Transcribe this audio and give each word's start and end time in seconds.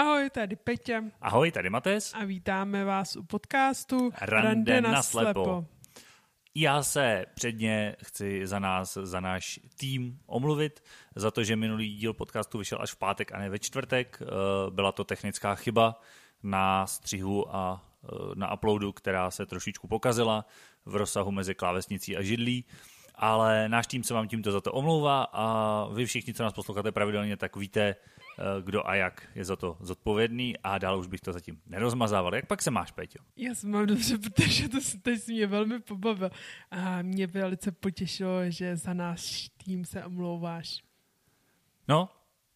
Ahoj, 0.00 0.30
tady 0.30 0.56
Peťa. 0.56 1.02
Ahoj, 1.20 1.50
tady 1.50 1.70
Mates. 1.70 2.14
A 2.14 2.24
vítáme 2.24 2.84
vás 2.84 3.16
u 3.16 3.22
podcastu 3.22 4.10
Rande, 4.20 4.48
Rande 4.48 4.80
na 4.80 5.02
slepo. 5.02 5.66
Já 6.54 6.82
se 6.82 7.26
předně 7.34 7.96
chci 8.04 8.46
za 8.46 8.58
nás, 8.58 8.98
za 9.02 9.20
náš 9.20 9.60
tým 9.78 10.18
omluvit, 10.26 10.82
za 11.16 11.30
to, 11.30 11.44
že 11.44 11.56
minulý 11.56 11.96
díl 11.96 12.14
podcastu 12.14 12.58
vyšel 12.58 12.78
až 12.80 12.92
v 12.92 12.96
pátek 12.96 13.32
a 13.32 13.38
ne 13.38 13.50
ve 13.50 13.58
čtvrtek. 13.58 14.22
Eh, 14.22 14.26
byla 14.70 14.92
to 14.92 15.04
technická 15.04 15.54
chyba 15.54 16.00
na 16.42 16.86
střihu 16.86 17.56
a 17.56 17.84
eh, 18.04 18.08
na 18.34 18.54
uploadu, 18.54 18.92
která 18.92 19.30
se 19.30 19.46
trošičku 19.46 19.88
pokazila 19.88 20.46
v 20.84 20.96
rozsahu 20.96 21.30
mezi 21.30 21.54
klávesnicí 21.54 22.16
a 22.16 22.22
židlí 22.22 22.64
ale 23.22 23.68
náš 23.68 23.86
tým 23.86 24.04
se 24.04 24.14
vám 24.14 24.28
tímto 24.28 24.52
za 24.52 24.60
to 24.60 24.72
omlouvá 24.72 25.22
a 25.32 25.86
vy 25.92 26.06
všichni, 26.06 26.34
co 26.34 26.42
nás 26.42 26.52
posloucháte 26.52 26.92
pravidelně, 26.92 27.36
tak 27.36 27.56
víte, 27.56 27.96
kdo 28.60 28.88
a 28.88 28.94
jak 28.94 29.28
je 29.34 29.44
za 29.44 29.56
to 29.56 29.76
zodpovědný 29.80 30.58
a 30.58 30.78
dál 30.78 30.98
už 30.98 31.06
bych 31.06 31.20
to 31.20 31.32
zatím 31.32 31.60
nerozmazával. 31.66 32.34
Jak 32.34 32.46
pak 32.46 32.62
se 32.62 32.70
máš, 32.70 32.92
Peťo? 32.92 33.18
Já 33.36 33.54
se 33.54 33.66
mám 33.66 33.86
dobře, 33.86 34.18
protože 34.18 34.68
to 34.68 34.78
teď 35.02 35.28
mě 35.28 35.46
velmi 35.46 35.80
pobavil 35.80 36.30
a 36.70 37.02
mě 37.02 37.26
velice 37.26 37.72
potěšilo, 37.72 38.50
že 38.50 38.76
za 38.76 38.94
náš 38.94 39.48
tým 39.64 39.84
se 39.84 40.04
omlouváš. 40.04 40.82
No, 41.88 42.08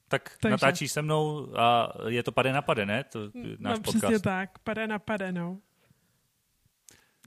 tak 0.09 0.37
Takže. 0.41 0.51
natáčíš 0.53 0.93
se 0.93 1.03
mnou 1.03 1.49
a 1.59 1.93
je 2.09 2.23
to 2.23 2.33
pade 2.33 2.53
na 2.53 2.63
pade, 2.63 2.87
ne? 2.87 3.05
To, 3.05 3.21
náš 3.59 3.79
no, 3.79 3.83
podcast. 3.83 4.05
přesně 4.05 4.19
tak, 4.19 4.59
pade 4.59 4.87
na 4.87 4.99
pade, 4.99 5.33
no. 5.33 5.59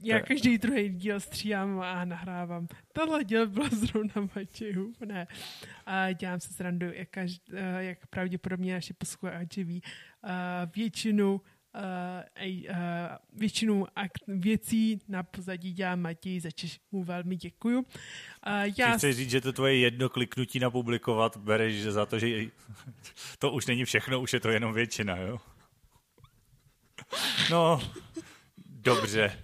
Já 0.02 0.20
každý 0.20 0.58
druhý 0.58 0.88
díl 0.88 1.20
stříhám 1.20 1.80
a 1.80 2.04
nahrávám. 2.04 2.68
Tohle 2.92 3.24
díl 3.24 3.46
bylo 3.46 3.68
zrovna 3.68 4.28
Matějů, 4.36 4.92
ne. 5.04 5.26
A 5.86 6.12
dělám 6.12 6.40
se 6.40 6.52
srandu, 6.52 6.86
jak, 6.92 7.08
každý, 7.08 7.40
eh, 7.52 7.84
jak 7.84 8.06
pravděpodobně 8.06 8.74
naši 8.74 8.92
posluchači 8.92 9.64
ví. 9.64 9.82
Většinu 10.76 11.40
Uh, 11.74 12.44
uh, 12.46 12.76
většinu 13.32 13.86
akt, 13.96 14.22
věcí 14.28 15.00
na 15.08 15.22
pozadí 15.22 15.72
dělá 15.72 15.96
Matěj, 15.96 16.40
za 16.40 16.48
což 16.56 16.80
mu 16.92 17.04
velmi 17.04 17.36
děkuju. 17.36 17.78
Uh, 17.78 17.84
já... 18.78 18.96
Chci 18.96 19.12
říct, 19.12 19.30
že 19.30 19.40
to 19.40 19.52
tvoje 19.52 19.76
jedno 19.76 20.08
kliknutí 20.08 20.58
na 20.58 20.70
publikovat 20.70 21.36
bereš 21.36 21.82
za 21.82 22.06
to, 22.06 22.18
že 22.18 22.44
to 23.38 23.52
už 23.52 23.66
není 23.66 23.84
všechno, 23.84 24.20
už 24.20 24.32
je 24.32 24.40
to 24.40 24.48
jenom 24.48 24.72
většina, 24.72 25.16
jo? 25.16 25.38
No, 27.50 27.80
dobře. 28.66 29.38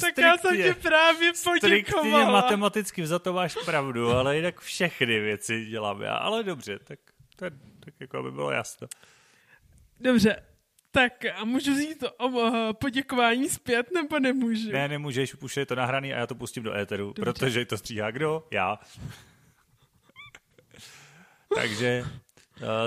Tak 0.00 0.18
já 0.18 0.38
jsem 0.38 0.56
ti 0.56 0.74
právě 0.74 1.32
poděkovala. 1.60 2.32
matematicky 2.32 3.06
za 3.06 3.18
to 3.18 3.32
máš 3.32 3.56
pravdu, 3.64 4.12
ale 4.12 4.36
jinak 4.36 4.60
všechny 4.60 5.20
věci 5.20 5.66
dělám 5.66 6.02
já. 6.02 6.16
Ale 6.16 6.42
dobře, 6.42 6.78
tak, 6.78 6.98
tak, 7.36 7.52
tak 7.84 7.94
jako 8.00 8.18
aby 8.18 8.30
bylo 8.30 8.50
jasno. 8.50 8.88
Dobře, 10.00 10.42
tak 10.90 11.24
a 11.34 11.44
můžu 11.44 11.72
vzít 11.72 11.98
to 11.98 12.12
o, 12.12 12.74
poděkování 12.74 13.48
zpět, 13.48 13.86
nebo 13.94 14.18
nemůžu? 14.18 14.72
Ne, 14.72 14.88
nemůžeš, 14.88 15.34
už 15.34 15.56
je 15.56 15.66
to 15.66 15.74
nahraný 15.74 16.14
a 16.14 16.18
já 16.18 16.26
to 16.26 16.34
pustím 16.34 16.62
do 16.62 16.76
éteru, 16.76 17.06
Dobře. 17.06 17.22
protože 17.22 17.64
to 17.64 17.78
stříhá 17.78 18.10
kdo? 18.10 18.46
Já. 18.50 18.78
Takže 21.54 22.04
uh, 22.04 22.08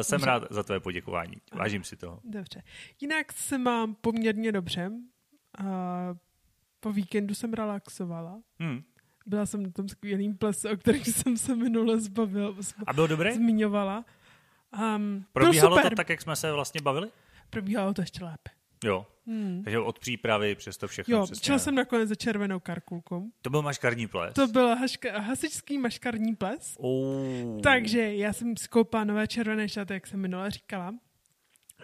jsem 0.02 0.20
dobře. 0.20 0.26
rád 0.26 0.44
za 0.50 0.64
tvé 0.64 0.80
poděkování. 0.80 1.36
Vážím 1.54 1.84
si 1.84 1.96
toho. 1.96 2.20
Dobře. 2.24 2.64
Jinak 3.02 3.32
se 3.32 3.58
mám 3.58 3.96
poměrně 3.96 4.52
dobře. 4.52 4.92
Uh, 5.60 5.66
po 6.84 6.94
víkendu 6.94 7.36
jsem 7.36 7.54
relaxovala. 7.54 8.42
Hmm. 8.60 8.82
Byla 9.26 9.46
jsem 9.46 9.64
na 9.64 9.72
tom 9.72 9.90
skvělým 9.90 10.38
plese, 10.38 10.72
o 10.72 10.78
kterém 10.78 11.04
jsem 11.04 11.38
se 11.38 11.56
minule 11.56 12.00
zbavil. 12.00 12.58
A 12.88 12.94
bylo 12.94 13.08
dobré? 13.08 13.36
Zmiňovala. 13.36 14.06
Um, 14.96 15.26
Probíhalo 15.34 15.82
to 15.82 15.96
tak, 15.96 16.10
jak 16.10 16.22
jsme 16.22 16.36
se 16.36 16.52
vlastně 16.52 16.82
bavili? 16.82 17.10
Probíhalo 17.50 17.94
to 17.94 18.02
ještě 18.02 18.24
lépe. 18.24 18.50
Jo. 18.84 19.06
Hmm. 19.28 19.62
Takže 19.64 19.80
od 19.80 20.00
přípravy 20.00 20.56
přes 20.56 20.78
to 20.78 20.88
všechno. 20.88 21.18
Jo, 21.18 21.28
šel 21.44 21.60
jsem 21.60 21.76
nakonec 21.76 22.10
za 22.10 22.16
červenou 22.16 22.60
karkulkou. 22.60 23.32
To 23.42 23.50
byl 23.50 23.62
maškarní 23.62 24.08
ples. 24.08 24.34
To 24.34 24.48
byl 24.48 24.76
haška, 24.76 25.20
hasičský 25.20 25.78
maškarní 25.78 26.36
ples. 26.36 26.76
Oh. 26.80 27.62
Takže 27.62 28.16
já 28.16 28.34
jsem 28.34 28.58
skoupala 28.58 29.04
nové 29.04 29.28
červené 29.28 29.70
šaty, 29.70 29.94
jak 29.94 30.08
jsem 30.08 30.20
minule 30.20 30.52
říkala 30.52 30.94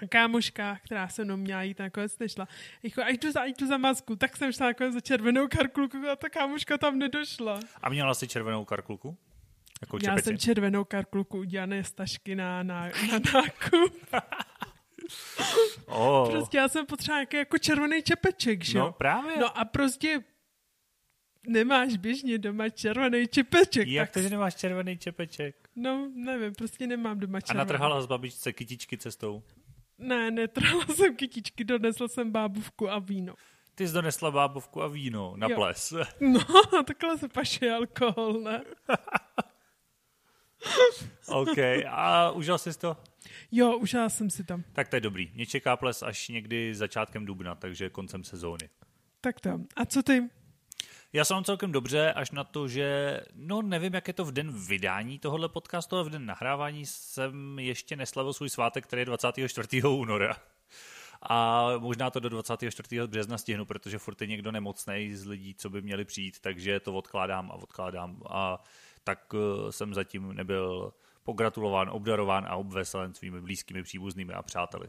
kámoška, 0.09 0.77
která 0.85 1.07
se 1.07 1.25
mnou 1.25 1.37
měla 1.37 1.63
jít, 1.63 1.79
nakonec 1.79 2.19
nešla. 2.19 2.47
Jako, 2.83 3.03
až 3.03 3.17
jdu 3.17 3.31
za, 3.31 3.41
až 3.41 3.51
jdu 3.59 3.67
za 3.67 3.77
masku, 3.77 4.15
tak 4.15 4.37
jsem 4.37 4.51
šla 4.51 4.65
nakonec 4.65 4.93
za 4.93 4.99
červenou 4.99 5.47
karkulku 5.47 5.97
a 6.11 6.15
ta 6.15 6.29
kámoška 6.29 6.77
tam 6.77 6.99
nedošla. 6.99 7.59
A 7.81 7.89
měla 7.89 8.13
jsi 8.13 8.27
červenou 8.27 8.65
karkulku? 8.65 9.17
Jako 9.81 9.97
Měla 9.97 10.17
jsem 10.17 10.37
červenou 10.37 10.83
karkulku 10.83 11.39
udělané 11.39 11.83
z 11.83 11.91
tašky 11.91 12.35
na, 12.35 12.63
na, 12.63 12.85
na 12.85 13.19
nákup. 13.33 14.07
oh. 15.85 16.29
Prostě 16.29 16.57
já 16.57 16.67
jsem 16.67 16.85
potřebovala 16.85 17.19
jako, 17.19 17.35
jako 17.35 17.57
červený 17.57 18.03
čepeček, 18.03 18.63
že 18.63 18.79
No 18.79 18.91
právě. 18.91 19.37
No 19.39 19.57
a 19.57 19.65
prostě 19.65 20.23
nemáš 21.47 21.97
běžně 21.97 22.37
doma 22.37 22.69
červený 22.69 23.27
čepeček. 23.27 23.87
Jak 23.87 24.09
tak... 24.09 24.13
to, 24.13 24.21
že 24.21 24.29
nemáš 24.29 24.55
červený 24.55 24.97
čepeček? 24.97 25.69
No, 25.75 26.11
nevím, 26.15 26.53
prostě 26.53 26.87
nemám 26.87 27.19
doma 27.19 27.41
červený. 27.41 27.61
A 27.61 27.63
natrhala 27.63 28.01
z 28.01 28.05
babičce 28.05 28.53
kytičky 28.53 28.97
cestou? 28.97 29.43
Ne, 29.99 30.31
netrhla 30.31 30.85
jsem 30.95 31.15
kytičky, 31.15 31.63
donesla 31.63 32.07
jsem 32.07 32.31
bábovku 32.31 32.91
a 32.91 32.99
víno. 32.99 33.33
Ty 33.75 33.87
jsi 33.87 33.93
donesla 33.93 34.31
bábovku 34.31 34.81
a 34.81 34.87
víno 34.87 35.33
na 35.37 35.47
jo. 35.49 35.55
ples. 35.55 35.93
No, 36.19 36.39
takhle 36.83 37.17
se 37.17 37.27
paše 37.29 37.71
alkohol, 37.71 38.33
ne? 38.33 38.63
OK, 41.27 41.57
a 41.87 42.31
užil 42.31 42.57
jsi 42.57 42.79
to? 42.79 42.97
Jo, 43.51 43.77
užila 43.77 44.09
jsem 44.09 44.29
si 44.29 44.43
to. 44.43 44.61
Tak 44.73 44.87
to 44.87 44.95
je 44.95 44.99
dobrý. 44.99 45.31
Mě 45.33 45.45
čeká 45.45 45.77
ples 45.77 46.03
až 46.03 46.29
někdy 46.29 46.75
začátkem 46.75 47.25
dubna, 47.25 47.55
takže 47.55 47.89
koncem 47.89 48.23
sezóny. 48.23 48.69
Tak 49.21 49.39
to. 49.39 49.59
A 49.75 49.85
co 49.85 50.03
ty? 50.03 50.29
Já 51.13 51.25
jsem 51.25 51.43
celkem 51.43 51.71
dobře, 51.71 52.13
až 52.13 52.31
na 52.31 52.43
to, 52.43 52.67
že 52.67 53.19
no 53.35 53.61
nevím, 53.61 53.93
jak 53.93 54.07
je 54.07 54.13
to 54.13 54.25
v 54.25 54.31
den 54.31 54.51
vydání 54.67 55.19
tohohle 55.19 55.49
podcastu, 55.49 55.95
ale 55.95 56.05
v 56.05 56.09
den 56.09 56.25
nahrávání 56.25 56.85
jsem 56.85 57.59
ještě 57.59 57.95
neslavil 57.95 58.33
svůj 58.33 58.49
svátek, 58.49 58.87
který 58.87 59.01
je 59.01 59.05
24. 59.05 59.83
února. 59.83 60.35
A 61.21 61.67
možná 61.77 62.09
to 62.09 62.19
do 62.19 62.29
24. 62.29 63.07
března 63.07 63.37
stihnu, 63.37 63.65
protože 63.65 63.97
furt 63.97 64.21
je 64.21 64.27
někdo 64.27 64.51
nemocný 64.51 65.15
z 65.15 65.25
lidí, 65.25 65.55
co 65.55 65.69
by 65.69 65.81
měli 65.81 66.05
přijít, 66.05 66.39
takže 66.39 66.79
to 66.79 66.93
odkládám 66.93 67.51
a 67.51 67.53
odkládám. 67.53 68.21
A 68.29 68.63
tak 69.03 69.33
uh, 69.33 69.69
jsem 69.69 69.93
zatím 69.93 70.33
nebyl 70.33 70.93
pogratulován, 71.23 71.89
obdarován 71.89 72.45
a 72.45 72.55
obveselen 72.55 73.13
svými 73.13 73.41
blízkými 73.41 73.83
příbuznými 73.83 74.33
a 74.33 74.41
přáteli. 74.41 74.87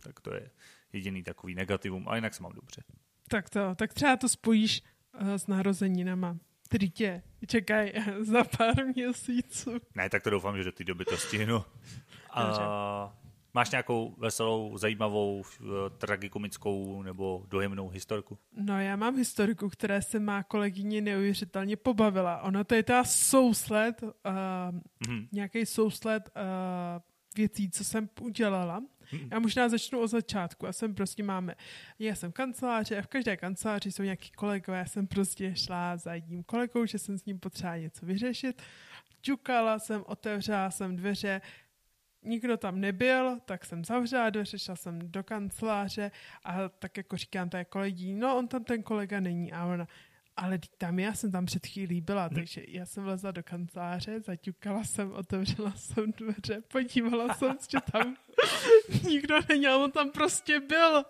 Tak 0.00 0.20
to 0.20 0.34
je 0.34 0.50
jediný 0.92 1.22
takový 1.22 1.54
negativum, 1.54 2.08
a 2.08 2.16
jinak 2.16 2.34
se 2.34 2.42
mám 2.42 2.52
dobře. 2.52 2.82
Tak 3.28 3.50
to, 3.50 3.74
tak 3.74 3.94
třeba 3.94 4.16
to 4.16 4.28
spojíš 4.28 4.82
s 5.20 5.46
narozeninama, 5.46 6.36
který 6.64 6.90
tě 6.90 7.22
čekají 7.46 7.92
za 8.20 8.44
pár 8.44 8.86
měsíců. 8.86 9.70
Ne, 9.94 10.10
tak 10.10 10.22
to 10.22 10.30
doufám, 10.30 10.56
že 10.56 10.64
do 10.64 10.72
té 10.72 10.84
doby 10.84 11.04
to 11.04 11.16
stihnu. 11.16 11.64
A 12.30 13.14
máš 13.54 13.70
nějakou 13.70 14.14
veselou, 14.18 14.78
zajímavou, 14.78 15.38
uh, 15.60 15.66
tragikomickou 15.98 17.02
nebo 17.02 17.44
dojemnou 17.48 17.88
historku? 17.88 18.38
No 18.56 18.80
já 18.80 18.96
mám 18.96 19.16
historiku, 19.16 19.68
která 19.68 20.00
se 20.00 20.20
má 20.20 20.42
kolegyně 20.42 21.00
neuvěřitelně 21.00 21.76
pobavila. 21.76 22.42
Ona 22.42 22.64
to 22.64 22.74
je 22.74 22.82
ta 22.82 23.04
souslet, 23.04 24.02
uh, 24.02 24.10
mm-hmm. 25.06 25.28
nějaký 25.32 25.66
souslet 25.66 26.30
uh, 26.36 26.42
věcí, 27.36 27.70
co 27.70 27.84
jsem 27.84 28.08
udělala. 28.20 28.82
Já 29.32 29.38
možná 29.38 29.68
začnu 29.68 30.00
od 30.00 30.06
začátku. 30.06 30.66
Já 30.66 30.72
jsem 30.72 30.94
prostě 30.94 31.22
máme, 31.22 31.54
já 31.98 32.14
jsem 32.14 32.32
kanceláře 32.32 32.98
a 32.98 33.02
v 33.02 33.06
každé 33.06 33.36
kanceláři 33.36 33.92
jsou 33.92 34.02
nějaký 34.02 34.30
kolegové. 34.30 34.78
Já 34.78 34.86
jsem 34.86 35.06
prostě 35.06 35.54
šla 35.54 35.96
za 35.96 36.14
jedním 36.14 36.42
kolegou, 36.42 36.86
že 36.86 36.98
jsem 36.98 37.18
s 37.18 37.24
ním 37.24 37.38
potřeba 37.38 37.76
něco 37.76 38.06
vyřešit. 38.06 38.62
Čukala 39.20 39.78
jsem, 39.78 40.02
otevřela 40.06 40.70
jsem 40.70 40.96
dveře, 40.96 41.40
nikdo 42.22 42.56
tam 42.56 42.80
nebyl, 42.80 43.40
tak 43.44 43.64
jsem 43.64 43.84
zavřela 43.84 44.30
dveře, 44.30 44.58
šla 44.58 44.76
jsem 44.76 44.98
do 45.02 45.24
kanceláře 45.24 46.10
a 46.44 46.68
tak 46.68 46.96
jako 46.96 47.16
říkám 47.16 47.48
té 47.48 47.64
kolegí, 47.64 48.14
no 48.14 48.36
on 48.36 48.48
tam 48.48 48.64
ten 48.64 48.82
kolega 48.82 49.20
není 49.20 49.52
a 49.52 49.66
ona, 49.66 49.86
ale 50.42 50.58
tam 50.78 50.98
já 50.98 51.14
jsem 51.14 51.32
tam 51.32 51.46
před 51.46 51.66
chvílí 51.66 52.00
byla, 52.00 52.28
takže 52.28 52.62
já 52.68 52.86
jsem 52.86 53.04
vlezla 53.04 53.30
do 53.30 53.42
kanceláře, 53.42 54.20
zaťukala 54.20 54.84
jsem, 54.84 55.12
otevřela 55.12 55.72
jsem 55.76 56.12
dveře, 56.12 56.62
podívala 56.68 57.34
jsem, 57.34 57.56
že 57.70 57.78
tam 57.92 58.16
nikdo 59.08 59.38
není, 59.48 59.66
ale 59.66 59.84
on 59.84 59.90
tam 59.90 60.10
prostě 60.10 60.60
byl. 60.60 61.04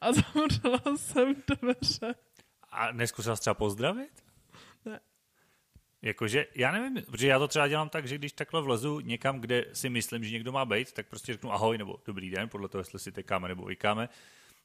A 0.00 0.12
zavřela 0.12 0.96
jsem 0.96 1.34
dveře. 1.46 2.14
A 2.70 2.92
neskusila 2.92 3.36
třeba 3.36 3.54
pozdravit? 3.54 4.24
Ne. 4.84 5.00
Jakože, 6.02 6.46
já 6.54 6.72
nevím, 6.72 7.02
protože 7.02 7.26
já 7.26 7.38
to 7.38 7.48
třeba 7.48 7.68
dělám 7.68 7.88
tak, 7.88 8.06
že 8.06 8.18
když 8.18 8.32
takhle 8.32 8.62
vlezu 8.62 9.00
někam, 9.00 9.40
kde 9.40 9.64
si 9.72 9.88
myslím, 9.88 10.24
že 10.24 10.30
někdo 10.30 10.52
má 10.52 10.64
být, 10.64 10.92
tak 10.92 11.08
prostě 11.08 11.32
řeknu 11.32 11.52
ahoj 11.52 11.78
nebo 11.78 12.00
dobrý 12.06 12.30
den, 12.30 12.48
podle 12.48 12.68
toho, 12.68 12.80
jestli 12.80 12.98
si 12.98 13.12
tekáme 13.12 13.48
nebo 13.48 13.64
vykáme. 13.64 14.08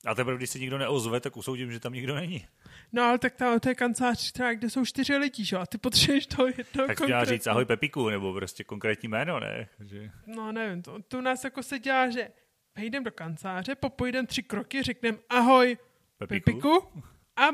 A 0.05 0.15
teprve, 0.15 0.37
když 0.37 0.49
se 0.49 0.59
nikdo 0.59 0.77
neozve, 0.77 1.19
tak 1.19 1.37
usoudím, 1.37 1.71
že 1.71 1.79
tam 1.79 1.93
nikdo 1.93 2.15
není. 2.15 2.45
No 2.93 3.03
ale 3.03 3.19
tak 3.19 3.35
tam 3.35 3.59
to 3.59 3.69
je 3.69 3.75
kancelář, 3.75 4.31
třeba, 4.31 4.53
kde 4.53 4.69
jsou 4.69 4.85
čtyři 4.85 5.17
lidí, 5.17 5.45
že? 5.45 5.57
A 5.57 5.65
ty 5.65 5.77
potřebuješ 5.77 6.27
to 6.27 6.47
jedno 6.47 6.87
Tak 6.87 6.99
měla 6.99 7.25
říct 7.25 7.47
ahoj 7.47 7.65
Pepiku, 7.65 8.09
nebo 8.09 8.33
prostě 8.33 8.63
konkrétní 8.63 9.09
jméno, 9.09 9.39
ne? 9.39 9.67
Že... 9.79 10.11
No 10.27 10.51
nevím, 10.51 10.81
to, 10.81 11.01
to 11.07 11.17
u 11.17 11.21
nás 11.21 11.43
jako 11.43 11.63
se 11.63 11.79
dělá, 11.79 12.09
že 12.09 12.29
Vejdem 12.75 13.03
do 13.03 13.11
kanceláře, 13.11 13.75
popojdem 13.75 14.25
tři 14.25 14.43
kroky, 14.43 14.83
řekneme 14.83 15.17
ahoj 15.29 15.77
Pepiku, 16.17 16.43
Pepiku 16.45 17.03
a 17.35 17.45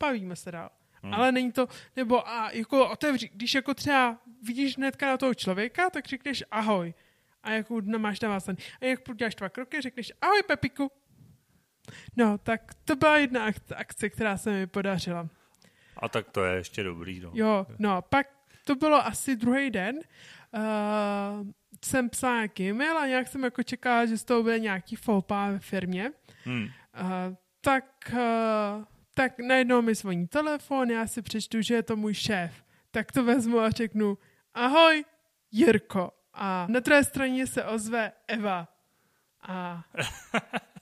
bavíme 0.00 0.36
se 0.36 0.52
dál. 0.52 0.70
Hmm. 1.02 1.14
Ale 1.14 1.32
není 1.32 1.52
to, 1.52 1.68
nebo 1.96 2.28
a 2.28 2.50
jako 2.50 2.88
otevři, 2.88 3.30
když 3.32 3.54
jako 3.54 3.74
třeba 3.74 4.18
vidíš 4.42 4.76
hnedka 4.76 5.06
na 5.06 5.16
toho 5.16 5.34
člověka, 5.34 5.90
tak 5.90 6.06
řekneš 6.06 6.44
ahoj. 6.50 6.94
A 7.42 7.52
jako 7.52 7.80
máš 7.98 8.20
na 8.20 8.28
vás 8.28 8.48
A 8.48 8.56
jak 8.80 9.08
uděláš 9.08 9.34
dva 9.34 9.48
kroky, 9.48 9.80
řekneš 9.80 10.12
ahoj 10.20 10.42
Pepiku. 10.46 10.90
No, 12.16 12.38
tak 12.38 12.74
to 12.84 12.96
byla 12.96 13.16
jedna 13.16 13.44
akce, 13.76 14.10
která 14.10 14.36
se 14.36 14.50
mi 14.50 14.66
podařila. 14.66 15.28
A 15.96 16.08
tak 16.08 16.30
to 16.30 16.44
je 16.44 16.54
ještě 16.56 16.82
dobrý, 16.82 17.20
no. 17.20 17.30
Jo, 17.34 17.66
no, 17.78 18.02
pak 18.02 18.26
to 18.64 18.74
bylo 18.74 19.06
asi 19.06 19.36
druhý 19.36 19.70
den. 19.70 19.96
Uh, 19.96 21.46
jsem 21.84 22.10
psala 22.10 22.34
nějaký 22.34 22.68
e-mail 22.68 22.98
a 22.98 23.06
nějak 23.06 23.28
jsem 23.28 23.44
jako 23.44 23.62
čekala, 23.62 24.06
že 24.06 24.18
z 24.18 24.24
toho 24.24 24.42
bude 24.42 24.58
nějaký 24.58 24.96
folpa 24.96 25.50
ve 25.50 25.58
firmě. 25.58 26.12
Hmm. 26.44 26.62
Uh, 26.62 26.70
tak, 27.60 27.84
uh, 28.12 28.84
tak 29.14 29.38
najednou 29.38 29.82
mi 29.82 29.94
zvoní 29.94 30.26
telefon, 30.26 30.90
já 30.90 31.06
si 31.06 31.22
přečtu, 31.22 31.62
že 31.62 31.74
je 31.74 31.82
to 31.82 31.96
můj 31.96 32.14
šéf. 32.14 32.64
Tak 32.90 33.12
to 33.12 33.24
vezmu 33.24 33.60
a 33.60 33.70
řeknu, 33.70 34.18
ahoj, 34.54 35.04
Jirko. 35.50 36.12
A 36.34 36.66
na 36.70 36.80
druhé 36.80 37.04
straně 37.04 37.46
se 37.46 37.64
ozve 37.64 38.12
Eva. 38.28 38.68
A 39.42 39.84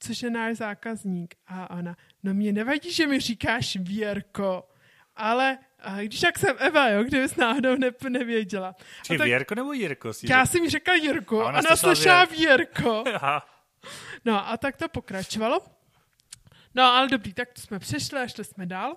což 0.00 0.22
je 0.22 0.30
náš 0.30 0.56
zákazník. 0.56 1.34
A 1.46 1.70
ona, 1.70 1.96
no 2.22 2.34
mě 2.34 2.52
nevadí, 2.52 2.92
že 2.92 3.06
mi 3.06 3.20
říkáš 3.20 3.76
Věrko, 3.76 4.68
ale 5.16 5.58
a 5.78 6.00
když 6.00 6.22
jak 6.22 6.38
jsem 6.38 6.56
Eva, 6.58 6.88
jo, 6.88 7.04
kdybys 7.04 7.36
náhodou 7.36 7.76
ne, 7.76 7.90
nevěděla. 8.08 8.74
Či 9.02 9.18
tak, 9.18 9.26
Věrko 9.26 9.54
nebo 9.54 9.72
Jirko? 9.72 10.12
Si 10.12 10.32
já 10.32 10.46
jsem 10.46 10.62
mi 10.62 10.70
řekla 10.70 10.94
Jirko, 10.94 11.40
a 11.40 11.48
ona, 11.48 11.58
ona 11.58 11.76
slyšela 11.76 12.24
Věrko. 12.24 13.04
no 14.24 14.48
a 14.48 14.56
tak 14.56 14.76
to 14.76 14.88
pokračovalo. 14.88 15.60
No 16.74 16.84
ale 16.84 17.08
dobrý, 17.08 17.34
tak 17.34 17.52
to 17.52 17.60
jsme 17.60 17.78
přešli 17.78 18.20
a 18.20 18.26
šli 18.26 18.44
jsme 18.44 18.66
dál. 18.66 18.96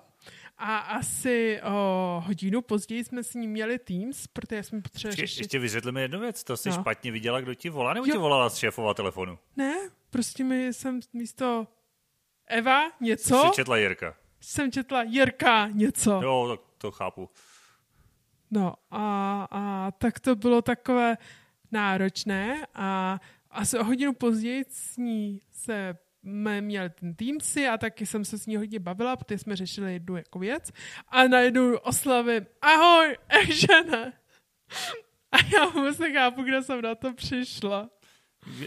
A 0.58 0.76
asi 0.76 1.60
o 1.62 2.22
hodinu 2.26 2.62
později 2.62 3.04
jsme 3.04 3.22
s 3.22 3.34
ním 3.34 3.50
měli 3.50 3.78
Teams, 3.78 4.26
protože 4.26 4.62
jsme 4.62 4.80
potřebovali 4.80 5.16
řešit... 5.16 5.40
Ještě 5.40 5.58
vysvětlíme 5.58 6.02
jednu 6.02 6.20
věc, 6.20 6.44
to 6.44 6.56
jsi 6.56 6.68
no. 6.68 6.74
špatně 6.74 7.12
viděla, 7.12 7.40
kdo 7.40 7.54
ti 7.54 7.70
volá, 7.70 7.94
nebo 7.94 8.06
jo. 8.06 8.12
ti 8.12 8.18
volala 8.18 8.48
z 8.48 8.56
šéfova 8.56 8.94
telefonu? 8.94 9.38
Ne, 9.56 9.74
prostě 10.12 10.44
mi 10.44 10.72
jsem 10.72 11.00
místo 11.12 11.66
Eva 12.46 12.90
něco... 13.00 13.42
Jsi 13.46 13.54
četla 13.54 13.76
Jirka. 13.76 14.14
Jsem 14.40 14.72
četla 14.72 15.02
Jirka 15.02 15.68
něco. 15.68 16.20
Jo, 16.22 16.48
tak 16.50 16.74
to 16.78 16.90
chápu. 16.90 17.30
No 18.50 18.74
a, 18.90 19.46
a 19.50 19.90
tak 19.90 20.20
to 20.20 20.36
bylo 20.36 20.62
takové 20.62 21.16
náročné 21.72 22.66
a 22.74 23.18
asi 23.50 23.78
o 23.78 23.84
hodinu 23.84 24.12
později 24.12 24.64
s 24.68 24.96
ní 24.96 25.40
se 25.52 25.98
měl 26.60 26.90
ten 26.90 27.14
Teamsy 27.14 27.68
a 27.68 27.78
taky 27.78 28.06
jsem 28.06 28.24
se 28.24 28.38
s 28.38 28.46
ní 28.46 28.56
hodně 28.56 28.78
bavila, 28.78 29.16
protože 29.16 29.38
jsme 29.38 29.56
řešili 29.56 29.92
jednu 29.92 30.16
jako 30.16 30.38
věc 30.38 30.72
a 31.08 31.28
najednou 31.28 31.76
oslavím 31.76 32.46
ahoj, 32.62 33.16
Evžene. 33.28 34.12
A 35.32 35.36
já 35.54 35.66
vůbec 35.66 35.98
nechápu, 35.98 36.42
kde 36.42 36.62
jsem 36.62 36.82
na 36.82 36.94
to 36.94 37.14
přišla. 37.14 37.90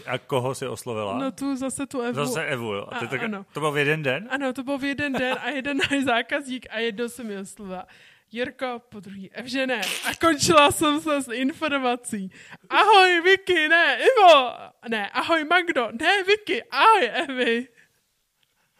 A 0.06 0.18
koho 0.18 0.54
si 0.54 0.66
oslovila? 0.66 1.18
No 1.18 1.32
tu 1.32 1.56
zase 1.56 1.86
tu 1.86 2.00
Evu. 2.00 2.14
Zase 2.14 2.44
Evu, 2.44 2.74
jo. 2.74 2.88
A 2.90 2.98
ty 2.98 3.04
a, 3.04 3.08
tak, 3.08 3.22
ano. 3.22 3.46
To 3.52 3.60
byl 3.60 3.72
v 3.72 3.78
jeden 3.78 4.02
den? 4.02 4.28
Ano, 4.30 4.52
to 4.52 4.62
byl 4.62 4.78
v 4.78 4.84
jeden 4.84 5.12
den 5.12 5.36
a 5.40 5.48
jeden 5.48 5.76
náš 5.76 6.04
zákazník 6.04 6.66
a 6.70 6.78
jednou 6.78 7.08
jsem 7.08 7.26
mi 7.26 7.38
oslovila. 7.38 7.86
Jirko, 8.32 8.82
po 8.88 9.00
druhý 9.00 9.32
Evžené. 9.32 9.80
A 9.80 10.14
končila 10.20 10.70
jsem 10.70 11.00
se 11.00 11.22
s 11.22 11.32
informací. 11.32 12.30
Ahoj 12.70 13.20
Vicky, 13.20 13.68
ne, 13.68 13.98
Ivo. 13.98 14.50
Ne, 14.88 15.10
ahoj 15.10 15.44
Magdo, 15.44 15.88
ne 16.00 16.22
Vicky, 16.22 16.62
ahoj 16.70 17.10
Evi. 17.12 17.68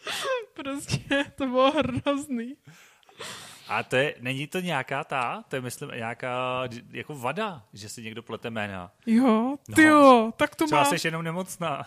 prostě 0.55 1.25
to 1.35 1.47
bylo 1.47 1.71
hrozný. 1.71 2.57
A 3.69 3.83
to 3.83 3.97
je, 3.97 4.15
není 4.21 4.47
to 4.47 4.61
nějaká 4.61 5.05
ta, 5.05 5.45
to 5.49 5.57
je 5.57 5.63
myslím 5.63 5.91
nějaká 5.91 6.63
jako 6.91 7.15
vada, 7.15 7.65
že 7.73 7.89
si 7.89 8.03
někdo 8.03 8.23
plete 8.23 8.51
jména. 8.51 8.93
Jo, 9.07 9.57
ty 9.75 9.85
no, 9.85 9.89
jo, 9.89 10.33
tak 10.37 10.55
to 10.55 10.65
má. 10.65 10.85
Třeba 10.85 10.99
jsi 10.99 11.07
jenom 11.07 11.23
nemocná. 11.23 11.87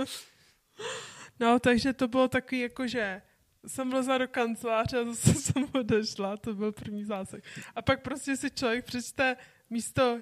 no, 1.40 1.58
takže 1.58 1.92
to 1.92 2.08
bylo 2.08 2.28
takový 2.28 2.60
jako, 2.60 2.86
že 2.86 3.22
jsem 3.66 3.90
vlezla 3.90 4.18
do 4.18 4.28
kanceláře 4.28 4.98
a 4.98 5.04
zase 5.04 5.34
jsem 5.40 5.64
odešla, 5.74 6.36
to 6.36 6.54
byl 6.54 6.72
první 6.72 7.04
zásek. 7.04 7.44
A 7.76 7.82
pak 7.82 8.02
prostě 8.02 8.36
si 8.36 8.50
člověk 8.50 8.84
přečte 8.84 9.36
místo 9.70 10.20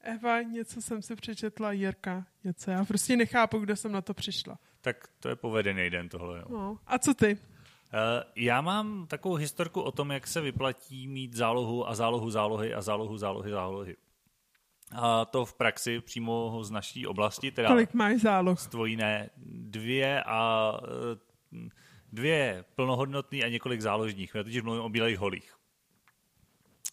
Eva, 0.00 0.42
něco 0.42 0.82
jsem 0.82 1.02
si 1.02 1.16
přečetla, 1.16 1.72
Jirka, 1.72 2.26
něco. 2.44 2.70
Já 2.70 2.84
prostě 2.84 3.16
nechápu, 3.16 3.58
kdo 3.58 3.76
jsem 3.76 3.92
na 3.92 4.00
to 4.00 4.14
přišla. 4.14 4.58
Tak 4.80 5.08
to 5.20 5.28
je 5.28 5.36
povedený 5.36 5.90
den 5.90 6.08
tohle. 6.08 6.38
Jo. 6.38 6.44
No. 6.50 6.78
A 6.86 6.98
co 6.98 7.14
ty? 7.14 7.38
Eh, 7.92 8.24
já 8.36 8.60
mám 8.60 9.06
takovou 9.06 9.34
historku 9.34 9.80
o 9.80 9.92
tom, 9.92 10.10
jak 10.10 10.26
se 10.26 10.40
vyplatí 10.40 11.08
mít 11.08 11.34
zálohu 11.34 11.88
a 11.88 11.94
zálohu 11.94 12.30
zálohy 12.30 12.74
a 12.74 12.82
zálohu 12.82 13.18
zálohy 13.18 13.50
zálohy. 13.50 13.96
A 14.92 15.24
to 15.24 15.44
v 15.44 15.54
praxi 15.54 16.00
přímo 16.00 16.58
z 16.64 16.70
naší 16.70 17.06
oblasti. 17.06 17.50
Teda 17.50 17.68
Kolik 17.68 17.94
máš 17.94 18.20
záloh? 18.20 18.60
Z 18.60 18.66
tvojí 18.66 18.96
ne, 18.96 19.30
dvě 19.46 20.22
a 20.22 20.72
eh, 20.84 21.68
dvě 22.12 22.64
plnohodnotný 22.74 23.44
a 23.44 23.48
několik 23.48 23.80
záložních. 23.80 24.34
Já 24.34 24.42
totiž 24.42 24.62
mluvím 24.62 24.82
o 24.82 24.88
bílých 24.88 25.18
holích. 25.18 25.56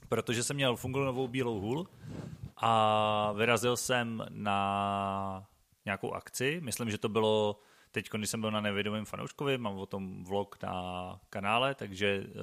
Protože 0.09 0.43
jsem 0.43 0.55
měl 0.55 0.75
fungolovou 0.75 1.27
bílou 1.27 1.59
hůl 1.59 1.87
a 2.57 3.31
vyrazil 3.31 3.77
jsem 3.77 4.25
na 4.29 5.47
nějakou 5.85 6.13
akci. 6.13 6.61
Myslím, 6.63 6.91
že 6.91 6.97
to 6.97 7.09
bylo 7.09 7.59
teď, 7.93 8.09
když 8.09 8.29
jsem 8.29 8.41
byl 8.41 8.51
na 8.51 8.61
nevědomém 8.61 9.05
fanouškovi, 9.05 9.57
mám 9.57 9.77
o 9.77 9.85
tom 9.85 10.23
vlog 10.23 10.63
na 10.63 11.19
kanále, 11.29 11.75
takže 11.75 12.23
eh, 12.25 12.33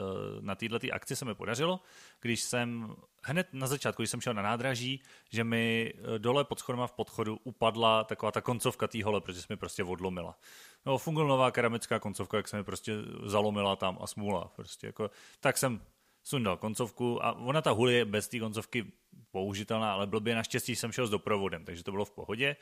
na 0.41 0.55
této 0.55 0.77
akci 0.93 1.17
se 1.17 1.25
mi 1.25 1.35
podařilo, 1.35 1.81
když 2.21 2.41
jsem 2.41 2.95
hned 3.25 3.49
na 3.53 3.67
začátku, 3.67 4.03
když 4.03 4.11
jsem 4.11 4.21
šel 4.21 4.35
na 4.35 4.43
nádraží, 4.43 5.03
že 5.31 5.45
mi 5.45 5.95
eh, 5.95 6.19
dole 6.19 6.45
pod 6.45 6.59
schodem 6.59 6.87
v 6.87 6.93
podchodu 6.93 7.39
upadla 7.45 8.05
taková 8.05 8.33
ta 8.33 8.41
koncovka 8.41 8.89
té 8.89 9.05
hole, 9.05 9.21
protože 9.21 9.41
se 9.41 9.47
mi 9.51 9.57
prostě 9.57 9.85
odlomila. 9.85 10.39
No, 10.87 10.99
nová 11.07 11.51
keramická 11.51 11.99
koncovka, 11.99 12.37
jak 12.37 12.49
se 12.49 12.57
mi 12.57 12.65
prostě 12.65 12.93
zalomila 13.25 13.77
tam 13.77 13.99
a 14.01 14.07
smůla. 14.07 14.53
Prostě 14.57 14.87
jako, 14.87 15.11
tak 15.41 15.59
jsem 15.59 15.81
sundal 16.23 16.57
koncovku 16.57 17.25
a 17.25 17.33
ona 17.33 17.63
ta 17.63 17.71
hůl 17.71 17.91
je 17.91 18.05
bez 18.05 18.29
té 18.29 18.39
koncovky 18.39 18.93
použitelná, 19.31 19.93
ale 19.93 20.07
blbě 20.07 20.35
naštěstí 20.35 20.77
jsem 20.77 20.93
šel 20.93 21.07
s 21.07 21.11
doprovodem, 21.11 21.65
takže 21.65 21.85
to 21.85 21.91
bylo 21.91 22.05
v 22.05 22.11
pohodě. 22.11 22.57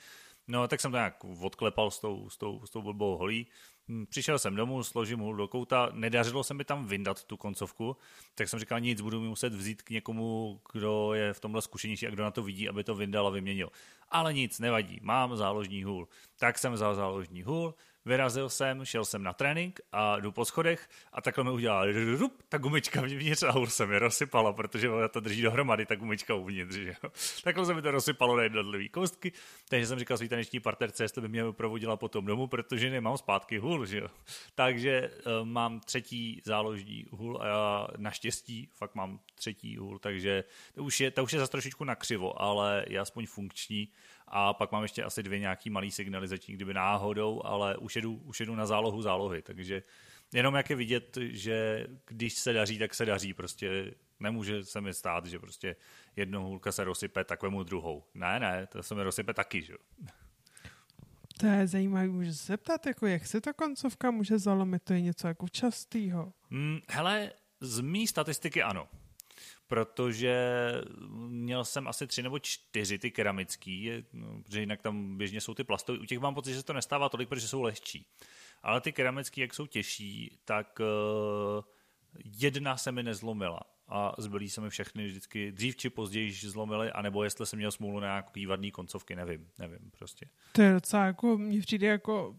No, 0.49 0.69
tak 0.69 0.81
jsem 0.81 0.91
to 0.91 0.97
nějak 0.97 1.25
odklepal 1.41 1.91
s 1.91 2.01
tou, 2.01 2.31
s 2.31 2.37
tou, 2.37 2.67
s 2.67 2.71
tou 2.71 2.83
blbou 2.83 3.17
holí. 3.17 3.47
Hm, 3.89 4.07
přišel 4.07 4.39
jsem 4.39 4.57
domů, 4.57 4.85
složím 4.85 5.19
hůl 5.19 5.37
do 5.37 5.49
kouta, 5.49 5.89
nedařilo 5.93 6.45
se 6.45 6.55
mi 6.55 6.65
tam 6.65 6.87
vyndat 6.87 7.25
tu 7.25 7.37
koncovku, 7.37 7.97
tak 8.35 8.49
jsem 8.49 8.61
říkal, 8.61 8.81
nic, 8.81 9.01
budu 9.01 9.21
mi 9.21 9.29
muset 9.29 9.53
vzít 9.53 9.83
k 9.83 9.91
někomu, 9.91 10.61
kdo 10.73 11.15
je 11.15 11.33
v 11.33 11.41
tomhle 11.41 11.63
zkušenější 11.63 12.07
a 12.07 12.11
kdo 12.11 12.23
na 12.23 12.31
to 12.31 12.43
vidí, 12.43 12.69
aby 12.69 12.85
to 12.85 12.95
vyndal 12.95 13.27
a 13.27 13.31
vyměnil. 13.31 13.71
Ale 14.09 14.35
nic, 14.35 14.59
nevadí, 14.59 14.99
mám 15.03 15.37
záložní 15.37 15.85
hůl. 15.85 16.09
Tak 16.39 16.59
jsem 16.59 16.73
vzal 16.73 16.95
záložní 16.95 17.43
hůl, 17.43 17.75
vyrazil 18.09 18.49
jsem, 18.49 18.85
šel 18.85 19.05
jsem 19.05 19.23
na 19.23 19.33
trénink 19.33 19.81
a 19.93 20.21
jdu 20.21 20.33
po 20.33 20.45
schodech 20.45 20.89
a 21.13 21.21
takhle 21.21 21.45
mi 21.45 21.51
udělala 21.51 21.87
rup, 22.19 22.43
ta 22.49 22.59
gumička 22.59 23.01
vnitř 23.01 23.43
a 23.43 23.51
hůl 23.51 23.67
se 23.67 23.87
mi 23.87 23.99
rozsypala, 23.99 24.53
protože 24.53 24.91
ona 24.91 25.09
to 25.09 25.21
drží 25.21 25.43
dohromady, 25.43 25.87
ta 25.87 25.95
gumička 25.95 26.35
uvnitř. 26.35 26.75
Že. 26.75 26.95
Takhle 27.45 27.67
se 27.67 27.75
mi 27.75 27.83
to 27.83 27.91
rozsypalo 27.91 28.37
na 28.37 28.43
jednotlivé 28.43 28.89
kostky, 28.89 29.33
takže 29.69 29.87
jsem 29.87 29.99
říkal 29.99 30.17
svý 30.17 30.29
taneční 30.29 30.61
partnerce, 30.61 31.05
jestli 31.05 31.23
by 31.23 31.29
mě 31.29 31.53
provodila 31.53 31.97
po 31.97 32.09
tom 32.09 32.27
domu, 32.27 32.47
protože 32.47 32.91
nemám 32.91 33.19
zpátky 33.19 33.59
hůl. 33.59 33.87
Že 33.87 33.99
jo. 33.99 34.09
Takže 34.55 35.11
uh, 35.11 35.47
mám 35.47 35.81
třetí 35.81 36.43
záložní 36.45 37.07
hůl 37.11 37.39
a 37.43 37.47
já 37.47 37.89
naštěstí 37.97 38.69
fakt 38.75 38.95
mám 38.95 39.21
třetí 39.35 39.77
hůl, 39.77 39.99
takže 39.99 40.45
to 40.75 40.85
už 40.85 41.01
je, 41.01 41.11
to 41.11 41.25
už 41.25 41.33
je 41.33 41.39
zase 41.39 41.51
trošičku 41.51 41.85
nakřivo, 41.85 42.43
ale 42.43 42.85
je 42.89 43.01
aspoň 43.01 43.27
funkční 43.27 43.89
a 44.31 44.55
pak 44.55 44.73
mám 44.73 44.83
ještě 44.83 45.05
asi 45.05 45.23
dvě 45.23 45.39
nějaký 45.39 45.71
malý 45.71 45.91
signalizační, 45.91 46.55
kdyby 46.55 46.75
náhodou, 46.75 47.43
ale 47.45 47.77
už 47.77 47.97
jedu, 47.97 48.15
už 48.25 48.41
jedu 48.41 48.55
na 48.55 48.67
zálohu 48.67 49.03
zálohy, 49.03 49.43
takže 49.43 49.83
jenom 50.33 50.55
jak 50.55 50.71
je 50.71 50.77
vidět, 50.77 51.19
že 51.21 51.87
když 52.07 52.35
se 52.35 52.53
daří, 52.53 52.79
tak 52.79 52.95
se 52.95 53.05
daří, 53.05 53.35
prostě 53.35 53.95
nemůže 54.21 54.65
se 54.65 54.81
mi 54.81 54.95
stát, 54.95 55.27
že 55.27 55.39
prostě 55.39 55.77
jednou 56.17 56.45
hůlka 56.45 56.73
se 56.73 56.85
rozsype, 56.85 57.25
tak 57.25 57.43
vemu 57.43 57.63
druhou. 57.63 58.05
Ne, 58.15 58.41
ne, 58.41 58.67
to 58.67 58.83
se 58.83 58.95
mi 58.95 59.03
rozsype 59.03 59.35
taky, 59.35 59.63
že 59.63 59.75
To 61.41 61.47
je 61.47 61.67
zajímavé, 61.67 62.09
můžu 62.09 62.33
se 62.33 62.47
zeptat, 62.47 62.87
jako 62.87 63.07
jak 63.07 63.27
se 63.27 63.41
ta 63.41 63.53
koncovka 63.53 64.11
může 64.11 64.39
zalomit, 64.39 64.83
to 64.83 64.93
je 64.93 65.01
něco 65.01 65.29
jako 65.29 65.49
častýho. 65.49 66.33
Hmm, 66.51 66.79
hele, 66.89 67.33
z 67.61 67.81
mý 67.81 68.07
statistiky 68.07 68.63
ano 68.63 68.89
protože 69.69 70.73
měl 71.29 71.65
jsem 71.65 71.89
asi 71.89 72.07
tři 72.07 72.23
nebo 72.23 72.39
čtyři 72.39 72.99
ty 72.99 73.11
keramický, 73.11 73.91
no, 74.13 74.43
protože 74.43 74.61
jinak 74.61 74.83
tam 74.83 75.17
běžně 75.17 75.41
jsou 75.41 75.55
ty 75.55 75.65
plastové. 75.65 75.99
U 75.99 76.05
těch 76.05 76.19
mám 76.19 76.35
pocit, 76.35 76.51
že 76.51 76.57
se 76.57 76.63
to 76.67 76.73
nestává 76.73 77.09
tolik, 77.09 77.29
protože 77.29 77.49
jsou 77.49 77.63
lehčí. 77.63 78.07
Ale 78.63 78.81
ty 78.81 78.93
keramický, 78.93 79.41
jak 79.41 79.55
jsou 79.55 79.67
těžší, 79.67 80.39
tak 80.45 80.81
uh, 80.81 81.65
Jedna 82.25 82.77
se 82.77 82.93
mi 82.93 83.03
nezlomila 83.03 83.61
a 83.89 84.15
zbylí 84.19 84.51
se 84.51 84.61
mi 84.61 84.71
všechny 84.71 85.07
vždycky 85.07 85.53
dřív 85.53 85.77
či 85.77 85.91
později 85.91 86.33
zlomily, 86.33 86.93
anebo 86.93 87.25
jestli 87.25 87.47
jsem 87.47 87.57
měl 87.57 87.71
smůlu 87.71 88.01
na 88.01 88.07
nějaký 88.07 88.47
vadný 88.47 88.71
koncovky, 88.71 89.17
nevím, 89.17 89.49
nevím 89.59 89.91
prostě. 89.99 90.29
To 90.53 90.63
je 90.63 90.73
docela 90.73 91.05
jako, 91.05 91.39
mně 91.39 91.61
přijde 91.61 91.87
jako 91.87 92.37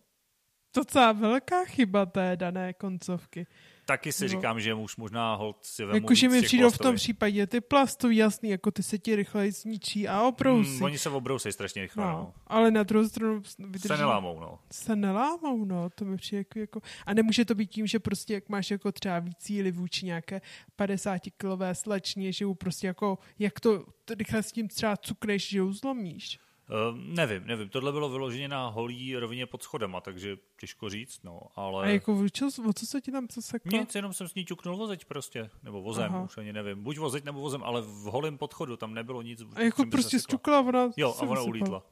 docela 0.75 1.11
velká 1.11 1.65
chyba 1.65 2.05
té 2.05 2.35
dané 2.35 2.73
koncovky. 2.73 3.47
Taky 3.89 4.11
si 4.11 4.23
no. 4.23 4.29
říkám, 4.29 4.59
že 4.59 4.73
už 4.73 4.97
možná 4.97 5.35
hold 5.35 5.57
si 5.61 5.85
vemu 5.85 5.95
Jakože 5.95 6.29
mi 6.29 6.41
přijde 6.41 6.69
v 6.69 6.77
tom 6.77 6.95
případě 6.95 7.47
ty 7.47 7.61
plastový 7.61 8.17
jasný, 8.17 8.49
jako 8.49 8.71
ty 8.71 8.83
se 8.83 8.97
ti 8.97 9.15
rychleji 9.15 9.51
zničí 9.51 10.07
a 10.07 10.21
obrousí. 10.21 10.71
Hmm, 10.71 10.83
oni 10.83 10.97
se 10.97 11.09
obrousí 11.09 11.51
strašně 11.51 11.81
rychle, 11.81 12.05
no. 12.05 12.11
no. 12.11 12.33
Ale 12.47 12.71
na 12.71 12.83
druhou 12.83 13.07
stranu 13.07 13.41
vydrží. 13.59 13.87
Se 13.87 13.97
nelámou, 13.97 14.39
no. 14.39 14.59
Se 14.71 14.95
nelámou, 14.95 15.65
no, 15.65 15.89
to 15.89 16.05
mi 16.05 16.17
přijde 16.17 16.39
jako, 16.39 16.59
jako... 16.59 16.81
A 17.05 17.13
nemůže 17.13 17.45
to 17.45 17.55
být 17.55 17.69
tím, 17.69 17.87
že 17.87 17.99
prostě 17.99 18.33
jak 18.33 18.49
máš 18.49 18.71
jako 18.71 18.91
třeba 18.91 19.19
víc 19.19 19.37
síly 19.39 19.71
vůči 19.71 20.05
nějaké 20.05 20.41
50 20.75 21.21
kilové 21.37 21.75
slečně, 21.75 22.31
že 22.31 22.45
ju 22.45 22.53
prostě 22.53 22.87
jako, 22.87 23.17
jak 23.39 23.59
to 23.59 23.85
rychle 24.17 24.43
s 24.43 24.51
tím 24.51 24.67
třeba 24.67 24.97
cukneš, 24.97 25.49
že 25.49 25.57
ju 25.57 25.73
zlomíš. 25.73 26.39
Uh, 26.69 26.97
nevím, 26.97 27.47
nevím. 27.47 27.69
Tohle 27.69 27.91
bylo 27.91 28.09
vyloženě 28.09 28.47
na 28.47 28.67
holí 28.67 29.15
rovině 29.15 29.45
pod 29.45 29.63
schodama, 29.63 30.01
takže 30.01 30.37
těžko 30.59 30.89
říct, 30.89 31.23
no, 31.23 31.41
ale... 31.55 31.85
A 31.85 31.89
jako 31.89 32.29
čo, 32.29 32.47
o 32.69 32.73
co 32.73 32.85
se 32.85 33.01
ti 33.01 33.11
tam 33.11 33.27
co 33.27 33.41
seklo? 33.41 33.79
Nic, 33.79 33.95
jenom 33.95 34.13
jsem 34.13 34.27
s 34.27 34.35
ní 34.35 34.45
ťuknul 34.45 34.77
vozeď 34.77 35.05
prostě, 35.05 35.49
nebo 35.63 35.81
vozem, 35.81 36.11
Aha. 36.11 36.23
už 36.23 36.37
ani 36.37 36.53
nevím. 36.53 36.83
Buď 36.83 36.97
vozeď 36.97 37.23
nebo 37.23 37.41
vozem, 37.41 37.63
ale 37.63 37.81
v 37.81 38.03
holém 38.03 38.37
podchodu 38.37 38.77
tam 38.77 38.93
nebylo 38.93 39.21
nic. 39.21 39.41
A 39.55 39.61
jako 39.61 39.85
prostě 39.85 40.19
stukla 40.19 40.59
ona 40.59 40.89
Jo, 40.97 41.15
a 41.19 41.21
ona 41.21 41.41
ulítla. 41.41 41.83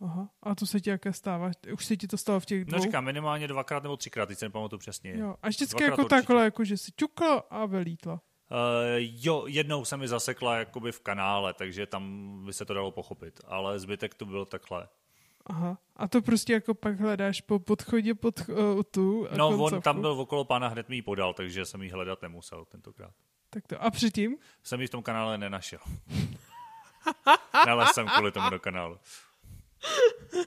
Aha, 0.00 0.30
a 0.42 0.54
to 0.54 0.66
se 0.66 0.80
ti 0.80 0.90
jaké 0.90 1.12
stává? 1.12 1.50
Už 1.72 1.84
se 1.84 1.96
ti 1.96 2.06
to 2.06 2.16
stalo 2.16 2.40
v 2.40 2.46
těch 2.46 2.60
no, 2.60 2.64
dvou? 2.64 2.76
No 2.78 2.82
říkám, 2.82 3.04
minimálně 3.04 3.48
dvakrát 3.48 3.82
nebo 3.82 3.96
třikrát, 3.96 4.26
teď 4.26 4.38
se 4.38 4.44
nepamatuju 4.44 4.78
přesně. 4.78 5.18
Jo, 5.18 5.34
a 5.42 5.48
vždycky 5.48 5.78
dvakrát 5.78 5.98
jako 5.98 6.08
takhle, 6.08 6.44
jako 6.44 6.64
že 6.64 6.76
si 6.76 6.92
ťukla 6.92 7.38
a 7.50 7.66
vylítla. 7.66 8.20
Uh, 8.50 8.56
jo, 8.98 9.44
jednou 9.46 9.84
se 9.84 9.96
mi 9.96 10.08
zasekla 10.08 10.56
jakoby 10.56 10.92
v 10.92 11.00
kanále, 11.00 11.54
takže 11.54 11.86
tam 11.86 12.32
by 12.46 12.52
se 12.52 12.64
to 12.64 12.74
dalo 12.74 12.90
pochopit, 12.90 13.40
ale 13.46 13.78
zbytek 13.78 14.14
to 14.14 14.24
bylo 14.26 14.44
takhle. 14.44 14.88
Aha. 15.46 15.78
A 15.96 16.08
to 16.08 16.22
prostě 16.22 16.52
jako 16.52 16.74
pak 16.74 17.00
hledáš 17.00 17.40
po 17.40 17.58
podchodě 17.58 18.14
pod 18.14 18.40
uh, 18.48 18.82
tu 18.90 19.26
No, 19.36 19.48
koncovku. 19.48 19.76
on 19.76 19.82
tam 19.82 20.00
byl 20.00 20.10
okolo 20.10 20.44
pána, 20.44 20.68
hned 20.68 20.88
mi 20.88 20.96
ji 20.96 21.02
podal, 21.02 21.34
takže 21.34 21.64
jsem 21.64 21.82
ji 21.82 21.90
hledat 21.90 22.22
nemusel 22.22 22.64
tentokrát. 22.64 23.12
Tak 23.50 23.66
to. 23.66 23.82
A 23.82 23.90
předtím? 23.90 24.36
Jsem 24.62 24.80
ji 24.80 24.86
v 24.86 24.90
tom 24.90 25.02
kanále 25.02 25.38
nenašel. 25.38 25.78
Nalez 27.66 27.90
jsem 27.90 28.08
kvůli 28.08 28.32
tomu 28.32 28.50
do 28.50 28.58
kanálu. 28.60 28.98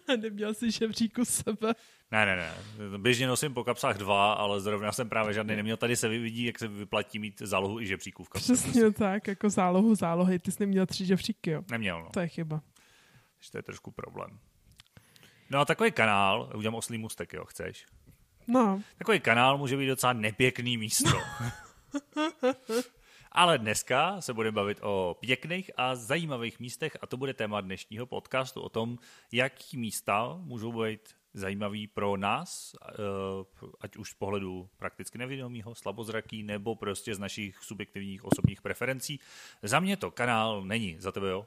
Neměl 0.18 0.54
jsi 0.54 0.72
žebříku 0.72 1.26
sebe. 1.26 1.74
Ne, 2.14 2.26
ne, 2.26 2.36
ne. 2.36 2.54
Běžně 2.98 3.28
nosím 3.28 3.54
po 3.54 3.64
kapsách 3.64 3.98
dva, 3.98 4.34
ale 4.34 4.62
zrovna 4.62 4.92
jsem 4.92 5.10
právě 5.10 5.34
žádný 5.34 5.56
neměl. 5.56 5.78
Tady 5.78 5.96
se 5.96 6.08
vidí, 6.08 6.46
jak 6.46 6.60
se 6.60 6.68
vyplatí 6.68 7.20
mít 7.20 7.42
zálohu 7.42 7.80
i 7.80 7.88
žebříků 7.88 8.24
v 8.24 8.30
kapsách. 8.30 8.58
Přesně 8.58 8.92
tak, 8.92 9.28
jako 9.28 9.50
zálohu 9.50 9.96
zálohy. 9.96 10.40
Ty 10.40 10.52
jsi 10.52 10.58
neměl 10.60 10.86
tři 10.86 11.06
žebříky, 11.06 11.52
jo? 11.52 11.64
Neměl, 11.72 12.04
no. 12.04 12.10
To 12.10 12.20
je 12.20 12.28
chyba. 12.28 12.62
To 13.52 13.58
je 13.58 13.64
trošku 13.64 13.92
problém. 13.92 14.40
No 15.50 15.60
a 15.60 15.66
takový 15.66 15.92
kanál, 15.92 16.52
udělám 16.56 16.76
oslý 16.76 16.98
mustek, 16.98 17.34
jo, 17.34 17.46
chceš? 17.46 17.86
No. 18.48 18.82
Takový 18.98 19.20
kanál 19.20 19.58
může 19.58 19.78
být 19.78 19.88
docela 19.88 20.14
nepěkný 20.14 20.78
místo. 20.78 21.12
Ale 23.32 23.58
dneska 23.58 24.22
se 24.22 24.34
budeme 24.34 24.56
bavit 24.56 24.80
o 24.82 25.18
pěkných 25.20 25.72
a 25.78 25.96
zajímavých 25.96 26.60
místech 26.60 26.98
a 27.02 27.08
to 27.08 27.18
bude 27.18 27.34
téma 27.34 27.62
dnešního 27.62 28.06
podcastu 28.06 28.62
o 28.62 28.70
tom, 28.70 28.98
jaký 29.32 29.78
místa 29.78 30.38
můžou 30.42 30.84
být 30.84 31.23
zajímavý 31.34 31.88
pro 31.88 32.18
nás, 32.18 32.76
eh, 32.82 32.94
ať 33.82 33.98
už 33.98 34.10
z 34.10 34.14
pohledu 34.14 34.70
prakticky 34.78 35.18
nevědomého, 35.18 35.76
slabozraký, 35.76 36.44
nebo 36.44 36.76
prostě 36.76 37.16
z 37.16 37.20
našich 37.20 37.58
subjektivních 37.58 38.26
osobních 38.26 38.62
preferencí. 38.62 39.20
Za 39.64 39.80
mě 39.80 39.98
to 39.98 40.12
kanál 40.12 40.62
není, 40.62 40.96
za 41.00 41.12
tebe 41.12 41.30
jo? 41.30 41.46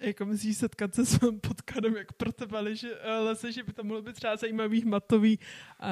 Jako 0.00 0.24
myslíš 0.24 0.56
setkat 0.56 0.94
se 0.94 1.06
svým 1.06 1.40
podkladem, 1.40 1.96
jak 1.96 2.12
pro 2.12 2.32
tebe 2.32 2.76
že, 2.76 2.88
eh, 3.00 3.18
lese, 3.18 3.52
že 3.52 3.62
by 3.62 3.72
to 3.72 3.84
mohlo 3.84 4.02
být 4.02 4.16
třeba 4.16 4.36
zajímavý 4.36 4.80
hmatový 4.80 5.38
uh, 5.38 5.86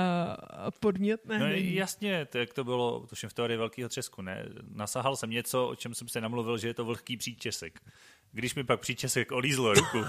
podmět? 0.81 1.27
Ne, 1.27 1.39
no, 1.39 1.47
jasně, 1.47 2.27
to, 2.27 2.39
jak 2.39 2.55
to 2.55 2.65
bylo, 2.65 3.07
tuším 3.07 3.29
v 3.29 3.33
teorii 3.33 3.57
velkého 3.57 3.89
třesku, 3.89 4.23
ne? 4.23 4.49
Nasahal 4.75 5.17
jsem 5.17 5.31
něco, 5.31 5.69
o 5.69 5.77
čem 5.77 5.95
jsem 5.95 6.09
se 6.09 6.21
namluvil, 6.21 6.59
že 6.59 6.69
je 6.69 6.75
to 6.75 6.85
vlhký 6.85 7.17
příčesek. 7.17 7.81
Když 8.33 8.55
mi 8.55 8.65
pak 8.65 8.81
příčesek 8.81 9.33
olízlo 9.33 9.75
ruku. 9.75 9.99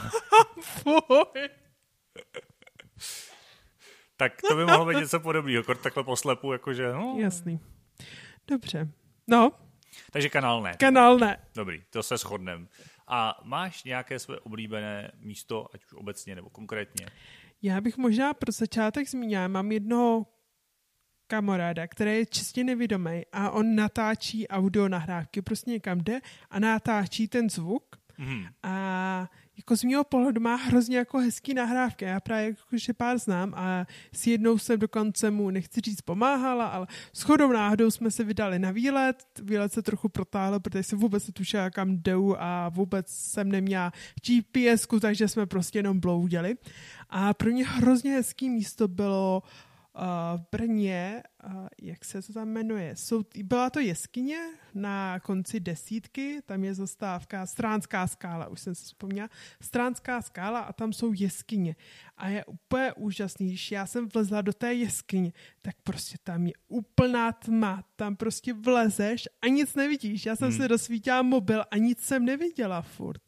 tak 4.18 4.42
to 4.50 4.56
by 4.56 4.66
mohlo 4.66 4.86
být 4.86 4.98
něco 4.98 5.20
podobného, 5.20 5.64
kort 5.64 5.82
takhle 5.82 6.04
poslepu, 6.04 6.54
jakože, 6.54 6.94
no. 6.94 7.16
Jasný. 7.20 7.60
Dobře. 8.48 8.92
No. 9.28 9.52
Takže 10.12 10.30
kanál 10.30 10.62
ne. 10.62 10.74
Kanál 10.80 11.18
ne. 11.18 11.38
Dobrý, 11.56 11.84
to 11.90 12.04
se 12.04 12.18
shodneme. 12.18 12.68
A 13.08 13.40
máš 13.44 13.84
nějaké 13.84 14.20
své 14.20 14.40
oblíbené 14.40 15.12
místo, 15.16 15.68
ať 15.74 15.86
už 15.86 15.94
obecně 15.94 16.36
nebo 16.36 16.50
konkrétně? 16.50 17.08
Já 17.62 17.82
bych 17.82 17.98
možná 17.98 18.34
pro 18.34 18.52
začátek 18.52 19.10
zmínila, 19.10 19.48
mám 19.48 19.72
jednoho 19.72 20.26
kamaráda, 21.28 21.88
který 21.88 22.12
je 22.12 22.26
čistě 22.26 22.64
nevědomý 22.64 23.22
a 23.32 23.52
on 23.52 23.76
natáčí 23.76 24.48
audio 24.48 24.88
nahrávky, 24.88 25.42
prostě 25.42 25.72
někam 25.72 25.98
jde 25.98 26.20
a 26.50 26.60
natáčí 26.60 27.28
ten 27.28 27.50
zvuk 27.50 27.96
mm. 28.18 28.46
a 28.64 29.30
jako 29.58 29.78
z 29.78 29.84
mého 29.84 30.04
pohledu 30.04 30.42
má 30.42 30.56
hrozně 30.56 30.98
jako 30.98 31.18
hezký 31.18 31.54
nahrávky. 31.54 32.06
Já 32.06 32.20
právě 32.20 32.46
jako, 32.46 32.78
že 32.78 32.94
pár 32.94 33.18
znám 33.18 33.54
a 33.56 33.86
s 34.14 34.28
jednou 34.28 34.58
jsem 34.58 34.80
dokonce 34.80 35.32
mu, 35.32 35.50
nechci 35.50 35.82
říct, 35.82 36.02
pomáhala, 36.02 36.66
ale 36.66 36.88
s 37.14 37.22
chodou 37.22 37.52
náhodou 37.52 37.92
jsme 37.92 38.12
se 38.12 38.24
vydali 38.24 38.60
na 38.60 38.72
výlet. 38.72 39.24
Výlet 39.44 39.74
se 39.74 39.82
trochu 39.82 40.10
protáhl, 40.10 40.60
protože 40.60 40.84
jsem 40.84 41.00
vůbec 41.00 41.28
netušila, 41.28 41.70
kam 41.70 41.98
jdou 41.98 42.36
a 42.40 42.70
vůbec 42.70 43.08
jsem 43.10 43.52
neměla 43.52 43.92
gps 44.28 44.88
takže 45.02 45.28
jsme 45.28 45.46
prostě 45.46 45.80
jenom 45.80 46.00
bloudili. 46.00 46.56
A 47.10 47.34
pro 47.34 47.52
mě 47.52 47.66
hrozně 47.66 48.12
hezký 48.12 48.50
místo 48.50 48.88
bylo 48.88 49.44
uh, 49.44 49.50
v 50.38 50.42
Brně, 50.52 51.24
jak 51.82 52.06
se 52.06 52.22
to 52.22 52.34
tam 52.34 52.50
jmenuje, 52.50 52.96
jsou, 52.96 53.24
byla 53.44 53.70
to 53.70 53.80
jeskyně 53.80 54.38
na 54.74 55.20
konci 55.20 55.60
desítky, 55.60 56.42
tam 56.46 56.64
je 56.64 56.74
zastávka 56.74 57.46
Stránská 57.46 58.08
skála, 58.08 58.48
už 58.48 58.62
jsem 58.62 58.76
si 58.76 58.86
vzpomněla, 58.86 59.30
Stránská 59.62 60.22
skála 60.22 60.60
a 60.60 60.74
tam 60.74 60.94
jsou 60.94 61.14
jeskyně. 61.14 61.76
A 62.18 62.30
je 62.30 62.46
úplně 62.46 62.94
úžasný, 62.94 63.48
když 63.48 63.72
já 63.72 63.86
jsem 63.86 64.08
vlezla 64.14 64.42
do 64.42 64.54
té 64.54 64.74
jeskyně, 64.74 65.34
tak 65.62 65.76
prostě 65.84 66.18
tam 66.24 66.48
je 66.48 66.54
úplná 66.68 67.32
tma, 67.32 67.84
tam 67.96 68.16
prostě 68.16 68.54
vlezeš 68.54 69.28
a 69.42 69.48
nic 69.48 69.76
nevidíš. 69.76 70.26
Já 70.26 70.36
jsem 70.36 70.50
hmm. 70.50 70.58
si 70.58 70.68
rozsvítila 70.68 71.22
mobil 71.22 71.64
a 71.72 71.78
nic 71.78 72.00
jsem 72.00 72.26
neviděla 72.26 72.82
furt. 72.82 73.25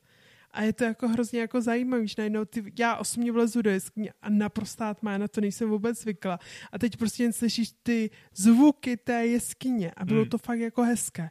A 0.58 0.62
je 0.62 0.74
to 0.74 0.84
jako 0.84 1.08
hrozně 1.08 1.40
jako 1.40 1.62
zajímavý, 1.62 2.08
že 2.08 2.16
najednou 2.18 2.46
ty, 2.46 2.74
já 2.80 2.96
osobně 2.96 3.32
vlezu 3.32 3.62
do 3.62 3.70
jeskyně 3.70 4.14
a 4.22 4.30
naprostá 4.30 4.94
tma, 4.94 5.18
na 5.18 5.28
to 5.28 5.42
nejsem 5.42 5.70
vůbec 5.70 6.02
zvykla. 6.02 6.40
A 6.72 6.80
teď 6.80 6.98
prostě 6.98 7.24
jen 7.24 7.34
slyšíš 7.34 7.72
ty 7.84 8.10
zvuky 8.36 8.98
té 8.98 9.28
jeskyně 9.28 9.92
a 9.98 10.06
bylo 10.06 10.22
hmm. 10.22 10.30
to 10.30 10.38
fakt 10.38 10.60
jako 10.60 10.84
hezké. 10.84 11.30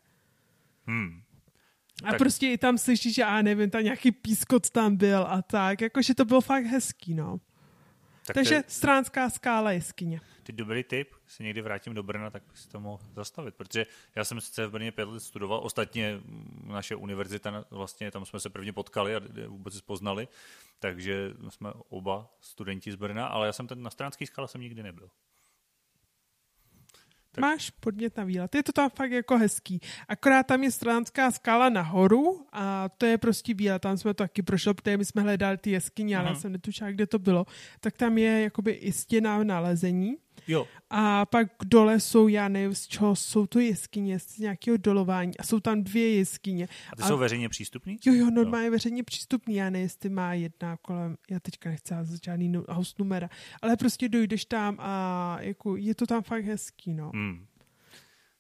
Hmm. 0.87 1.21
A 2.05 2.11
tak. 2.11 2.19
prostě 2.19 2.53
i 2.53 2.59
tam 2.59 2.79
slyšíš, 2.79 3.15
že 3.15 3.23
já 3.23 3.43
nevím, 3.43 3.71
tam 3.71 3.85
nějaký 3.85 4.13
pískot 4.13 4.71
tam 4.71 4.97
byl 4.97 5.27
a 5.29 5.43
tak, 5.43 5.81
jakože 5.81 6.15
to 6.15 6.25
bylo 6.25 6.41
fakt 6.41 6.65
hezký, 6.65 7.15
no. 7.15 7.41
Tak 8.27 8.35
Takže 8.35 8.63
to 8.63 8.71
stránská 8.71 9.31
skála 9.31 9.73
jeskyně. 9.73 10.21
Ty 10.43 10.53
dobrý 10.53 10.85
tip, 10.85 11.15
se 11.27 11.43
někdy 11.43 11.61
vrátím 11.61 11.95
do 11.95 12.03
Brna, 12.03 12.31
tak 12.31 12.43
bych 12.47 12.59
si 12.59 12.69
to 12.69 12.81
mohl 12.81 13.03
zastavit, 13.15 13.55
protože 13.55 13.87
já 14.15 14.25
jsem 14.25 14.41
sice 14.41 14.67
v 14.67 14.71
Brně 14.71 14.93
pět 14.93 15.09
let 15.09 15.21
studoval, 15.21 15.61
ostatně 15.65 16.21
naše 16.65 16.97
univerzita, 16.97 17.65
vlastně 17.71 18.11
tam 18.11 18.27
jsme 18.27 18.41
se 18.41 18.51
prvně 18.51 18.73
potkali 18.73 19.17
a 19.17 19.21
vůbec 19.47 19.75
se 19.75 19.83
poznali, 19.83 20.29
takže 20.79 21.35
jsme 21.49 21.73
oba 21.89 22.35
studenti 22.41 22.93
z 22.93 22.95
Brna, 22.95 23.27
ale 23.27 23.47
já 23.47 23.53
jsem 23.53 23.67
ten 23.67 23.83
na 23.83 23.91
stránský 23.91 24.27
skále 24.27 24.49
jsem 24.49 24.61
nikdy 24.61 24.83
nebyl. 24.83 25.11
Tak. 27.37 27.43
Máš 27.43 27.71
podnět 27.71 28.17
na 28.17 28.25
výlet. 28.25 28.55
Je 28.55 28.63
to 28.63 28.73
tam 28.73 28.91
fakt 28.91 29.13
jako 29.13 29.39
hezký. 29.39 29.81
Akorát 30.09 30.47
tam 30.47 30.63
je 30.63 30.71
stranská 30.71 31.31
skala 31.31 31.69
nahoru 31.69 32.47
a 32.53 32.89
to 32.89 33.07
je 33.07 33.19
prostě 33.19 33.55
výlet. 33.55 33.79
Tam 33.83 33.97
jsme 33.97 34.15
to 34.15 34.25
taky 34.25 34.43
prošli, 34.43 34.75
protože 34.75 34.97
my 34.97 35.05
jsme 35.05 35.23
hledali 35.23 35.57
ty 35.57 35.71
jeskyně, 35.71 36.19
ale 36.19 36.29
já 36.29 36.35
jsem 36.35 36.53
netušila, 36.53 36.91
kde 36.91 37.07
to 37.07 37.19
bylo. 37.19 37.47
Tak 37.81 37.97
tam 37.97 38.19
je 38.19 38.41
jakoby 38.43 38.73
i 38.73 38.93
stěna 38.93 39.45
nalezení 39.45 40.17
Jo. 40.49 40.67
A 40.91 41.27
pak 41.27 41.49
dole 41.65 42.01
jsou, 42.01 42.29
já 42.29 42.49
nevím, 42.49 42.75
z 42.75 42.87
čeho 42.87 43.17
jsou 43.17 43.47
to 43.47 43.61
jeskyně, 43.61 44.19
z 44.19 44.39
nějakého 44.39 44.77
dolování 44.77 45.39
a 45.39 45.43
jsou 45.43 45.61
tam 45.61 45.83
dvě 45.83 46.15
jeskyně. 46.15 46.69
A 46.93 46.97
ty 46.97 47.03
a... 47.03 47.09
jsou 47.09 47.19
veřejně 47.19 47.49
přístupný? 47.49 47.99
Jo, 48.07 48.15
jo, 48.15 48.31
normálně 48.31 48.67
no. 48.67 48.73
veřejně 48.73 49.03
přístupný, 49.03 49.55
já 49.55 49.71
nevím, 49.71 49.83
jestli 49.83 50.09
má 50.09 50.35
jedna 50.35 50.77
kolem, 50.77 51.17
já 51.31 51.41
teďka 51.41 51.71
nechci 51.71 51.95
házet 51.95 52.25
žádný 52.25 52.53
host 52.69 52.99
numera, 52.99 53.31
ale 53.63 53.77
prostě 53.77 54.09
dojdeš 54.09 54.45
tam 54.45 54.77
a 54.81 55.37
jako 55.41 55.77
je 55.77 55.95
to 55.95 56.07
tam 56.07 56.23
fakt 56.23 56.45
hezký, 56.45 56.95
no. 56.95 57.11
Hmm. 57.15 57.47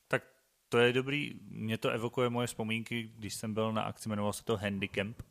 Tak 0.08 0.22
to 0.68 0.78
je 0.78 0.92
dobrý, 0.92 1.34
mě 1.48 1.78
to 1.78 1.90
evokuje 1.90 2.30
moje 2.30 2.46
vzpomínky, 2.46 3.10
když 3.18 3.34
jsem 3.34 3.54
byl 3.54 3.72
na 3.72 3.82
akci, 3.82 4.08
jmenoval 4.08 4.32
se 4.32 4.44
to 4.44 4.56
Handicamp, 4.56 5.22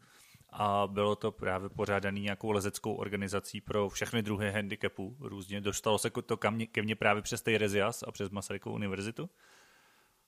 a 0.57 0.87
bylo 0.87 1.15
to 1.15 1.31
právě 1.31 1.69
pořádané 1.69 2.19
nějakou 2.19 2.51
lezeckou 2.51 2.93
organizací 2.93 3.61
pro 3.61 3.89
všechny 3.89 4.21
druhy 4.21 4.51
handicapů 4.51 5.17
různě. 5.19 5.61
Dostalo 5.61 5.97
se 5.97 6.09
to 6.09 6.37
ke 6.37 6.51
mně, 6.51 6.67
ke 6.67 6.81
mně 6.81 6.95
právě 6.95 7.21
přes 7.21 7.41
Tejrezias 7.41 8.03
a 8.03 8.11
přes 8.11 8.29
Masarykovou 8.29 8.75
univerzitu. 8.75 9.29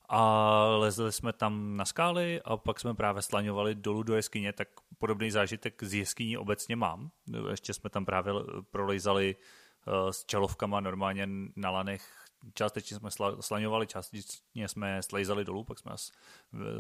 A 0.10 0.54
lezli 0.78 1.12
jsme 1.12 1.34
tam 1.34 1.78
na 1.78 1.86
skály 1.86 2.42
a 2.46 2.58
pak 2.58 2.80
jsme 2.80 2.94
právě 2.94 3.22
slaňovali 3.22 3.76
dolů 3.76 4.04
do 4.04 4.16
jeskyně, 4.16 4.54
tak 4.54 4.68
podobný 4.98 5.32
zážitek 5.32 5.84
z 5.84 5.94
jeskyní 5.94 6.38
obecně 6.38 6.76
mám. 6.76 7.12
Ještě 7.50 7.74
jsme 7.74 7.90
tam 7.90 8.06
právě 8.06 8.34
prolejzali 8.72 9.36
uh, 9.36 10.10
s 10.10 10.26
čelovkama 10.26 10.80
normálně 10.80 11.28
na 11.56 11.70
lanech 11.70 12.27
částečně 12.54 12.98
jsme 12.98 13.10
slaňovali, 13.40 13.88
částečně 13.88 14.68
jsme 14.68 15.04
slejzali 15.04 15.46
dolů, 15.46 15.64
pak 15.64 15.80
jsme 15.80 15.92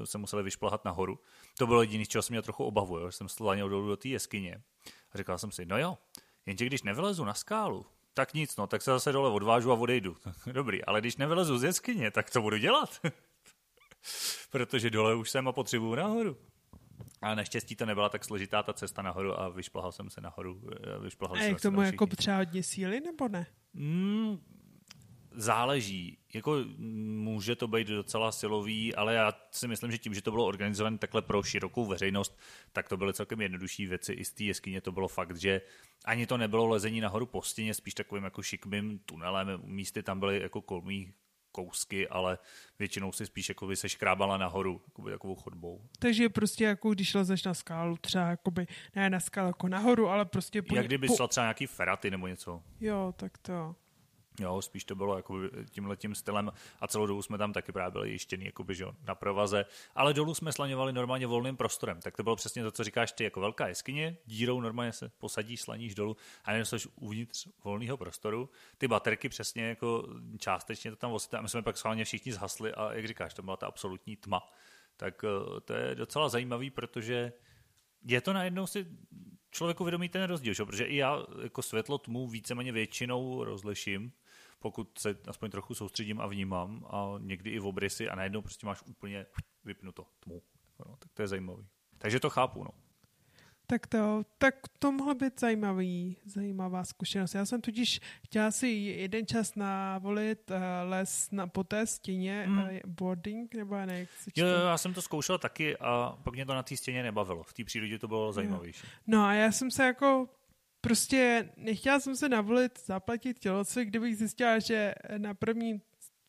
se 0.04 0.18
museli 0.18 0.44
vyšplhat 0.44 0.86
nahoru. 0.86 1.20
To 1.58 1.68
bylo 1.68 1.82
jediné, 1.82 2.06
z 2.06 2.08
čeho 2.08 2.22
jsem 2.22 2.34
měl 2.34 2.42
trochu 2.42 2.64
obavu, 2.64 3.00
jo, 3.00 3.10
že 3.10 3.18
jsem 3.18 3.30
slaněl 3.30 3.70
dolů 3.70 3.88
do 3.88 3.98
té 3.98 4.08
jeskyně. 4.08 4.64
A 5.12 5.18
říkal 5.18 5.38
jsem 5.38 5.52
si, 5.52 5.66
no 5.66 5.78
jo, 5.78 5.98
jenže 6.46 6.66
když 6.66 6.84
nevylezu 6.84 7.26
na 7.26 7.34
skálu, 7.34 7.86
tak 8.14 8.34
nic, 8.34 8.58
no, 8.58 8.68
tak 8.68 8.82
se 8.82 8.92
zase 8.92 9.12
dole 9.12 9.30
odvážu 9.30 9.72
a 9.72 9.76
odejdu. 9.76 10.18
Dobrý, 10.52 10.86
ale 10.86 11.02
když 11.02 11.18
nevylezu 11.18 11.58
z 11.58 11.64
jeskyně, 11.64 12.12
tak 12.12 12.32
co 12.32 12.42
budu 12.42 12.58
dělat? 12.58 13.00
Protože 14.52 14.90
dole 14.90 15.16
už 15.16 15.30
jsem 15.30 15.48
a 15.48 15.52
potřebuju 15.52 15.96
nahoru. 15.96 16.38
A 17.22 17.36
naštěstí 17.36 17.76
to 17.76 17.86
nebyla 17.86 18.10
tak 18.10 18.26
složitá 18.26 18.64
ta 18.64 18.74
cesta 18.74 19.02
nahoru 19.02 19.40
a 19.40 19.50
vyšplhal 19.50 19.92
jsem 19.92 20.10
se 20.10 20.22
nahoru. 20.22 20.62
Vyšplhal 21.02 21.38
a 21.38 21.42
je 21.42 21.54
k 21.54 21.62
tomu 21.62 21.82
jako 21.82 22.08
potřeba 22.08 22.38
hodně 22.38 22.64
síly, 22.64 23.00
nebo 23.00 23.28
ne? 23.28 23.48
Mm, 23.74 24.38
záleží. 25.38 26.18
Jako 26.34 26.58
může 26.78 27.56
to 27.56 27.68
být 27.68 27.88
docela 27.88 28.32
silový, 28.32 28.96
ale 28.96 29.14
já 29.14 29.34
si 29.52 29.68
myslím, 29.68 29.92
že 29.92 29.98
tím, 29.98 30.14
že 30.14 30.22
to 30.22 30.32
bylo 30.32 30.46
organizované 30.46 30.98
takhle 30.98 31.22
pro 31.22 31.44
širokou 31.44 31.86
veřejnost, 31.86 32.40
tak 32.72 32.90
to 32.90 32.98
byly 32.98 33.14
celkem 33.14 33.42
jednodušší 33.42 33.88
věci. 33.88 34.14
I 34.14 34.26
z 34.26 34.32
té 34.32 34.44
jeskyně 34.44 34.82
to 34.82 34.92
bylo 34.92 35.08
fakt, 35.08 35.38
že 35.38 35.62
ani 36.06 36.28
to 36.28 36.38
nebylo 36.38 36.68
lezení 36.68 37.02
nahoru 37.02 37.26
po 37.26 37.42
stěně, 37.42 37.74
spíš 37.74 37.94
takovým 37.94 38.24
jako 38.24 38.44
šikmým 38.44 39.00
tunelem. 39.00 39.62
Místy 39.64 40.04
tam 40.04 40.20
byly 40.20 40.42
jako 40.42 40.62
kolmý 40.62 41.14
kousky, 41.52 42.08
ale 42.08 42.38
většinou 42.80 43.12
si 43.12 43.26
spíš 43.26 43.50
jako 43.50 43.68
by 43.68 43.76
se 43.76 43.90
škrábala 43.90 44.38
nahoru, 44.38 44.82
jakoby 44.88 45.12
takovou 45.12 45.36
chodbou. 45.36 45.82
Takže 46.00 46.30
prostě 46.30 46.64
jako 46.64 46.94
když 46.94 47.14
lezeš 47.14 47.44
na 47.44 47.54
skálu, 47.54 47.98
třeba 47.98 48.30
jakoby, 48.30 48.68
ne 48.96 49.10
na 49.10 49.20
skálu 49.20 49.48
jako 49.48 49.68
nahoru, 49.68 50.08
ale 50.08 50.26
prostě... 50.26 50.62
Po, 50.62 50.76
Jak 50.76 50.86
kdyby 50.86 51.08
po... 51.08 51.28
třeba 51.28 51.44
nějaký 51.44 51.68
feraty 51.68 52.12
nebo 52.12 52.28
něco. 52.28 52.64
Jo, 52.80 53.14
tak 53.18 53.38
to. 53.38 53.76
Jo, 54.40 54.62
spíš 54.62 54.84
to 54.84 54.96
bylo 54.96 55.16
jako 55.16 55.40
tímhletím 55.70 56.16
stylem 56.16 56.52
a 56.82 56.88
celou 56.88 57.08
dobu 57.08 57.22
jsme 57.22 57.38
tam 57.38 57.54
taky 57.54 57.72
právě 57.72 57.92
byli 57.92 58.12
jištěný 58.12 58.46
jakoby, 58.46 58.76
že, 58.76 58.86
na 59.08 59.16
provaze, 59.16 59.66
ale 59.96 60.14
dolů 60.14 60.36
jsme 60.36 60.52
slaňovali 60.52 60.94
normálně 60.94 61.28
volným 61.28 61.58
prostorem. 61.58 62.02
Tak 62.02 62.18
to 62.18 62.24
bylo 62.24 62.36
přesně 62.36 62.64
to, 62.64 62.72
co 62.72 62.84
říkáš 62.84 63.12
ty, 63.12 63.24
jako 63.24 63.42
velká 63.42 63.68
jeskyně, 63.68 64.18
dírou 64.26 64.62
normálně 64.62 64.92
se 64.92 65.12
posadíš, 65.18 65.62
slaníš 65.62 65.96
dolů 65.96 66.18
a 66.46 66.52
jenom 66.52 66.66
jsi 66.66 66.76
uvnitř 66.96 67.48
volného 67.64 67.98
prostoru. 67.98 68.50
Ty 68.78 68.88
baterky 68.88 69.30
přesně 69.30 69.64
jako 69.64 70.08
částečně 70.38 70.92
to 70.92 70.98
tam 70.98 71.12
vosíte 71.12 71.38
a 71.38 71.42
my 71.42 71.50
jsme 71.50 71.62
pak 71.62 71.78
schválně 71.78 72.06
všichni 72.06 72.34
zhasli 72.34 72.74
a 72.74 72.94
jak 72.94 73.08
říkáš, 73.08 73.34
to 73.34 73.44
byla 73.44 73.58
ta 73.58 73.68
absolutní 73.68 74.16
tma. 74.16 74.52
Tak 74.98 75.24
eh, 75.24 75.62
to 75.62 75.74
je 75.74 75.96
docela 75.96 76.30
zajímavý, 76.30 76.70
protože 76.70 77.34
je 78.06 78.22
to 78.22 78.34
najednou 78.34 78.68
si 78.68 78.88
člověku 79.52 79.84
vědomí 79.84 80.10
ten 80.10 80.24
rozdíl, 80.24 80.54
že? 80.54 80.66
protože 80.66 80.84
i 80.84 80.96
já 80.96 81.24
jako 81.44 81.62
světlo 81.62 81.98
tmu 81.98 82.28
víceméně 82.28 82.72
většinou 82.72 83.44
rozliším, 83.44 84.12
pokud 84.60 85.00
se 85.00 85.18
aspoň 85.28 85.52
trochu 85.52 85.76
soustředím 85.76 86.22
a 86.22 86.28
vnímám 86.28 86.86
a 86.90 87.14
někdy 87.20 87.50
i 87.50 87.60
v 87.60 87.66
obrysy 87.66 88.10
a 88.10 88.16
najednou 88.16 88.42
prostě 88.42 88.66
máš 88.66 88.84
úplně 88.86 89.26
vypnuto 89.66 90.06
tmu. 90.20 90.42
No, 90.80 90.96
tak 91.00 91.14
to 91.14 91.22
je 91.22 91.28
zajímavý. 91.28 91.68
Takže 91.98 92.20
to 92.20 92.30
chápu, 92.30 92.64
no. 92.64 92.70
Tak 93.70 93.88
to, 93.88 94.24
tak 94.38 94.56
to 94.80 94.92
mohla 94.92 95.14
být 95.14 95.40
zajímavý, 95.40 96.18
zajímavá 96.26 96.84
zkušenost. 96.84 97.36
Já 97.36 97.46
jsem 97.46 97.62
totiž 97.62 98.00
chtěla 98.26 98.52
si 98.52 98.68
jeden 98.68 99.28
čas 99.28 99.56
navolit 99.56 100.52
uh, 100.52 100.58
les 100.90 101.32
na, 101.32 101.48
po 101.48 101.64
té 101.64 101.88
stěně, 101.88 102.46
mm. 102.48 102.58
uh, 102.58 102.70
boarding, 102.86 103.56
nebo 103.56 103.86
ne, 103.86 104.00
jak 104.00 104.10
se 104.12 104.32
jo, 104.36 104.48
já 104.48 104.78
jsem 104.78 104.94
to 104.94 105.02
zkoušel 105.02 105.38
taky 105.38 105.78
a 105.78 106.18
pak 106.24 106.34
mě 106.34 106.46
to 106.46 106.54
na 106.54 106.64
té 106.64 106.78
stěně 106.78 107.04
nebavilo. 107.04 107.44
V 107.44 107.54
té 107.54 107.64
přírodě 107.64 108.00
to 108.00 108.08
bylo 108.08 108.34
zajímavější. 108.34 108.88
No 109.08 109.24
a 109.26 109.34
já 109.34 109.52
jsem 109.52 109.72
se 109.72 109.84
jako 109.86 110.30
prostě 110.82 111.50
nechtěla 111.58 112.00
jsem 112.00 112.16
se 112.16 112.30
navolit 112.30 112.80
zaplatit 112.86 113.40
tělocvik, 113.40 113.88
kdybych 113.88 114.18
zjistila, 114.18 114.60
že 114.60 114.96
na 115.18 115.34
první 115.34 115.82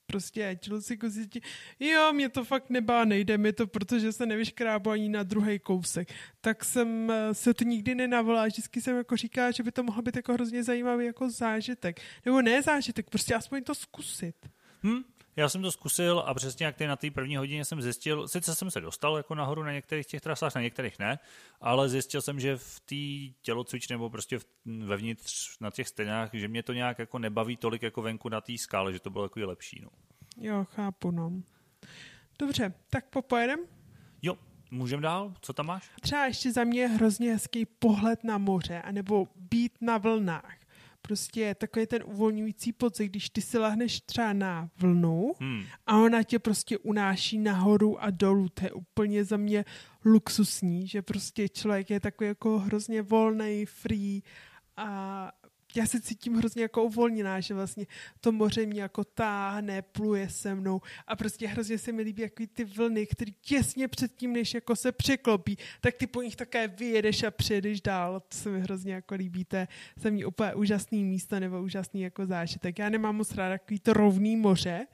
prostě 0.06 0.58
tělocviku 0.60 1.08
zjistí, 1.08 1.40
jo, 1.80 2.12
mě 2.12 2.28
to 2.28 2.44
fakt 2.44 2.70
nebá, 2.70 3.04
nejde 3.04 3.38
mi 3.38 3.52
to, 3.52 3.66
protože 3.66 4.12
se 4.12 4.26
nevyškrábu 4.26 4.90
ani 4.90 5.08
na 5.08 5.22
druhý 5.22 5.58
kousek. 5.58 6.08
Tak 6.40 6.64
jsem 6.64 7.10
eh, 7.10 7.34
se 7.34 7.54
to 7.54 7.64
nikdy 7.64 7.94
nenavolila, 7.94 8.46
vždycky 8.46 8.80
jsem 8.80 8.96
jako 8.96 9.16
říkala, 9.16 9.50
že 9.50 9.62
by 9.62 9.72
to 9.72 9.82
mohlo 9.82 10.02
být 10.02 10.16
jako 10.16 10.32
hrozně 10.32 10.64
zajímavý 10.64 11.06
jako 11.06 11.30
zážitek. 11.30 12.00
Nebo 12.24 12.42
ne 12.42 12.62
zážitek, 12.62 13.10
prostě 13.10 13.34
aspoň 13.34 13.62
to 13.64 13.74
zkusit. 13.74 14.36
Hmm, 14.82 15.04
já 15.38 15.48
jsem 15.48 15.62
to 15.62 15.72
zkusil 15.72 16.18
a 16.26 16.34
přesně 16.34 16.66
jak 16.66 16.76
ty 16.76 16.86
na 16.86 16.96
té 16.96 17.10
první 17.10 17.36
hodině 17.36 17.64
jsem 17.64 17.82
zjistil, 17.82 18.28
sice 18.28 18.54
jsem 18.54 18.70
se 18.70 18.80
dostal 18.80 19.16
jako 19.16 19.34
nahoru 19.34 19.62
na 19.62 19.72
některých 19.72 20.06
těch 20.06 20.20
trasách, 20.20 20.54
na 20.54 20.60
některých 20.60 20.98
ne, 20.98 21.18
ale 21.60 21.88
zjistil 21.88 22.22
jsem, 22.22 22.40
že 22.40 22.56
v 22.56 22.80
té 22.80 23.34
tělocvič 23.42 23.88
nebo 23.88 24.10
prostě 24.10 24.38
v, 24.38 24.46
vevnitř 24.66 25.58
na 25.60 25.70
těch 25.70 25.88
stejnách, 25.88 26.30
že 26.32 26.48
mě 26.48 26.62
to 26.62 26.72
nějak 26.72 26.98
jako 26.98 27.18
nebaví 27.18 27.56
tolik 27.56 27.82
jako 27.82 28.02
venku 28.02 28.28
na 28.28 28.40
té 28.40 28.58
skále, 28.58 28.92
že 28.92 29.00
to 29.00 29.10
bylo 29.10 29.24
jako 29.24 29.40
lepší. 29.40 29.80
No. 29.82 29.88
Jo, 30.40 30.66
chápu, 30.70 31.10
no. 31.10 31.32
Dobře, 32.38 32.74
tak 32.90 33.06
popojedem? 33.06 33.60
Jo, 34.22 34.38
můžeme 34.70 35.02
dál? 35.02 35.34
Co 35.40 35.52
tam 35.52 35.66
máš? 35.66 35.90
Třeba 36.00 36.26
ještě 36.26 36.52
za 36.52 36.64
mě 36.64 36.86
hrozně 36.88 37.32
hezký 37.32 37.66
pohled 37.66 38.24
na 38.24 38.38
moře, 38.38 38.82
anebo 38.82 39.28
být 39.36 39.72
na 39.80 39.98
vlnách 39.98 40.58
prostě 41.02 41.54
takový 41.54 41.86
ten 41.86 42.02
uvolňující 42.06 42.72
pocit, 42.72 43.08
když 43.08 43.30
ty 43.30 43.42
si 43.42 43.58
lehneš 43.58 44.00
třeba 44.00 44.32
na 44.32 44.70
vlnu 44.78 45.32
hmm. 45.40 45.62
a 45.86 45.98
ona 45.98 46.22
tě 46.22 46.38
prostě 46.38 46.78
unáší 46.78 47.38
nahoru 47.38 48.02
a 48.02 48.10
dolů. 48.10 48.48
To 48.48 48.64
je 48.64 48.72
úplně 48.72 49.24
za 49.24 49.36
mě 49.36 49.64
luxusní, 50.04 50.86
že 50.86 51.02
prostě 51.02 51.48
člověk 51.48 51.90
je 51.90 52.00
takový 52.00 52.28
jako 52.28 52.58
hrozně 52.58 53.02
volný, 53.02 53.66
free 53.66 54.22
a 54.76 55.32
já 55.78 55.86
se 55.86 56.00
cítím 56.00 56.34
hrozně 56.34 56.62
jako 56.62 56.84
uvolněná, 56.84 57.40
že 57.40 57.54
vlastně 57.54 57.86
to 58.20 58.32
moře 58.32 58.66
mě 58.66 58.82
jako 58.82 59.04
táhne, 59.04 59.82
pluje 59.82 60.28
se 60.28 60.54
mnou 60.54 60.80
a 61.06 61.16
prostě 61.16 61.46
hrozně 61.46 61.78
se 61.78 61.92
mi 61.92 62.02
líbí 62.02 62.22
jaký 62.22 62.46
ty 62.46 62.64
vlny, 62.64 63.06
které 63.06 63.32
těsně 63.40 63.88
předtím, 63.88 64.32
než 64.32 64.54
jako 64.54 64.76
se 64.76 64.92
překlopí, 64.92 65.58
tak 65.80 65.94
ty 65.94 66.06
po 66.06 66.22
nich 66.22 66.36
také 66.36 66.68
vyjedeš 66.68 67.22
a 67.22 67.30
přijedeš 67.30 67.80
dál. 67.80 68.20
To 68.20 68.36
se 68.36 68.50
mi 68.50 68.60
hrozně 68.60 68.94
jako 68.94 69.14
líbí, 69.14 69.44
to 69.44 69.56
je 69.56 69.68
úplně 70.26 70.54
úžasný 70.54 71.04
místo 71.04 71.40
nebo 71.40 71.62
úžasný 71.62 72.00
jako 72.00 72.26
zážitek. 72.26 72.78
Já 72.78 72.88
nemám 72.88 73.16
moc 73.16 73.34
ráda 73.34 73.58
takový 73.58 73.80
to 73.80 73.92
rovný 73.92 74.36
moře, 74.36 74.86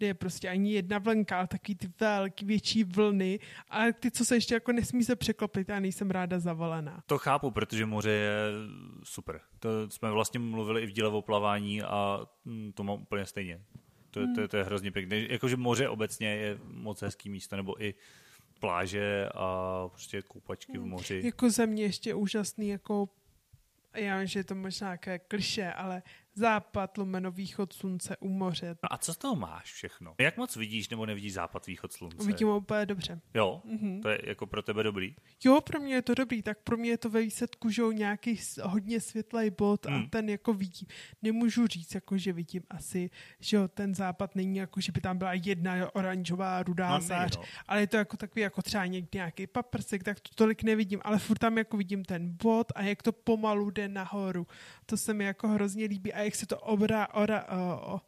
kde 0.00 0.06
je 0.06 0.14
prostě 0.14 0.48
ani 0.48 0.72
jedna 0.72 0.98
vlnka, 0.98 1.38
ale 1.38 1.46
takový 1.46 1.74
ty 1.74 1.90
velký, 2.00 2.44
větší 2.44 2.84
vlny 2.84 3.38
a 3.68 3.92
ty, 3.92 4.10
co 4.10 4.24
se 4.24 4.36
ještě 4.36 4.54
jako 4.54 4.72
nesmí 4.72 5.04
se 5.04 5.16
překlopit, 5.16 5.68
já 5.68 5.80
nejsem 5.80 6.10
ráda 6.10 6.38
zavalená. 6.38 7.02
To 7.06 7.18
chápu, 7.18 7.50
protože 7.50 7.86
moře 7.86 8.10
je 8.10 8.32
super. 9.04 9.40
To 9.58 9.90
jsme 9.90 10.10
vlastně 10.10 10.40
mluvili 10.40 10.82
i 10.82 10.86
v 10.86 10.90
díle 10.90 11.08
o 11.08 11.22
plavání 11.22 11.82
a 11.82 12.20
mm, 12.44 12.72
to 12.72 12.84
mám 12.84 13.02
úplně 13.02 13.26
stejně. 13.26 13.60
To, 14.10 14.20
hmm. 14.20 14.34
to, 14.34 14.40
to, 14.40 14.48
to 14.48 14.56
je 14.56 14.64
hrozně 14.64 14.90
pěkné. 14.90 15.26
Jakože 15.28 15.56
moře 15.56 15.88
obecně 15.88 16.28
je 16.28 16.58
moc 16.64 17.02
hezký 17.02 17.30
místo, 17.30 17.56
nebo 17.56 17.84
i 17.84 17.94
pláže 18.60 19.28
a 19.34 19.88
prostě 19.88 20.22
koupačky 20.22 20.78
v 20.78 20.84
moři. 20.84 21.20
Jako 21.24 21.50
za 21.50 21.66
mě 21.66 21.82
ještě 21.82 22.14
úžasný 22.14 22.68
jako 22.68 23.08
já 23.94 24.18
vím, 24.18 24.26
že 24.26 24.40
je 24.40 24.44
to 24.44 24.54
možná 24.54 24.86
nějaké 24.86 25.18
kliše, 25.18 25.72
ale 25.72 26.02
západ, 26.34 26.98
lomeno 26.98 27.30
východ 27.30 27.72
slunce 27.72 28.16
u 28.16 28.28
moře. 28.28 28.76
No 28.82 28.92
a 28.92 28.98
co 28.98 29.14
z 29.14 29.16
toho 29.16 29.36
máš 29.36 29.72
všechno? 29.72 30.14
Jak 30.20 30.36
moc 30.36 30.56
vidíš 30.56 30.88
nebo 30.88 31.06
nevidíš 31.06 31.32
západ, 31.32 31.66
východ 31.66 31.92
slunce? 31.92 32.26
Vidím 32.26 32.48
úplně 32.48 32.86
dobře. 32.86 33.20
Jo? 33.34 33.62
Mm-hmm. 33.66 34.02
To 34.02 34.08
je 34.08 34.20
jako 34.26 34.46
pro 34.46 34.62
tebe 34.62 34.82
dobrý? 34.82 35.16
Jo, 35.44 35.60
pro 35.60 35.80
mě 35.80 35.94
je 35.94 36.02
to 36.02 36.14
dobrý. 36.14 36.42
Tak 36.42 36.58
pro 36.58 36.76
mě 36.76 36.90
je 36.90 36.98
to 36.98 37.10
ve 37.10 37.22
výsledku, 37.22 37.70
že 37.70 37.82
nějaký 37.92 38.40
hodně 38.62 39.00
světlej 39.00 39.50
bod 39.50 39.86
mm. 39.86 39.94
a 39.94 40.06
ten 40.10 40.28
jako 40.28 40.54
vidím. 40.54 40.88
Nemůžu 41.22 41.66
říct, 41.66 41.94
jako 41.94 42.18
že 42.18 42.32
vidím 42.32 42.62
asi, 42.70 43.10
že 43.40 43.56
jo, 43.56 43.68
ten 43.68 43.94
západ 43.94 44.36
není 44.36 44.56
jako, 44.56 44.80
že 44.80 44.92
by 44.92 45.00
tam 45.00 45.18
byla 45.18 45.32
jedna 45.32 45.94
oranžová, 45.94 46.62
rudá 46.62 46.90
no, 46.90 47.00
zář, 47.00 47.36
no. 47.36 47.42
ale 47.68 47.80
je 47.80 47.86
to 47.86 47.96
jako 47.96 48.16
takový, 48.16 48.42
jako 48.42 48.62
třeba 48.62 48.86
někdy 48.86 49.08
nějaký 49.14 49.46
paprsek, 49.46 50.02
tak 50.02 50.20
to 50.20 50.30
tolik 50.34 50.62
nevidím, 50.62 51.00
ale 51.04 51.18
furt 51.18 51.38
tam 51.38 51.58
jako 51.58 51.76
vidím 51.76 52.04
ten 52.04 52.36
bod 52.42 52.72
a 52.74 52.82
jak 52.82 53.02
to 53.02 53.12
pomalu 53.12 53.70
jde 53.70 53.88
nahoru. 53.88 54.46
To 54.86 54.96
se 54.96 55.14
mi 55.14 55.24
jako 55.24 55.48
hrozně 55.48 55.86
líbí 55.86 56.12
a 56.12 56.19
jak 56.22 56.34
se 56.34 56.46
to 56.46 56.58
obrá, 56.58 57.08
ora, 57.14 57.46
uh, 57.92 57.98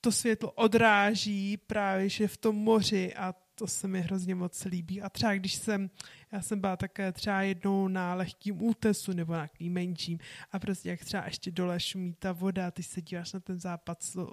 to 0.00 0.12
světlo 0.12 0.50
odráží 0.50 1.56
právě 1.56 2.08
že 2.08 2.28
v 2.28 2.36
tom 2.36 2.56
moři 2.56 3.14
a 3.14 3.34
to 3.54 3.66
se 3.66 3.88
mi 3.88 4.00
hrozně 4.00 4.34
moc 4.34 4.64
líbí. 4.64 5.02
A 5.02 5.08
třeba 5.08 5.34
když 5.34 5.54
jsem 5.54 5.90
Já 6.32 6.42
jsem 6.42 6.60
byla 6.60 6.76
také 6.76 7.12
třeba 7.12 7.42
jednou 7.42 7.88
na 7.88 8.14
lehkým 8.14 8.62
útesu 8.62 9.12
nebo 9.12 9.32
na 9.32 9.38
nějakým 9.38 9.72
menším 9.72 10.18
a 10.52 10.58
prostě 10.58 10.88
jak 10.88 11.04
třeba 11.04 11.24
ještě 11.24 11.50
dole 11.50 11.80
šumí 11.80 12.14
ta 12.18 12.32
voda, 12.32 12.70
ty 12.70 12.82
se 12.82 13.02
díváš 13.02 13.32
na 13.32 13.40
ten 13.40 13.60
západ, 13.60 14.04
uh, 14.16 14.24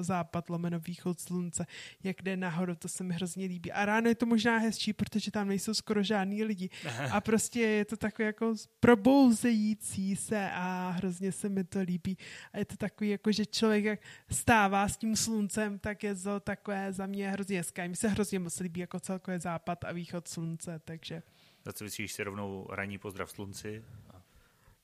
západ 0.00 0.50
lomeno 0.50 0.80
východ 0.80 1.20
slunce, 1.20 1.66
jak 2.04 2.22
jde 2.22 2.36
nahoru, 2.36 2.74
to 2.74 2.88
se 2.88 3.04
mi 3.04 3.14
hrozně 3.14 3.46
líbí. 3.46 3.72
A 3.72 3.84
ráno 3.84 4.08
je 4.08 4.14
to 4.14 4.26
možná 4.26 4.58
hezčí, 4.58 4.92
protože 4.92 5.30
tam 5.30 5.48
nejsou 5.48 5.74
skoro 5.74 6.02
žádný 6.02 6.44
lidi. 6.44 6.70
A 7.12 7.20
prostě 7.20 7.60
je 7.60 7.84
to 7.84 7.96
takové 7.96 8.26
jako 8.26 8.54
probouzející 8.80 10.16
se 10.16 10.50
a 10.52 10.90
hrozně 10.90 11.32
se 11.32 11.48
mi 11.48 11.64
to 11.64 11.80
líbí. 11.80 12.16
A 12.52 12.58
je 12.58 12.64
to 12.64 12.76
takový 12.76 13.10
jako, 13.10 13.32
že 13.32 13.46
člověk 13.46 13.84
jak 13.84 14.00
stává 14.30 14.88
s 14.88 14.96
tím 14.96 15.16
sluncem, 15.16 15.78
tak 15.78 16.02
je 16.02 16.14
to 16.14 16.40
takové 16.40 16.92
za 16.92 17.06
mě 17.06 17.30
hrozně 17.30 17.58
hezké. 17.58 17.88
Mi 17.88 17.96
se 17.96 18.08
hrozně 18.08 18.38
moc 18.38 18.60
líbí 18.60 18.80
jako 18.80 19.00
celkově 19.00 19.40
západ 19.40 19.84
a 19.84 19.92
východ 19.92 20.28
slunce, 20.28 20.80
takže... 20.84 21.22
Zacvičíš 21.64 22.12
si 22.12 22.22
rovnou 22.22 22.66
ranní 22.70 22.98
pozdrav 22.98 23.30
slunci 23.30 23.84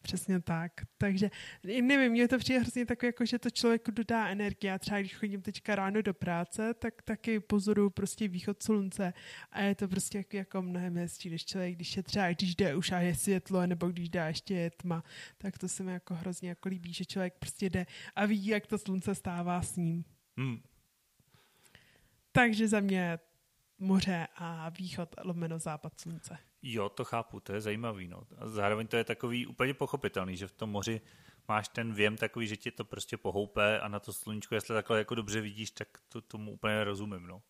Přesně 0.03 0.41
tak. 0.41 0.73
Takže 0.99 1.31
nevím, 1.64 2.12
mě 2.12 2.29
to 2.29 2.38
přijde 2.38 2.61
hrozně 2.61 2.87
takové, 2.87 3.09
jako, 3.09 3.25
že 3.27 3.38
to 3.38 3.51
člověku 3.51 3.91
dodá 3.91 4.29
energie. 4.29 4.73
A 4.73 4.79
třeba 4.79 5.01
když 5.01 5.14
chodím 5.14 5.43
teďka 5.43 5.75
ráno 5.75 6.03
do 6.03 6.14
práce, 6.14 6.75
tak 6.75 7.03
taky 7.03 7.41
pozoruju 7.41 7.91
prostě 7.91 8.29
východ 8.29 8.62
slunce 8.62 9.12
a 9.53 9.61
je 9.61 9.75
to 9.75 9.88
prostě 9.88 10.19
jako, 10.19 10.37
jako 10.37 10.62
mnohem 10.62 10.97
hezčí, 10.97 11.31
než 11.31 11.45
člověk, 11.45 11.75
když 11.75 11.97
je 11.97 12.03
třeba, 12.03 12.33
když 12.33 12.57
jde 12.57 12.77
už 12.77 12.93
a 12.93 12.99
je 13.01 13.14
světlo, 13.14 13.67
nebo 13.67 13.88
když 13.88 14.09
jde 14.09 14.23
a 14.23 14.27
ještě 14.27 14.55
je 14.55 14.71
tma, 14.71 15.05
tak 15.38 15.59
to 15.59 15.69
se 15.69 15.83
mi 15.83 15.93
jako 15.93 16.14
hrozně 16.14 16.49
jako 16.49 16.69
líbí, 16.69 16.93
že 16.93 17.05
člověk 17.05 17.35
prostě 17.38 17.71
jde 17.71 17.87
a 18.17 18.27
vidí, 18.27 18.47
jak 18.47 18.67
to 18.67 18.79
slunce 18.79 19.14
stává 19.14 19.62
s 19.62 19.77
ním. 19.77 20.05
Hmm. 20.37 20.62
Takže 22.33 22.69
za 22.69 22.81
mě 22.81 23.19
moře 23.79 24.27
a 24.37 24.69
východ 24.69 25.14
lomeno 25.25 25.59
západ 25.59 26.01
slunce. 26.01 26.38
Jo, 26.62 26.88
to 26.88 27.05
chápu, 27.05 27.40
to 27.40 27.53
je 27.53 27.61
zajímavý. 27.61 28.09
No. 28.09 28.23
A 28.38 28.49
zároveň 28.49 28.87
to 28.87 28.97
je 28.97 29.05
takový 29.05 29.47
úplně 29.47 29.75
pochopitelný, 29.75 30.37
že 30.37 30.47
v 30.47 30.53
tom 30.53 30.71
moři 30.71 31.01
máš 31.49 31.68
ten 31.68 31.92
věm 31.92 32.16
takový, 32.16 32.47
že 32.47 32.57
ti 32.57 32.71
to 32.71 32.85
prostě 32.85 33.16
pohoupe 33.16 33.81
a 33.81 33.88
na 33.88 34.01
to 34.01 34.12
sluníčko, 34.12 34.55
jestli 34.55 34.75
takhle 34.75 34.99
jako 34.99 35.14
dobře 35.14 35.40
vidíš, 35.40 35.71
tak 35.71 35.88
to 36.09 36.21
tomu 36.21 36.53
úplně 36.53 36.85
rozumím. 36.85 37.27
No. 37.27 37.42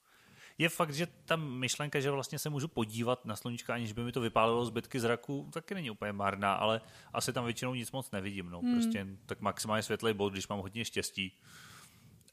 Je 0.59 0.69
fakt, 0.69 0.95
že 0.95 1.07
ta 1.07 1.37
myšlenka, 1.37 2.01
že 2.01 2.11
vlastně 2.11 2.39
se 2.39 2.51
můžu 2.51 2.69
podívat 2.69 3.25
na 3.25 3.37
sluníčka, 3.37 3.75
aniž 3.75 3.93
by 3.93 4.05
mi 4.05 4.13
to 4.13 4.21
vypálilo 4.21 4.65
zbytky 4.65 5.01
zraku, 5.01 5.51
taky 5.53 5.75
není 5.75 5.91
úplně 5.91 6.13
marná, 6.13 6.55
ale 6.55 6.81
asi 7.13 7.33
tam 7.33 7.45
většinou 7.45 7.75
nic 7.75 7.93
moc 7.93 8.11
nevidím. 8.11 8.51
No. 8.51 8.61
Hmm. 8.61 8.73
Prostě 8.73 9.07
tak 9.27 9.41
maximálně 9.41 9.83
světlej 9.83 10.15
bod, 10.15 10.33
když 10.33 10.49
mám 10.49 10.59
hodně 10.59 10.85
štěstí. 10.85 11.39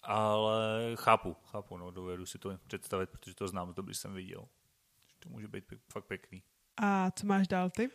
Ale 0.03 0.91
chápu, 0.95 1.35
chápu, 1.43 1.77
no, 1.77 1.91
dovedu 1.91 2.25
si 2.25 2.39
to 2.39 2.57
představit, 2.67 3.09
protože 3.09 3.35
to 3.35 3.47
znám, 3.47 3.73
to 3.73 3.83
bych 3.83 3.97
jsem 3.97 4.13
viděl. 4.13 4.47
To 5.19 5.29
může 5.29 5.47
být 5.47 5.73
fakt 5.91 6.05
pěkný. 6.05 6.43
A 6.77 7.11
co 7.11 7.27
máš 7.27 7.47
dál 7.47 7.69
ty? 7.69 7.89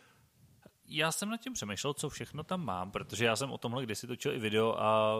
Já 0.85 1.11
jsem 1.11 1.29
nad 1.29 1.37
tím 1.37 1.53
přemýšlel, 1.53 1.93
co 1.93 2.09
všechno 2.09 2.43
tam 2.43 2.65
mám, 2.65 2.91
protože 2.91 3.25
já 3.25 3.35
jsem 3.35 3.51
o 3.51 3.57
tomhle 3.57 3.83
kdysi 3.83 4.07
točil 4.07 4.33
i 4.33 4.39
video 4.39 4.79
a 4.79 5.15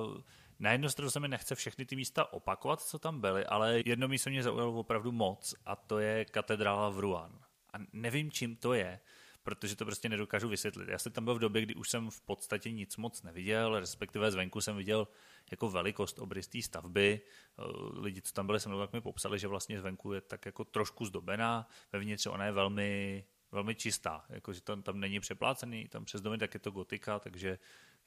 na 0.59 0.71
jednu 0.71 0.89
stranu 0.89 1.11
se 1.11 1.19
mi 1.19 1.27
nechce 1.27 1.55
všechny 1.55 1.85
ty 1.85 1.95
místa 1.95 2.33
opakovat, 2.33 2.81
co 2.81 2.99
tam 2.99 3.21
byly, 3.21 3.45
ale 3.45 3.81
jedno 3.85 4.07
místo 4.07 4.29
mě 4.29 4.43
zaujalo 4.43 4.73
opravdu 4.73 5.11
moc 5.11 5.55
a 5.65 5.75
to 5.75 5.99
je 5.99 6.25
katedrála 6.25 6.89
v 6.89 6.99
Ruan. 6.99 7.39
A 7.73 7.77
nevím, 7.93 8.31
čím 8.31 8.55
to 8.55 8.73
je, 8.73 8.99
protože 9.43 9.75
to 9.75 9.85
prostě 9.85 10.09
nedokážu 10.09 10.49
vysvětlit. 10.49 10.89
Já 10.89 10.97
jsem 10.97 11.11
tam 11.11 11.25
byl 11.25 11.35
v 11.35 11.39
době, 11.39 11.61
kdy 11.61 11.75
už 11.75 11.89
jsem 11.89 12.09
v 12.09 12.21
podstatě 12.21 12.71
nic 12.71 12.97
moc 12.97 13.23
neviděl, 13.23 13.79
respektive 13.79 14.31
zvenku 14.31 14.61
jsem 14.61 14.77
viděl 14.77 15.07
jako 15.51 15.69
velikost 15.69 16.19
obrysté 16.19 16.61
stavby. 16.61 17.21
Eh, 17.59 17.63
lidi, 17.99 18.21
co 18.21 18.33
tam 18.33 18.47
byli 18.47 18.59
se 18.59 18.69
mnou, 18.69 18.79
tak 18.79 18.93
mi 18.93 19.01
popsali, 19.01 19.39
že 19.39 19.47
vlastně 19.47 19.79
zvenku 19.79 20.13
je 20.13 20.21
tak 20.21 20.45
jako 20.45 20.65
trošku 20.65 21.05
zdobená, 21.05 21.67
vevnitř 21.91 22.25
ona 22.25 22.45
je 22.45 22.51
velmi 22.51 23.23
velmi 23.51 23.75
čistá, 23.75 24.25
jako, 24.29 24.53
že 24.53 24.61
tam, 24.61 24.81
tam 24.81 24.99
není 24.99 25.19
přeplácený, 25.19 25.87
tam 25.87 26.05
přes 26.05 26.21
domy 26.21 26.37
tak 26.37 26.53
je 26.53 26.59
to 26.59 26.71
gotika, 26.71 27.19
takže 27.19 27.59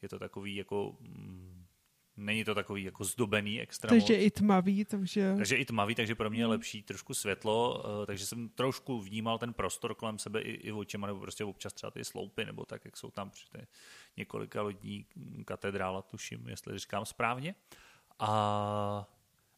je 0.03 0.09
to 0.09 0.19
takový 0.19 0.57
jako 0.57 0.97
mm, 1.01 1.65
není 2.17 2.45
to 2.45 2.55
takový 2.55 2.83
jako 2.83 3.05
zdobený 3.05 3.61
extra 3.61 3.89
Takže 3.89 4.13
moc. 4.13 4.23
i 4.23 4.31
tmavý, 4.31 4.85
takže... 4.85 5.35
Takže 5.37 5.57
i 5.57 5.65
tmavý, 5.65 5.95
takže 5.95 6.15
pro 6.15 6.31
mě 6.31 6.41
je 6.41 6.45
hmm. 6.45 6.51
lepší 6.51 6.83
trošku 6.83 7.15
světlo, 7.15 7.83
uh, 8.01 8.07
takže 8.07 8.27
jsem 8.27 8.49
trošku 8.49 9.01
vnímal 9.01 9.39
ten 9.39 9.53
prostor 9.53 9.95
kolem 9.95 10.19
sebe 10.19 10.41
i, 10.41 10.51
i 10.51 10.73
očima, 10.73 11.07
nebo 11.07 11.21
prostě 11.21 11.45
občas 11.45 11.73
třeba 11.73 11.91
ty 11.91 12.05
sloupy, 12.05 12.45
nebo 12.45 12.65
tak, 12.65 12.85
jak 12.85 12.97
jsou 12.97 13.11
tam 13.11 13.31
při 13.31 13.49
té 13.49 13.67
několika 14.17 14.63
lodní 14.63 15.07
katedrála, 15.45 16.03
tuším, 16.03 16.49
jestli 16.49 16.79
říkám 16.79 17.05
správně. 17.05 17.55
A, 18.19 19.09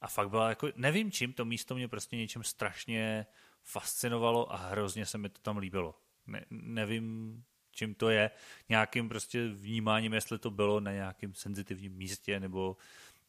a 0.00 0.06
fakt 0.06 0.30
byla 0.30 0.48
jako, 0.48 0.68
nevím 0.76 1.10
čím, 1.10 1.32
to 1.32 1.44
místo 1.44 1.74
mě 1.74 1.88
prostě 1.88 2.16
něčem 2.16 2.42
strašně 2.42 3.26
fascinovalo 3.66 4.52
a 4.52 4.56
hrozně 4.56 5.06
se 5.06 5.18
mi 5.18 5.28
to 5.28 5.40
tam 5.42 5.56
líbilo. 5.56 5.94
Ne, 6.26 6.44
nevím, 6.50 7.44
čím 7.70 7.94
to 7.94 8.10
je, 8.10 8.30
nějakým 8.68 9.08
prostě 9.08 9.48
vnímáním, 9.48 10.14
jestli 10.14 10.38
to 10.38 10.50
bylo 10.50 10.80
na 10.80 10.92
nějakém 10.92 11.34
senzitivním 11.34 11.92
místě, 11.92 12.40
nebo 12.40 12.76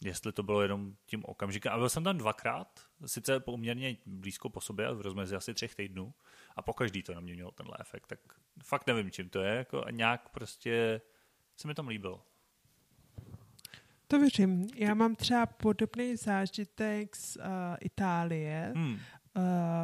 jestli 0.02 0.32
to 0.32 0.43
bylo 0.43 0.62
jenom 0.62 0.95
tím 1.06 1.23
okamžikem. 1.26 1.73
A 1.73 1.78
byl 1.78 1.89
jsem 1.89 2.04
tam 2.04 2.17
dvakrát, 2.17 2.80
sice 3.06 3.39
poměrně 3.39 3.97
blízko 4.06 4.50
po 4.50 4.62
sobě, 4.62 4.93
v 4.93 5.02
rozmezi 5.02 5.36
asi 5.36 5.54
třech 5.54 5.76
týdnů, 5.76 6.13
a 6.56 6.62
po 6.62 6.73
každý 6.73 7.04
to 7.04 7.13
na 7.13 7.19
mě 7.19 7.34
mělo 7.34 7.52
tenhle 7.52 7.78
efekt. 7.80 8.08
Tak 8.08 8.19
fakt 8.63 8.88
nevím, 8.88 9.12
čím 9.12 9.30
to 9.30 9.39
je, 9.39 9.56
jako 9.56 9.86
a 9.86 9.91
nějak 9.91 10.30
prostě 10.30 11.02
se 11.56 11.67
mi 11.67 11.73
tam 11.73 11.88
líbilo. 11.88 12.23
To 14.08 14.19
věřím. 14.19 14.69
Já 14.76 14.93
mám 14.93 15.15
třeba 15.15 15.45
podobný 15.45 16.15
zážitek 16.15 17.15
z 17.15 17.36
uh, 17.36 17.43
Itálie. 17.80 18.71
Hmm 18.76 19.00
uh, 19.38 19.43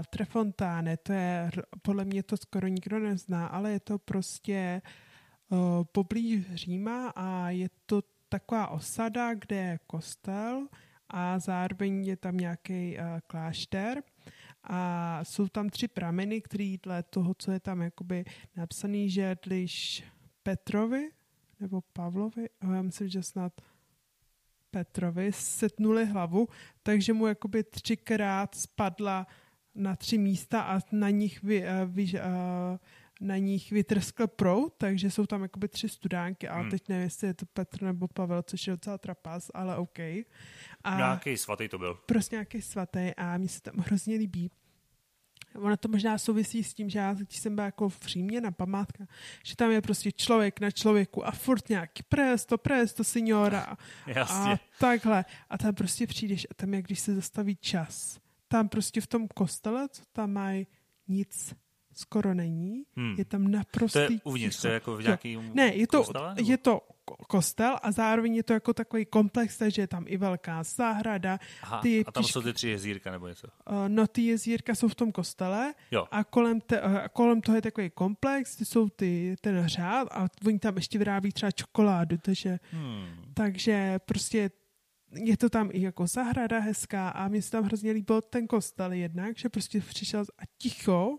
Trefontáne, 0.10 0.98
to 0.98 1.14
je, 1.14 1.52
podle 1.82 2.06
mě 2.06 2.24
to 2.24 2.38
skoro 2.38 2.68
nikdo 2.68 3.00
nezná, 3.00 3.48
ale 3.48 3.72
je 3.72 3.80
to 3.80 4.00
prostě 4.00 4.82
uh, 5.50 5.60
poblíž 5.92 6.54
Říma 6.54 7.10
a 7.16 7.50
je 7.50 7.70
to 7.86 8.02
taková 8.30 8.68
osada, 8.68 9.34
kde 9.34 9.56
je 9.56 9.80
kostel 9.88 10.68
a 11.10 11.40
zároveň 11.40 12.06
je 12.06 12.18
tam 12.18 12.38
nějaký 12.38 12.98
uh, 12.98 13.20
klášter 13.28 14.04
a 14.64 15.20
jsou 15.24 15.48
tam 15.48 15.70
tři 15.70 15.88
prameny, 15.88 16.42
které 16.42 16.76
dle 16.84 17.04
toho, 17.04 17.34
co 17.38 17.52
je 17.52 17.60
tam 17.60 17.82
jakoby 17.82 18.26
napsaný, 18.56 19.10
že 19.10 19.36
dliž 19.44 20.04
Petrovi 20.44 21.10
nebo 21.60 21.82
Pavlovi, 21.82 22.50
já 22.62 22.82
myslím, 22.82 23.08
že 23.08 23.24
snad 23.24 23.54
Petrovi 24.72 25.32
setnuli 25.32 26.06
hlavu, 26.06 26.48
takže 26.84 27.14
mu 27.14 27.28
jakoby 27.28 27.64
třikrát 27.64 28.56
spadla 28.56 29.28
na 29.76 29.96
tři 29.96 30.18
místa 30.18 30.62
a 30.62 30.80
na 30.92 31.10
nich, 31.10 31.44
vy, 31.44 31.62
uh, 31.62 31.68
vy, 31.86 32.04
uh, 32.04 32.78
na 33.22 33.38
nich 33.38 33.72
vytrskl 33.72 34.28
prout, 34.28 34.74
takže 34.78 35.12
jsou 35.12 35.26
tam 35.26 35.42
jakoby 35.42 35.68
tři 35.68 35.90
studánky, 35.90 36.48
ale 36.48 36.62
hmm. 36.62 36.72
teď 36.72 36.90
nevím, 36.90 37.04
jestli 37.04 37.28
je 37.28 37.34
to 37.34 37.46
Petr 37.46 37.84
nebo 37.84 38.08
Pavel, 38.08 38.44
což 38.44 38.68
je 38.68 38.74
docela 38.74 38.98
trapas, 38.98 39.52
ale 39.54 39.78
OK. 39.78 40.00
A 40.00 40.98
nějaký 40.98 41.38
svatý 41.38 41.68
to 41.68 41.78
byl. 41.78 41.94
Prostě 42.06 42.36
nějaký 42.36 42.62
svatý 42.62 43.12
a 43.18 43.38
mi 43.38 43.48
se 43.48 43.62
tam 43.62 43.76
hrozně 43.78 44.16
líbí. 44.16 44.52
Ono 45.56 45.78
to 45.78 45.88
možná 45.88 46.18
souvisí 46.18 46.64
s 46.64 46.74
tím, 46.74 46.90
že 46.90 47.00
já 47.00 47.14
když 47.14 47.38
jsem 47.38 47.56
byla 47.56 47.66
jako 47.66 47.90
v 47.90 48.06
Římě 48.06 48.42
na 48.42 48.52
památka, 48.52 49.06
že 49.44 49.56
tam 49.56 49.72
je 49.72 49.82
prostě 49.82 50.12
člověk 50.12 50.60
na 50.60 50.72
člověku 50.72 51.28
a 51.28 51.32
furt 51.32 51.70
nějaký 51.70 52.04
presto, 52.04 52.58
presto, 52.58 53.04
signora 53.04 53.78
Jasně. 54.08 54.54
a 54.54 54.60
takhle. 54.80 55.26
A 55.50 55.58
tam 55.58 55.76
prostě 55.76 56.08
přijdeš 56.08 56.48
a 56.52 56.54
tam 56.54 56.74
je, 56.74 56.82
když 56.82 57.00
se 57.00 57.16
zastaví 57.16 57.56
čas 57.56 58.23
tam 58.54 58.70
prostě 58.70 59.02
v 59.02 59.08
tom 59.08 59.28
kostele, 59.28 59.90
co 59.90 60.02
tam 60.12 60.32
mají, 60.32 60.68
nic 61.08 61.56
skoro 61.94 62.34
není. 62.34 62.84
Hmm. 62.96 63.16
Je 63.18 63.26
tam 63.26 63.52
naprostý 63.52 63.94
To 63.94 64.14
je 64.14 64.20
uvnitř, 64.24 64.62
to 64.62 64.68
je 64.68 64.74
jako 64.74 64.96
v 64.96 65.04
nějaký 65.04 65.38
Ne, 65.54 65.76
je 65.76 65.88
to, 65.88 65.98
kostele, 65.98 66.36
je 66.38 66.58
to 66.58 66.82
kostel 67.28 67.78
a 67.82 67.92
zároveň 67.92 68.36
je 68.36 68.44
to 68.44 68.54
jako 68.54 68.74
takový 68.74 69.06
komplex, 69.06 69.58
takže 69.58 69.82
je 69.82 69.88
tam 69.88 70.06
i 70.08 70.18
velká 70.18 70.64
zahrada. 70.64 71.40
Aha, 71.64 71.82
ty 71.82 72.06
a 72.06 72.12
tam 72.12 72.24
těžké, 72.24 72.34
jsou 72.34 72.42
ty 72.42 72.54
tři 72.54 72.70
jezírka 72.70 73.12
nebo 73.12 73.28
něco? 73.28 73.48
Uh, 73.48 73.76
no 73.88 74.08
ty 74.08 74.22
jezírka 74.22 74.76
jsou 74.76 74.88
v 74.88 74.96
tom 74.96 75.12
kostele 75.12 75.74
jo. 75.92 76.08
a 76.12 76.24
kolem, 76.24 76.62
te, 76.62 76.82
uh, 76.82 76.98
kolem 77.14 77.42
toho 77.42 77.56
je 77.56 77.62
takový 77.62 77.90
komplex, 77.90 78.56
ty 78.56 78.66
jsou 78.66 78.90
ty, 78.90 79.36
ten 79.42 79.60
hřád 79.60 80.08
a 80.12 80.28
oni 80.46 80.60
tam 80.60 80.76
ještě 80.76 80.98
vyrábí 80.98 81.32
třeba 81.32 81.52
čokoládu, 81.52 82.18
takže, 82.18 82.60
hmm. 82.72 83.06
takže 83.34 84.00
prostě 84.06 84.52
je 85.14 85.38
to 85.38 85.50
tam 85.50 85.70
i 85.74 85.82
jako 85.82 86.08
zahrada 86.08 86.60
hezká 86.60 87.10
a 87.10 87.28
mě 87.28 87.42
se 87.42 87.52
tam 87.52 87.64
hrozně 87.64 87.92
líbil 87.92 88.22
ten 88.22 88.48
kostel 88.48 88.92
jednak, 88.92 89.38
že 89.38 89.50
prostě 89.50 89.80
přišel 89.82 90.22
a 90.22 90.44
ticho 90.58 91.18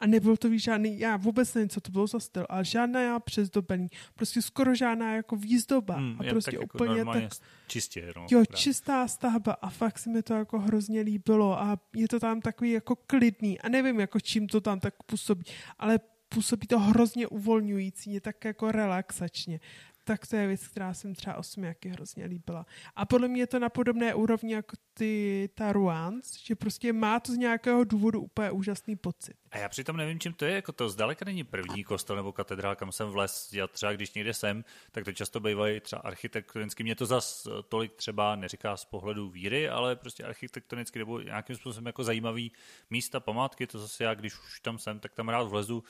a 0.00 0.06
nebyl 0.06 0.36
to 0.36 0.48
víš, 0.48 0.62
žádný, 0.62 0.98
já 0.98 1.16
vůbec 1.16 1.54
nevím, 1.54 1.68
co 1.68 1.80
to 1.80 1.90
bylo 1.90 2.06
za 2.06 2.20
styl, 2.20 2.46
ale 2.48 2.64
žádná 2.64 3.00
já 3.00 3.18
přezdobení, 3.18 3.88
prostě 4.14 4.42
skoro 4.42 4.74
žádná 4.74 5.14
jako 5.14 5.36
výzdoba 5.36 5.94
hmm, 5.94 6.16
a 6.20 6.24
prostě 6.30 6.50
tak 6.50 6.60
jako 6.60 6.78
úplně 6.78 6.98
jako 6.98 7.12
tak, 7.12 7.32
čistě. 7.66 8.12
No, 8.16 8.26
jo, 8.30 8.42
právě. 8.48 8.62
čistá 8.62 9.08
stavba 9.08 9.52
a 9.52 9.70
fakt 9.70 9.98
se 9.98 10.10
mi 10.10 10.22
to 10.22 10.34
jako 10.34 10.58
hrozně 10.58 11.00
líbilo 11.00 11.60
a 11.60 11.78
je 11.96 12.08
to 12.08 12.20
tam 12.20 12.40
takový 12.40 12.70
jako 12.70 12.96
klidný 12.96 13.60
a 13.60 13.68
nevím, 13.68 14.00
jako 14.00 14.20
čím 14.20 14.46
to 14.46 14.60
tam 14.60 14.80
tak 14.80 14.94
působí, 15.06 15.44
ale 15.78 16.00
působí 16.28 16.66
to 16.66 16.78
hrozně 16.78 17.26
uvolňující, 17.26 18.12
je 18.12 18.20
tak 18.20 18.44
jako 18.44 18.72
relaxačně. 18.72 19.60
Tak 20.08 20.26
to 20.26 20.36
je 20.36 20.46
věc, 20.46 20.68
která 20.68 20.94
jsem 20.94 21.14
třeba 21.14 21.36
osmiaky 21.36 21.88
hrozně 21.88 22.24
líbila. 22.24 22.66
A 22.96 23.06
podle 23.06 23.28
mě 23.28 23.42
je 23.42 23.46
to 23.46 23.58
na 23.58 23.68
podobné 23.68 24.14
úrovni 24.14 24.54
jako 24.54 24.76
ty, 24.94 25.48
ta 25.54 25.72
Ruans, 25.72 26.38
že 26.38 26.54
prostě 26.54 26.92
má 26.92 27.20
to 27.20 27.32
z 27.32 27.36
nějakého 27.36 27.84
důvodu 27.84 28.20
úplně 28.20 28.50
úžasný 28.50 28.96
pocit. 28.96 29.36
A 29.50 29.58
já 29.58 29.68
přitom 29.68 29.96
nevím, 29.96 30.20
čím 30.20 30.32
to 30.32 30.44
je, 30.44 30.54
jako 30.54 30.72
to 30.72 30.88
zdaleka 30.88 31.24
není 31.24 31.44
první 31.44 31.84
kostel 31.84 32.16
nebo 32.16 32.32
katedrál, 32.32 32.76
kam 32.76 32.92
jsem 32.92 33.08
vles. 33.08 33.52
Já 33.52 33.66
třeba, 33.66 33.92
když 33.92 34.14
někde 34.14 34.34
jsem, 34.34 34.64
tak 34.92 35.04
to 35.04 35.12
často 35.12 35.40
bývají 35.40 35.80
třeba 35.80 36.02
architektonicky. 36.02 36.82
Mě 36.82 36.94
to 36.94 37.06
zas 37.06 37.48
tolik 37.68 37.94
třeba 37.96 38.36
neříká 38.36 38.76
z 38.76 38.84
pohledu 38.84 39.30
víry, 39.30 39.68
ale 39.68 39.96
prostě 39.96 40.24
architektonicky 40.24 40.98
nebo 40.98 41.20
nějakým 41.20 41.56
způsobem 41.56 41.86
jako 41.86 42.04
zajímavý 42.04 42.52
místa, 42.90 43.20
památky, 43.20 43.66
to 43.66 43.78
zase 43.78 44.04
já, 44.04 44.14
když 44.14 44.34
už 44.38 44.60
tam 44.60 44.78
jsem, 44.78 45.00
tak 45.00 45.14
tam 45.14 45.28
rád 45.28 45.42
vlezu 45.42 45.84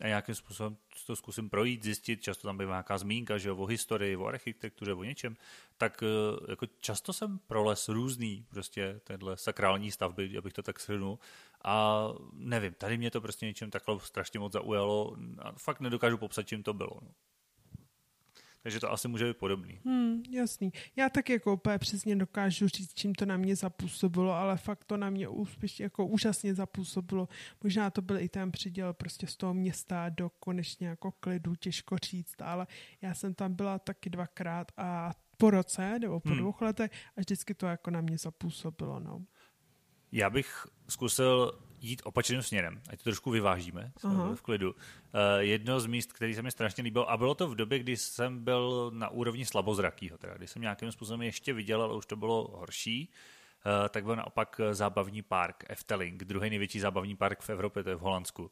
a 0.00 0.06
nějakým 0.06 0.34
způsobem 0.34 0.76
to 1.06 1.16
zkusím 1.16 1.50
projít, 1.50 1.82
zjistit, 1.82 2.22
často 2.22 2.48
tam 2.48 2.58
bývá 2.58 2.70
nějaká 2.70 2.98
zmínka, 2.98 3.38
že 3.38 3.48
jo, 3.48 3.56
o 3.56 3.66
historii, 3.66 4.16
o 4.16 4.26
architektuře, 4.26 4.94
o 4.94 5.04
něčem, 5.04 5.36
tak 5.78 6.02
eh, 6.02 6.50
jako 6.50 6.66
často 6.80 7.12
jsem 7.12 7.38
proles 7.38 7.88
různý 7.88 8.46
prostě 8.50 9.00
tenhle 9.04 9.36
sakrální 9.36 9.90
stavby, 9.90 10.38
abych 10.38 10.52
to 10.52 10.62
tak 10.62 10.80
shrnul. 10.80 11.18
A 11.64 12.04
nevím, 12.32 12.74
tady 12.74 12.98
mě 12.98 13.10
to 13.10 13.20
prostě 13.20 13.46
něčem 13.46 13.70
takhle 13.70 14.00
strašně 14.00 14.40
moc 14.40 14.52
zaujalo 14.52 15.16
a 15.38 15.52
fakt 15.52 15.80
nedokážu 15.80 16.18
popsat, 16.18 16.48
čím 16.48 16.62
to 16.62 16.74
bylo. 16.74 16.98
No. 17.02 17.08
Takže 18.64 18.80
to 18.80 18.92
asi 18.92 19.08
může 19.08 19.26
být 19.26 19.36
podobný. 19.36 19.80
Hmm, 19.84 20.22
jasný. 20.30 20.72
Já 20.96 21.08
tak 21.08 21.30
jako 21.30 21.54
úplně 21.54 21.78
přesně 21.78 22.16
dokážu 22.16 22.68
říct, 22.68 22.94
čím 22.94 23.14
to 23.14 23.26
na 23.26 23.36
mě 23.36 23.56
zapůsobilo, 23.56 24.32
ale 24.32 24.56
fakt 24.56 24.84
to 24.84 24.96
na 24.96 25.10
mě 25.10 25.28
úspěšně, 25.28 25.82
jako 25.82 26.06
úžasně 26.06 26.54
zapůsobilo. 26.54 27.28
Možná 27.62 27.90
to 27.90 28.02
byl 28.02 28.18
i 28.18 28.28
ten 28.28 28.52
přiděl 28.52 28.92
prostě 28.92 29.26
z 29.26 29.36
toho 29.36 29.54
města 29.54 30.08
do 30.08 30.30
konečně 30.30 30.88
jako 30.88 31.12
klidu, 31.12 31.54
těžko 31.54 31.96
říct, 31.98 32.42
ale 32.42 32.66
já 33.02 33.14
jsem 33.14 33.34
tam 33.34 33.54
byla 33.54 33.78
taky 33.78 34.10
dvakrát 34.10 34.72
a 34.76 35.12
po 35.38 35.50
roce 35.50 35.98
nebo 35.98 36.20
po 36.20 36.28
hmm. 36.28 36.38
dvou 36.38 36.54
letech 36.60 36.90
a 37.16 37.20
vždycky 37.20 37.54
to 37.54 37.66
jako 37.66 37.90
na 37.90 38.00
mě 38.00 38.18
zapůsobilo. 38.18 39.00
No. 39.00 39.24
Já 40.12 40.30
bych 40.30 40.66
zkusil 40.88 41.58
jít 41.84 42.02
opačným 42.04 42.42
směrem, 42.42 42.82
ať 42.88 42.98
to 42.98 43.04
trošku 43.04 43.30
vyvážíme 43.30 43.92
v 44.34 44.42
klidu. 44.42 44.70
Uh, 44.72 44.78
jedno 45.38 45.80
z 45.80 45.86
míst, 45.86 46.12
který 46.12 46.34
se 46.34 46.42
mi 46.42 46.50
strašně 46.50 46.84
líbilo, 46.84 47.10
a 47.10 47.16
bylo 47.16 47.34
to 47.34 47.48
v 47.48 47.54
době, 47.54 47.78
kdy 47.78 47.96
jsem 47.96 48.44
byl 48.44 48.90
na 48.94 49.08
úrovni 49.08 49.46
slabozrakýho, 49.46 50.18
teda 50.18 50.34
kdy 50.34 50.46
jsem 50.46 50.62
nějakým 50.62 50.92
způsobem 50.92 51.22
ještě 51.22 51.52
viděl, 51.52 51.82
ale 51.82 51.94
už 51.94 52.06
to 52.06 52.16
bylo 52.16 52.48
horší, 52.58 53.08
uh, 53.66 53.88
tak 53.88 54.04
byl 54.04 54.16
naopak 54.16 54.60
zábavní 54.72 55.22
park 55.22 55.64
Efteling, 55.68 56.24
druhý 56.24 56.50
největší 56.50 56.80
zábavní 56.80 57.16
park 57.16 57.42
v 57.42 57.50
Evropě, 57.50 57.82
to 57.82 57.88
je 57.88 57.96
v 57.96 58.00
Holandsku. 58.00 58.50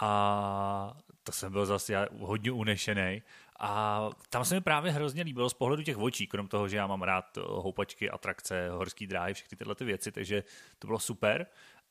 A 0.00 0.96
to 1.22 1.32
jsem 1.32 1.52
byl 1.52 1.66
zase 1.66 2.08
hodně 2.18 2.52
unešený. 2.52 3.22
A 3.60 4.10
tam 4.30 4.44
se 4.44 4.54
mi 4.54 4.60
právě 4.60 4.92
hrozně 4.92 5.22
líbilo 5.22 5.50
z 5.50 5.54
pohledu 5.54 5.82
těch 5.82 5.98
očí, 5.98 6.26
krom 6.26 6.48
toho, 6.48 6.68
že 6.68 6.76
já 6.76 6.86
mám 6.86 7.02
rád 7.02 7.38
houpačky, 7.46 8.10
atrakce, 8.10 8.70
horský 8.70 9.06
dráhy, 9.06 9.34
všechny 9.34 9.56
tyhle 9.56 9.74
ty 9.74 9.84
věci, 9.84 10.12
takže 10.12 10.44
to 10.78 10.86
bylo 10.86 10.98
super 10.98 11.46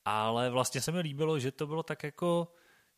ale 0.08 0.50
vlastně 0.50 0.82
se 0.82 0.92
mi 0.92 1.00
líbilo, 1.00 1.40
že 1.40 1.52
to 1.52 1.68
bylo 1.68 1.84
tak 1.84 2.04
jako 2.04 2.48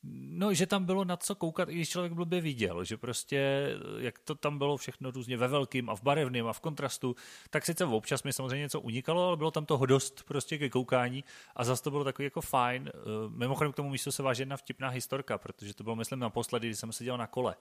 No, 0.03 0.53
že 0.53 0.67
tam 0.67 0.85
bylo 0.85 1.05
na 1.05 1.17
co 1.17 1.35
koukat, 1.35 1.69
i 1.69 1.73
když 1.73 1.89
člověk 1.89 2.13
blbě 2.13 2.41
viděl, 2.41 2.83
že 2.83 2.97
prostě, 2.97 3.69
jak 3.97 4.19
to 4.19 4.35
tam 4.35 4.57
bylo 4.57 4.77
všechno 4.77 5.11
různě 5.11 5.37
ve 5.37 5.47
velkým 5.47 5.89
a 5.89 5.95
v 5.95 6.03
barevném 6.03 6.47
a 6.47 6.53
v 6.53 6.59
kontrastu, 6.59 7.15
tak 7.49 7.65
sice 7.65 7.85
občas 7.85 8.23
mi 8.23 8.33
samozřejmě 8.33 8.63
něco 8.63 8.81
unikalo, 8.81 9.27
ale 9.27 9.37
bylo 9.37 9.51
tam 9.51 9.65
toho 9.65 9.85
dost 9.85 10.23
prostě 10.23 10.57
ke 10.57 10.69
koukání 10.69 11.23
a 11.55 11.63
zase 11.63 11.83
to 11.83 11.91
bylo 11.91 12.03
takový 12.03 12.23
jako 12.23 12.41
fajn. 12.41 12.91
Eh, 12.93 12.99
mimochodem 13.29 13.73
k 13.73 13.75
tomu 13.75 13.89
místu 13.89 14.11
se 14.11 14.23
váže 14.23 14.41
jedna 14.41 14.57
vtipná 14.57 14.89
historka, 14.89 15.37
protože 15.37 15.73
to 15.73 15.83
bylo, 15.83 15.95
myslím, 15.95 16.19
naposledy, 16.19 16.67
když 16.67 16.79
jsem 16.79 16.91
seděl 16.91 17.17
na 17.17 17.27
kole. 17.27 17.55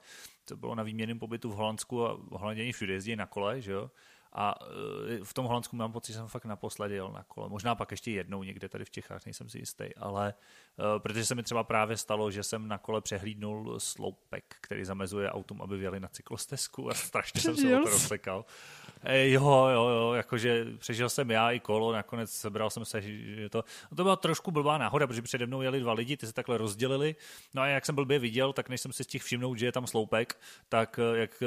To 0.45 0.57
bylo 0.57 0.75
na 0.75 0.83
výměném 0.83 1.19
pobytu 1.19 1.51
v 1.51 1.55
Holandsku 1.55 2.07
a 2.07 2.19
Holanděni 2.31 2.73
všude 2.73 2.93
jezdí 2.93 3.17
na 3.17 3.27
kole, 3.27 3.61
že 3.61 3.73
jo. 3.73 3.91
A 4.33 4.55
e, 5.21 5.25
v 5.25 5.35
tom 5.35 5.47
Holandsku 5.47 5.77
mám 5.77 5.93
pocit, 5.93 6.13
že 6.13 6.19
jsem 6.19 6.29
fakt 6.29 6.45
naposledy 6.45 6.95
jel 6.95 7.13
na 7.13 7.23
kole. 7.23 7.49
Možná 7.49 7.75
pak 7.75 7.91
ještě 7.91 8.11
jednou 8.11 8.43
někde 8.43 8.69
tady 8.69 8.85
v 8.85 8.91
Čechách, 8.91 9.27
nejsem 9.27 9.49
si 9.49 9.59
jistý, 9.59 9.95
ale 9.97 10.35
uh, 10.77 10.85
protože 10.99 11.25
se 11.25 11.35
mi 11.35 11.43
třeba 11.43 11.65
právě 11.65 11.97
stalo, 11.97 12.31
že 12.31 12.43
jsem 12.43 12.69
na 12.69 12.79
kole 12.79 13.01
přehlídnul 13.01 13.81
sloupek, 13.81 14.57
který 14.61 14.85
zamezuje 14.85 15.31
autům, 15.31 15.63
aby 15.63 15.77
vjeli 15.77 16.01
na 16.01 16.09
cyklostezku 16.09 16.91
a 16.91 16.95
strašně 16.95 17.41
jsem 17.41 17.57
se 17.57 17.77
o 17.77 17.83
to 17.83 17.91
rozsekal. 17.91 18.45
E, 19.03 19.31
jo, 19.31 19.69
jo, 19.73 19.89
jo, 19.89 20.13
jakože 20.13 20.67
přežil 20.79 21.09
jsem 21.09 21.31
já 21.31 21.51
i 21.51 21.61
kolo, 21.61 21.93
nakonec 21.93 22.31
sebral 22.31 22.71
jsem 22.71 22.85
se, 22.85 23.03
že 23.03 23.49
to, 23.49 23.65
no 23.91 23.97
to 23.97 24.03
byla 24.03 24.17
trošku 24.17 24.51
blbá 24.51 24.79
náhoda, 24.79 25.07
protože 25.07 25.23
přede 25.23 25.47
mnou 25.47 25.63
jeli 25.63 25.81
dva 25.81 25.93
lidi, 25.93 26.17
ty 26.17 26.27
se 26.27 26.33
takhle 26.33 26.59
rozdělili, 26.59 27.17
no 27.55 27.63
a 27.63 27.67
jak 27.67 27.87
jsem 27.87 27.95
blbě 27.95 28.19
viděl, 28.19 28.53
tak 28.53 28.69
než 28.69 28.81
jsem 28.81 28.93
si 28.93 29.05
těch 29.05 29.23
všimnout, 29.23 29.59
že 29.59 29.67
je 29.67 29.73
tam 29.73 29.87
sloupek, 29.87 30.41
tak 30.69 31.01
jak 31.15 31.43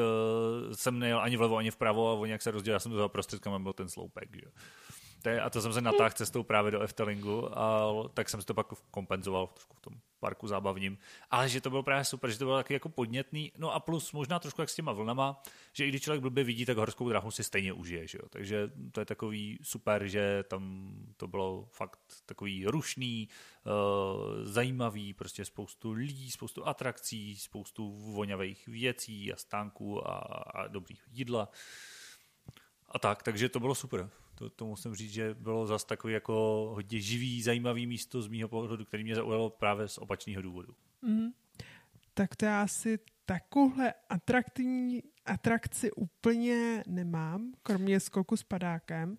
jsem 0.73 0.99
nejel 0.99 1.19
ani 1.19 1.37
vlevo, 1.37 1.57
ani 1.57 1.71
vpravo 1.71 2.09
a 2.09 2.13
oni 2.13 2.31
jak 2.31 2.41
se 2.41 2.51
rozdělili, 2.51 2.70
já 2.71 2.79
jsem 2.79 2.91
to 2.91 3.09
prostředkem, 3.09 3.63
byl 3.63 3.73
ten 3.73 3.89
sloupek. 3.89 4.29
Že? 4.35 4.51
a 5.41 5.49
to 5.49 5.61
jsem 5.61 5.73
se 5.73 5.81
natáhl 5.81 6.09
cestou 6.09 6.43
právě 6.43 6.71
do 6.71 6.81
Eftelingu, 6.81 7.59
a 7.59 7.93
tak 8.13 8.29
jsem 8.29 8.41
si 8.41 8.47
to 8.47 8.53
pak 8.53 8.67
kompenzoval 8.91 9.47
trošku 9.47 9.75
v 9.77 9.81
tom 9.81 9.93
parku 10.19 10.47
zábavním. 10.47 10.97
Ale 11.31 11.49
že 11.49 11.61
to 11.61 11.69
bylo 11.69 11.83
právě 11.83 12.05
super, 12.05 12.29
že 12.31 12.39
to 12.39 12.45
bylo 12.45 12.57
taky 12.57 12.73
jako 12.73 12.89
podnětný. 12.89 13.51
No 13.57 13.73
a 13.73 13.79
plus 13.79 14.11
možná 14.11 14.39
trošku 14.39 14.61
jak 14.61 14.69
s 14.69 14.75
těma 14.75 14.91
vlnama, 14.91 15.43
že 15.73 15.85
i 15.85 15.89
když 15.89 16.01
člověk 16.01 16.21
blbě 16.21 16.43
vidí, 16.43 16.65
tak 16.65 16.77
horskou 16.77 17.09
dráhu 17.09 17.31
si 17.31 17.43
stejně 17.43 17.73
užije. 17.73 18.07
Že 18.07 18.17
jo? 18.21 18.29
Takže 18.29 18.71
to 18.91 18.99
je 18.99 19.05
takový 19.05 19.59
super, 19.61 20.07
že 20.07 20.43
tam 20.47 20.93
to 21.17 21.27
bylo 21.27 21.67
fakt 21.71 21.99
takový 22.25 22.65
rušný, 22.65 23.29
uh, 23.65 24.45
zajímavý, 24.45 25.13
prostě 25.13 25.45
spoustu 25.45 25.91
lidí, 25.91 26.31
spoustu 26.31 26.67
atrakcí, 26.67 27.35
spoustu 27.35 27.91
vonavých 27.91 28.67
věcí 28.67 29.33
a 29.33 29.35
stánků 29.35 30.07
a, 30.07 30.13
a 30.17 30.67
dobrých 30.67 31.03
jídla. 31.11 31.49
A 32.91 32.99
tak, 32.99 33.23
takže 33.23 33.49
to 33.49 33.59
bylo 33.59 33.75
super. 33.75 34.09
To, 34.35 34.49
to 34.49 34.65
musím 34.65 34.95
říct, 34.95 35.11
že 35.11 35.35
bylo 35.39 35.67
zase 35.67 35.85
takový 35.85 36.13
jako 36.13 36.33
hodně 36.75 36.99
živý, 36.99 37.41
zajímavý 37.41 37.87
místo 37.87 38.21
z 38.21 38.27
mýho 38.27 38.49
pohledu, 38.49 38.85
který 38.85 39.03
mě 39.03 39.15
zaujalo 39.15 39.49
právě 39.49 39.87
z 39.87 39.97
opačného 39.97 40.41
důvodu. 40.41 40.75
Mm. 41.01 41.29
Tak 42.13 42.35
to 42.35 42.45
já 42.45 42.61
asi 42.61 42.99
takovouhle 43.25 43.93
atraktivní 44.09 45.03
atrakci 45.25 45.91
úplně 45.91 46.83
nemám, 46.87 47.53
kromě 47.63 47.99
skoku 47.99 48.37
s 48.37 48.43
padákem, 48.43 49.17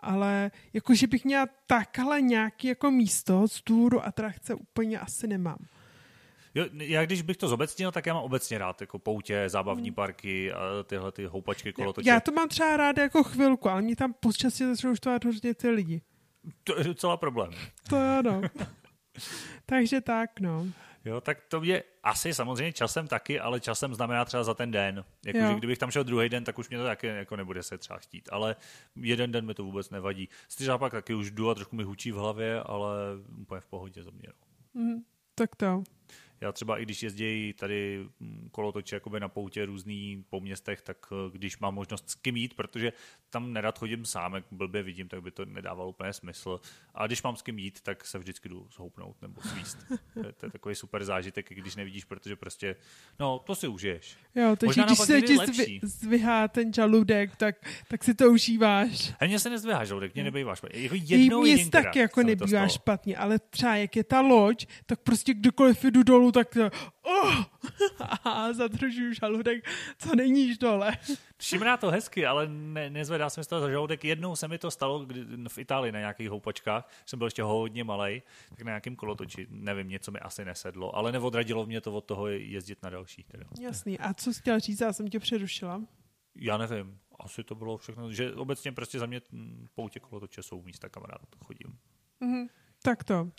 ale 0.00 0.50
jakože 0.72 1.06
bych 1.06 1.24
měla 1.24 1.46
takhle 1.66 2.20
nějaký 2.20 2.68
jako 2.68 2.90
místo 2.90 3.48
z 3.48 3.62
důvodu 3.66 4.04
atrakce 4.04 4.54
úplně 4.54 5.00
asi 5.00 5.26
nemám. 5.26 5.58
Jo, 6.54 6.64
já 6.72 7.04
když 7.04 7.22
bych 7.22 7.36
to 7.36 7.48
zobecnil, 7.48 7.92
tak 7.92 8.06
já 8.06 8.14
mám 8.14 8.22
obecně 8.22 8.58
rád 8.58 8.80
jako 8.80 8.98
poutě, 8.98 9.48
zábavní 9.48 9.88
hmm. 9.88 9.94
parky 9.94 10.52
a 10.52 10.82
tyhle 10.84 11.12
ty 11.12 11.24
houpačky, 11.24 11.72
kolotoče. 11.72 12.08
Já 12.08 12.20
to 12.20 12.32
mám 12.32 12.48
třeba 12.48 12.76
rád 12.76 12.98
jako 12.98 13.24
chvilku, 13.24 13.68
ale 13.68 13.82
mě 13.82 13.96
tam 13.96 14.14
počasí 14.20 14.64
začnou 14.64 14.94
štvat 14.94 15.24
hrozně 15.24 15.54
ty 15.54 15.70
lidi. 15.70 16.02
To 16.64 16.78
je 16.78 16.84
docela 16.84 17.16
problém. 17.16 17.50
To 17.88 17.96
ano. 18.18 18.40
Takže 19.66 20.00
tak, 20.00 20.40
no. 20.40 20.66
Jo, 21.04 21.20
tak 21.20 21.38
to 21.48 21.64
je 21.64 21.82
asi 22.02 22.34
samozřejmě 22.34 22.72
časem 22.72 23.08
taky, 23.08 23.40
ale 23.40 23.60
časem 23.60 23.94
znamená 23.94 24.24
třeba 24.24 24.44
za 24.44 24.54
ten 24.54 24.70
den. 24.70 25.04
Jako, 25.26 25.38
že 25.38 25.54
kdybych 25.54 25.78
tam 25.78 25.90
šel 25.90 26.04
druhý 26.04 26.28
den, 26.28 26.44
tak 26.44 26.58
už 26.58 26.68
mě 26.68 26.78
to 26.78 26.84
taky 26.84 27.06
jako 27.06 27.36
nebude 27.36 27.62
se 27.62 27.78
třeba 27.78 27.98
chtít. 27.98 28.28
Ale 28.32 28.56
jeden 28.96 29.32
den 29.32 29.46
mi 29.46 29.54
to 29.54 29.64
vůbec 29.64 29.90
nevadí. 29.90 30.28
pak 30.78 30.92
taky 30.92 31.14
už 31.14 31.30
jdu 31.30 31.50
a 31.50 31.54
trošku 31.54 31.76
mi 31.76 31.82
hučí 31.82 32.12
v 32.12 32.16
hlavě, 32.16 32.62
ale 32.62 32.96
úplně 33.40 33.60
v 33.60 33.66
pohodě 33.66 34.02
za 34.02 34.10
mě. 34.10 34.28
No. 34.74 34.82
Mm, 34.82 35.02
tak 35.34 35.56
to. 35.56 35.82
Já 36.40 36.52
třeba 36.52 36.78
i 36.78 36.82
když 36.82 37.02
jezdí 37.02 37.52
tady 37.52 38.06
mm, 38.20 38.48
kolotoče 38.52 38.96
jakoby 38.96 39.20
na 39.20 39.28
poutě 39.28 39.66
různý 39.66 40.24
po 40.30 40.40
městech, 40.40 40.82
tak 40.82 40.96
eh, 41.12 41.30
když 41.30 41.58
mám 41.58 41.74
možnost 41.74 42.10
s 42.10 42.14
kým 42.14 42.36
jít, 42.36 42.54
protože 42.54 42.92
tam 43.30 43.52
nerad 43.52 43.78
chodím 43.78 44.04
sám, 44.04 44.34
jak 44.34 44.44
blbě 44.50 44.82
vidím, 44.82 45.08
tak 45.08 45.22
by 45.22 45.30
to 45.30 45.44
nedávalo 45.44 45.90
úplně 45.90 46.12
smysl. 46.12 46.60
A 46.94 47.06
když 47.06 47.22
mám 47.22 47.36
s 47.36 47.42
kým 47.42 47.58
jít, 47.58 47.80
tak 47.80 48.04
se 48.04 48.18
vždycky 48.18 48.48
jdu 48.48 48.68
zhoupnout 48.70 49.22
nebo 49.22 49.40
svíst. 49.40 49.78
to, 50.14 50.26
je, 50.26 50.32
to 50.32 50.46
je 50.46 50.50
takový 50.50 50.74
super 50.74 51.04
zážitek, 51.04 51.48
když 51.48 51.76
nevidíš, 51.76 52.04
protože 52.04 52.36
prostě, 52.36 52.76
no, 53.18 53.38
to 53.38 53.54
si 53.54 53.68
užiješ. 53.68 54.16
Jo, 54.38 54.56
takže 54.56 54.82
když 54.82 54.98
se 54.98 55.22
ti 55.22 55.36
zvy, 55.36 55.80
zvyhá 55.82 56.48
ten 56.48 56.72
žaludek, 56.72 57.36
tak, 57.36 57.56
tak 57.88 58.04
si 58.04 58.14
to 58.14 58.30
užíváš. 58.30 59.12
A 59.20 59.24
mně 59.24 59.38
se 59.38 59.50
nezvyhá 59.50 59.84
žaludek, 59.84 60.14
mě 60.14 60.24
nebývá 60.24 60.54
špatně. 60.54 60.80
Jako 60.80 60.94
jednou 60.98 61.42
Mně 61.42 61.68
taky 61.68 61.98
jako 61.98 62.22
nebývá 62.22 62.68
špatně, 62.68 63.16
ale 63.16 63.38
třeba 63.38 63.76
jak 63.76 63.96
je 63.96 64.04
ta 64.04 64.20
loď, 64.20 64.66
tak 64.86 65.00
prostě 65.00 65.34
kdokoliv 65.34 65.84
jdu 65.84 66.02
dolů, 66.02 66.18
dolů, 66.18 66.32
tak 66.32 66.54
to, 66.54 66.70
oh, 67.08 67.44
a 68.24 68.52
zadržuju 68.52 69.12
žaludek, 69.14 69.70
co 69.98 70.14
není 70.14 70.54
dole. 70.54 70.92
Šimrá 71.40 71.76
to 71.76 71.90
hezky, 71.90 72.26
ale 72.26 72.48
ne, 72.48 72.90
nezvedá 72.90 73.30
se 73.30 73.40
mi 73.40 73.44
z 73.44 73.46
toho 73.46 73.60
za 73.60 73.70
žaludek. 73.70 74.04
Jednou 74.04 74.36
se 74.36 74.48
mi 74.48 74.58
to 74.58 74.70
stalo 74.70 75.04
kdy, 75.04 75.24
v 75.48 75.58
Itálii 75.58 75.92
na 75.92 75.98
nějakých 75.98 76.30
houpačkách, 76.30 76.90
jsem 77.06 77.18
byl 77.18 77.26
ještě 77.26 77.42
hodně 77.42 77.84
malý, 77.84 78.22
tak 78.48 78.62
na 78.62 78.70
nějakém 78.70 78.96
kolotoči, 78.96 79.46
nevím, 79.50 79.88
něco 79.88 80.10
mi 80.10 80.20
asi 80.20 80.44
nesedlo, 80.44 80.96
ale 80.96 81.12
neodradilo 81.12 81.66
mě 81.66 81.80
to 81.80 81.92
od 81.92 82.04
toho 82.04 82.26
jezdit 82.26 82.82
na 82.82 82.90
další. 82.90 83.24
Teda. 83.24 83.44
Jasný. 83.60 83.98
A 83.98 84.14
co 84.14 84.32
jsi 84.32 84.40
chtěl 84.40 84.60
říct? 84.60 84.80
Já 84.80 84.92
jsem 84.92 85.08
tě 85.08 85.18
přerušila. 85.18 85.82
Já 86.34 86.56
nevím. 86.56 86.98
Asi 87.20 87.44
to 87.44 87.54
bylo 87.54 87.76
všechno, 87.76 88.12
že 88.12 88.34
obecně 88.34 88.72
prostě 88.72 88.98
za 88.98 89.06
mě 89.06 89.20
poutě 89.74 90.00
kolotoče 90.00 90.42
jsou 90.42 90.62
místa, 90.62 90.88
kam 90.88 91.02
rád 91.02 91.20
chodím. 91.44 91.78
Mm-hmm. 92.20 92.48
Tak 92.88 93.04
to. 93.04 93.30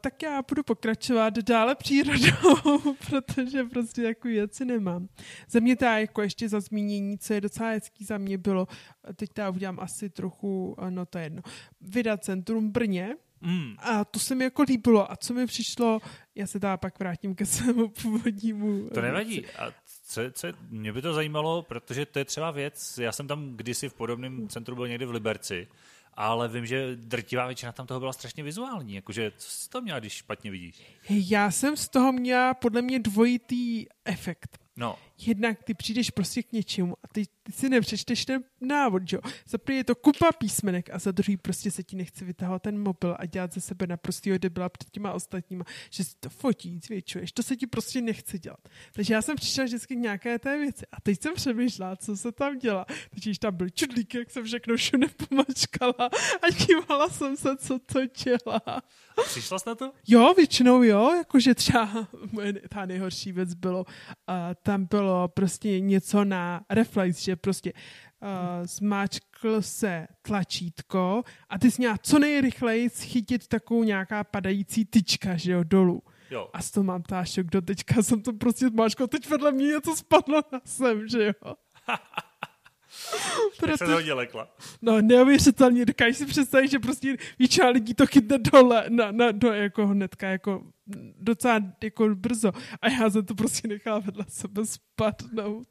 tak 0.00 0.22
já 0.22 0.42
budu 0.48 0.62
pokračovat 0.62 1.38
dále 1.38 1.74
přírodou, 1.74 2.94
protože 3.06 3.64
prostě 3.64 4.02
takový 4.02 4.34
věci 4.34 4.64
nemám. 4.64 5.08
Za 5.48 5.60
mě 5.60 5.76
teda 5.76 5.98
jako 5.98 6.22
ještě 6.22 6.48
za 6.48 6.60
zmínění, 6.60 7.18
co 7.18 7.34
je 7.34 7.40
docela 7.40 7.70
hezký 7.70 8.04
za 8.04 8.18
mě 8.18 8.38
bylo, 8.38 8.68
teď 9.16 9.30
teda 9.32 9.50
udělám 9.50 9.80
asi 9.80 10.10
trochu, 10.10 10.76
no 10.90 11.06
to 11.06 11.18
je 11.18 11.24
jedno, 11.24 11.42
vydat 11.80 12.24
centrum 12.24 12.70
Brně, 12.70 13.16
Mm. 13.42 13.76
A 13.78 14.04
to 14.04 14.18
se 14.18 14.34
mi 14.34 14.44
jako 14.44 14.62
líbilo. 14.62 15.12
A 15.12 15.16
co 15.16 15.34
mi 15.34 15.46
přišlo, 15.46 16.00
já 16.34 16.46
se 16.46 16.60
teda 16.60 16.76
pak 16.76 16.98
vrátím 16.98 17.34
ke 17.34 17.46
svému 17.46 17.88
původnímu. 17.88 18.90
To 18.94 19.00
nevadí. 19.00 19.46
A 19.46 19.72
co, 20.04 20.20
co, 20.32 20.48
mě 20.70 20.92
by 20.92 21.02
to 21.02 21.14
zajímalo, 21.14 21.62
protože 21.62 22.06
to 22.06 22.18
je 22.18 22.24
třeba 22.24 22.50
věc, 22.50 22.98
já 22.98 23.12
jsem 23.12 23.26
tam 23.26 23.56
kdysi 23.56 23.88
v 23.88 23.94
podobném 23.94 24.48
centru 24.48 24.76
byl 24.76 24.88
někdy 24.88 25.06
v 25.06 25.10
Liberci, 25.10 25.68
ale 26.14 26.48
vím, 26.48 26.66
že 26.66 26.96
drtivá 26.96 27.46
většina 27.46 27.72
tam 27.72 27.86
toho 27.86 28.00
byla 28.00 28.12
strašně 28.12 28.42
vizuální. 28.42 28.94
Jakože, 28.94 29.32
co 29.36 29.50
jsi 29.50 29.68
to 29.68 29.80
měla, 29.80 29.98
když 29.98 30.12
špatně 30.12 30.50
vidíš? 30.50 30.82
Já 31.08 31.50
jsem 31.50 31.76
z 31.76 31.88
toho 31.88 32.12
měla 32.12 32.54
podle 32.54 32.82
mě 32.82 32.98
dvojitý 32.98 33.86
efekt. 34.04 34.58
No. 34.76 34.98
Jednak 35.18 35.64
ty 35.64 35.74
přijdeš 35.74 36.10
prostě 36.10 36.42
k 36.42 36.52
něčemu 36.52 36.96
a 37.04 37.08
ty, 37.12 37.24
ty 37.39 37.39
si 37.50 37.68
nepřečteš 37.68 38.24
ten 38.24 38.42
návod, 38.60 39.12
jo. 39.12 39.20
Za 39.48 39.58
prvý 39.58 39.76
je 39.76 39.84
to 39.84 39.94
kupa 39.94 40.32
písmenek 40.32 40.90
a 40.92 40.98
za 40.98 41.10
druhý 41.10 41.36
prostě 41.36 41.70
se 41.70 41.82
ti 41.82 41.96
nechce 41.96 42.24
vytahovat 42.24 42.62
ten 42.62 42.78
mobil 42.78 43.16
a 43.18 43.26
dělat 43.26 43.52
ze 43.52 43.60
sebe 43.60 43.86
naprostý 43.86 44.38
debila 44.38 44.68
před 44.68 44.90
těma 44.90 45.12
ostatníma, 45.12 45.64
že 45.90 46.04
si 46.04 46.14
to 46.20 46.28
fotí, 46.28 46.80
zvětšuješ. 46.84 47.32
To 47.32 47.42
se 47.42 47.56
ti 47.56 47.66
prostě 47.66 48.00
nechce 48.00 48.38
dělat. 48.38 48.68
Takže 48.92 49.14
já 49.14 49.22
jsem 49.22 49.36
přišla 49.36 49.64
vždycky 49.64 49.96
k 49.96 49.98
nějaké 49.98 50.38
té 50.38 50.58
věci 50.58 50.86
a 50.92 51.00
teď 51.00 51.22
jsem 51.22 51.34
přemýšlela, 51.34 51.96
co 51.96 52.16
se 52.16 52.32
tam 52.32 52.58
dělá. 52.58 52.86
Teď 53.10 53.38
tam 53.38 53.56
byl 53.56 53.68
čudlík, 53.68 54.14
jak 54.14 54.30
jsem 54.30 54.44
všechno 54.44 54.76
všude 54.76 55.06
pomačkala 55.28 56.10
a 56.42 56.50
dívala 56.66 57.08
jsem 57.08 57.36
se, 57.36 57.56
co 57.56 57.78
to 57.78 58.00
dělá. 58.06 58.82
Přišla 59.24 59.58
jsi 59.58 59.68
na 59.68 59.74
to? 59.74 59.92
Jo, 60.08 60.34
většinou 60.36 60.82
jo, 60.82 61.14
jakože 61.16 61.54
třeba 61.54 62.08
ta 62.68 62.86
nejhorší 62.86 63.32
věc 63.32 63.54
bylo, 63.54 63.80
uh, 63.80 63.84
tam 64.62 64.86
bylo 64.86 65.28
prostě 65.28 65.80
něco 65.80 66.24
na 66.24 66.64
reflex, 66.70 67.18
že 67.18 67.36
prostě 67.40 67.72
uh, 67.72 68.66
zmáčkl 68.66 69.62
se 69.62 70.06
tlačítko 70.22 71.22
a 71.48 71.58
ty 71.58 71.70
jsi 71.70 71.82
měla 71.82 71.98
co 72.02 72.18
nejrychleji 72.18 72.88
chytit 72.88 73.48
takovou 73.48 73.84
nějaká 73.84 74.24
padající 74.24 74.84
tyčka, 74.84 75.36
že 75.36 75.52
jo, 75.52 75.64
dolů. 75.64 76.02
Jo. 76.30 76.50
A 76.52 76.62
z 76.62 76.70
toho 76.70 76.84
mám 76.84 77.02
tášok 77.02 77.46
do 77.46 77.60
teďka 77.60 78.02
jsem 78.02 78.22
to 78.22 78.32
prostě 78.32 78.68
zmáčkl, 78.68 79.06
teď 79.06 79.28
vedle 79.28 79.52
mě 79.52 79.66
něco 79.66 79.96
spadlo 79.96 80.42
na 80.52 80.60
sem, 80.64 81.08
že 81.08 81.24
jo. 81.24 81.54
Proto... 83.58 83.78
se 83.78 83.84
to 83.84 83.92
hodně 83.92 84.12
lekla. 84.12 84.56
No, 84.82 85.00
neuvěřitelně. 85.02 85.84
Dokážeš 85.84 86.16
si 86.16 86.26
představit, 86.26 86.70
že 86.70 86.78
prostě 86.78 87.16
většina 87.38 87.68
lidí 87.68 87.94
to 87.94 88.06
chytne 88.06 88.38
dole, 88.38 88.84
na, 88.88 89.12
na, 89.12 89.32
do, 89.32 89.52
jako 89.52 89.86
hnedka, 89.86 90.28
jako 90.28 90.66
docela 91.18 91.60
jako 91.82 92.08
brzo. 92.14 92.52
A 92.82 92.88
já 92.88 93.10
jsem 93.10 93.24
to 93.24 93.34
prostě 93.34 93.68
nechala 93.68 93.98
vedle 93.98 94.24
sebe 94.28 94.66
spadnout. 94.66 95.68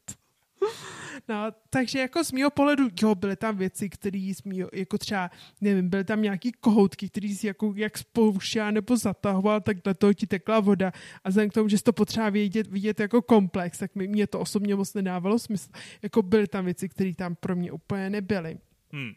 No, 1.30 1.52
takže 1.70 2.00
jako 2.00 2.24
z 2.24 2.32
mého 2.32 2.50
pohledu, 2.50 2.88
jo, 3.02 3.16
byly 3.16 3.36
tam 3.36 3.58
věci, 3.58 3.90
které 3.90 4.32
z 4.36 4.44
mýho, 4.44 4.70
jako 4.74 4.98
třeba, 4.98 5.32
nevím, 5.62 5.90
byly 5.90 6.04
tam 6.04 6.22
nějaký 6.22 6.52
kohoutky, 6.52 7.10
který 7.10 7.36
si 7.36 7.48
jako 7.48 7.74
jak 7.76 7.98
spouštěl 7.98 8.72
nebo 8.72 8.98
zatahoval, 8.98 9.62
tak 9.62 9.78
do 9.84 9.94
toho 9.94 10.14
ti 10.14 10.28
tekla 10.28 10.60
voda 10.60 10.92
a 11.24 11.30
vzhledem 11.30 11.50
k 11.50 11.54
tomu, 11.54 11.70
že 11.70 11.78
jsi 11.78 11.84
to 11.84 11.94
potřeba 11.94 12.30
vidět, 12.30 12.68
vidět 12.68 13.00
jako 13.00 13.22
komplex, 13.22 13.78
tak 13.78 13.96
mi, 13.96 14.08
mě 14.08 14.28
to 14.28 14.40
osobně 14.40 14.76
moc 14.76 14.94
nedávalo 14.94 15.40
smysl. 15.40 15.70
Jako 16.02 16.22
byly 16.22 16.48
tam 16.48 16.66
věci, 16.66 16.90
které 16.90 17.16
tam 17.16 17.36
pro 17.36 17.56
mě 17.56 17.72
úplně 17.72 18.10
nebyly. 18.10 18.58
Hmm. 18.92 19.12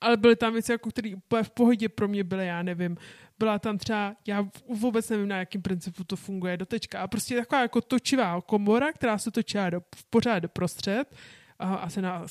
Ale 0.00 0.16
byly 0.16 0.36
tam 0.36 0.52
věci, 0.52 0.72
jako, 0.72 0.90
které 0.90 1.14
úplně 1.14 1.42
v 1.42 1.50
pohodě 1.50 1.88
pro 1.88 2.08
mě 2.08 2.24
byly, 2.24 2.46
já 2.46 2.62
nevím, 2.62 2.96
byla 3.38 3.58
tam 3.58 3.78
třeba, 3.78 4.16
já 4.26 4.48
vůbec 4.68 5.08
nevím, 5.08 5.28
na 5.28 5.36
jakým 5.36 5.62
principu 5.62 6.04
to 6.04 6.16
funguje 6.16 6.56
do 6.56 6.66
tečka, 6.66 7.00
a 7.00 7.08
prostě 7.08 7.36
taková 7.36 7.62
jako 7.62 7.80
točivá 7.80 8.40
komora, 8.40 8.92
která 8.92 9.18
se 9.18 9.30
točila 9.30 9.70
do, 9.70 9.82
pořád 10.10 10.38
doprostřed, 10.38 11.16
a 11.58 11.74
asi 11.74 12.02
na 12.02 12.26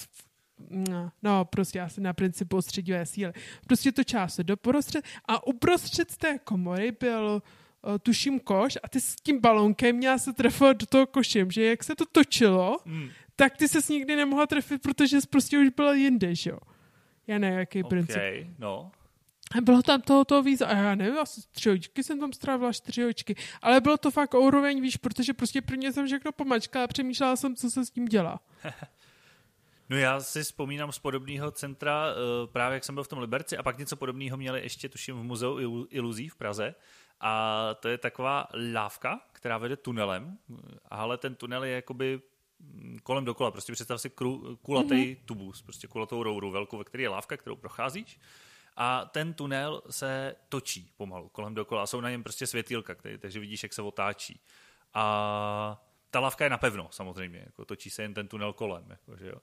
no, 0.69 1.11
no, 1.23 1.45
prostě 1.45 1.81
asi 1.81 2.01
na 2.01 2.13
principu 2.13 2.57
ostředivé 2.57 3.05
síly. 3.05 3.33
Prostě 3.67 3.91
točila 3.91 4.27
se 4.27 4.43
doprostřed 4.43 5.05
a 5.25 5.47
uprostřed 5.47 6.17
té 6.17 6.39
komory 6.39 6.91
byl 6.99 7.41
uh, 7.81 7.97
tuším 7.97 8.39
koš 8.39 8.77
a 8.83 8.89
ty 8.89 9.01
s 9.01 9.15
tím 9.15 9.39
balonkem 9.39 9.95
měla 9.95 10.17
se 10.17 10.33
trefovat 10.33 10.77
do 10.77 10.85
toho 10.85 11.07
košem, 11.07 11.51
že 11.51 11.65
jak 11.65 11.83
se 11.83 11.95
to 11.95 12.05
točilo, 12.05 12.77
mm. 12.85 13.09
tak 13.35 13.57
ty 13.57 13.67
se 13.67 13.93
nikdy 13.93 14.15
nemohla 14.15 14.47
trefit, 14.47 14.81
protože 14.81 15.21
jsi 15.21 15.27
prostě 15.27 15.59
už 15.59 15.69
byla 15.69 15.93
jinde, 15.93 16.35
že 16.35 16.49
jo. 16.49 16.59
Já 17.29 17.37
nevím, 17.37 17.59
jaký 17.59 17.83
okay, 17.83 17.89
princip. 17.89 18.47
no. 18.59 18.91
A 19.57 19.61
bylo 19.61 19.81
tam 19.81 20.01
tohoto 20.01 20.43
víc, 20.43 20.61
a 20.61 20.71
já 20.71 20.95
nevím, 20.95 21.17
asi 21.17 21.41
tři 21.51 21.69
hoďky 21.69 22.03
jsem 22.03 22.19
tam 22.19 22.33
strávila, 22.33 22.73
čtyři 22.73 23.03
hoďky, 23.03 23.35
ale 23.61 23.81
bylo 23.81 23.97
to 23.97 24.11
fakt 24.11 24.33
úroveň, 24.33 24.81
víš, 24.81 24.97
protože 24.97 25.33
prostě 25.33 25.61
pro 25.61 25.77
mě 25.77 25.93
jsem 25.93 26.05
všechno 26.05 26.31
pomačkala 26.31 26.85
a 26.85 26.87
přemýšlela 26.87 27.35
jsem, 27.35 27.55
co 27.55 27.69
se 27.69 27.85
s 27.85 27.89
tím 27.89 28.05
dělá. 28.05 28.39
No 29.91 29.97
já 29.97 30.19
si 30.19 30.43
vzpomínám 30.43 30.91
z 30.91 30.99
podobného 30.99 31.51
centra, 31.51 32.05
eh, 32.11 32.47
právě 32.47 32.73
jak 32.73 32.83
jsem 32.83 32.95
byl 32.95 33.03
v 33.03 33.07
tom 33.07 33.19
Liberci, 33.19 33.57
a 33.57 33.63
pak 33.63 33.77
něco 33.77 33.95
podobného 33.95 34.37
měli 34.37 34.61
ještě, 34.61 34.89
tuším, 34.89 35.15
v 35.15 35.23
Muzeu 35.23 35.87
iluzí 35.89 36.29
v 36.29 36.35
Praze. 36.35 36.75
A 37.19 37.63
to 37.79 37.87
je 37.87 37.97
taková 37.97 38.47
lávka, 38.73 39.19
která 39.31 39.57
vede 39.57 39.77
tunelem, 39.77 40.37
ale 40.85 41.17
ten 41.17 41.35
tunel 41.35 41.63
je 41.63 41.75
jakoby 41.75 42.21
kolem 43.03 43.25
dokola. 43.25 43.51
Prostě 43.51 43.73
představ 43.73 44.01
si 44.01 44.09
kulatý 44.61 44.95
mm-hmm. 44.95 45.17
tubus, 45.25 45.61
prostě 45.61 45.87
kulatou 45.87 46.23
rouru 46.23 46.51
velkou, 46.51 46.77
ve 46.77 46.83
které 46.83 47.03
je 47.03 47.09
lávka, 47.09 47.37
kterou 47.37 47.55
procházíš 47.55 48.19
a 48.81 49.05
ten 49.05 49.33
tunel 49.33 49.81
se 49.89 50.35
točí 50.49 50.91
pomalu 50.97 51.29
kolem 51.29 51.55
dokola 51.55 51.83
a 51.83 51.87
jsou 51.87 52.01
na 52.01 52.09
něm 52.09 52.23
prostě 52.23 52.47
světýlka, 52.47 52.95
který, 52.95 53.17
takže 53.17 53.39
vidíš, 53.39 53.63
jak 53.63 53.73
se 53.73 53.81
otáčí. 53.81 54.39
A 54.93 55.83
ta 56.11 56.19
lavka 56.19 56.43
je 56.43 56.49
napevno 56.49 56.87
samozřejmě, 56.91 57.41
jako 57.45 57.65
točí 57.65 57.89
se 57.89 58.01
jen 58.01 58.13
ten 58.13 58.27
tunel 58.27 58.53
kolem. 58.53 58.85
Jako, 58.89 59.17
že 59.17 59.27
jo 59.27 59.37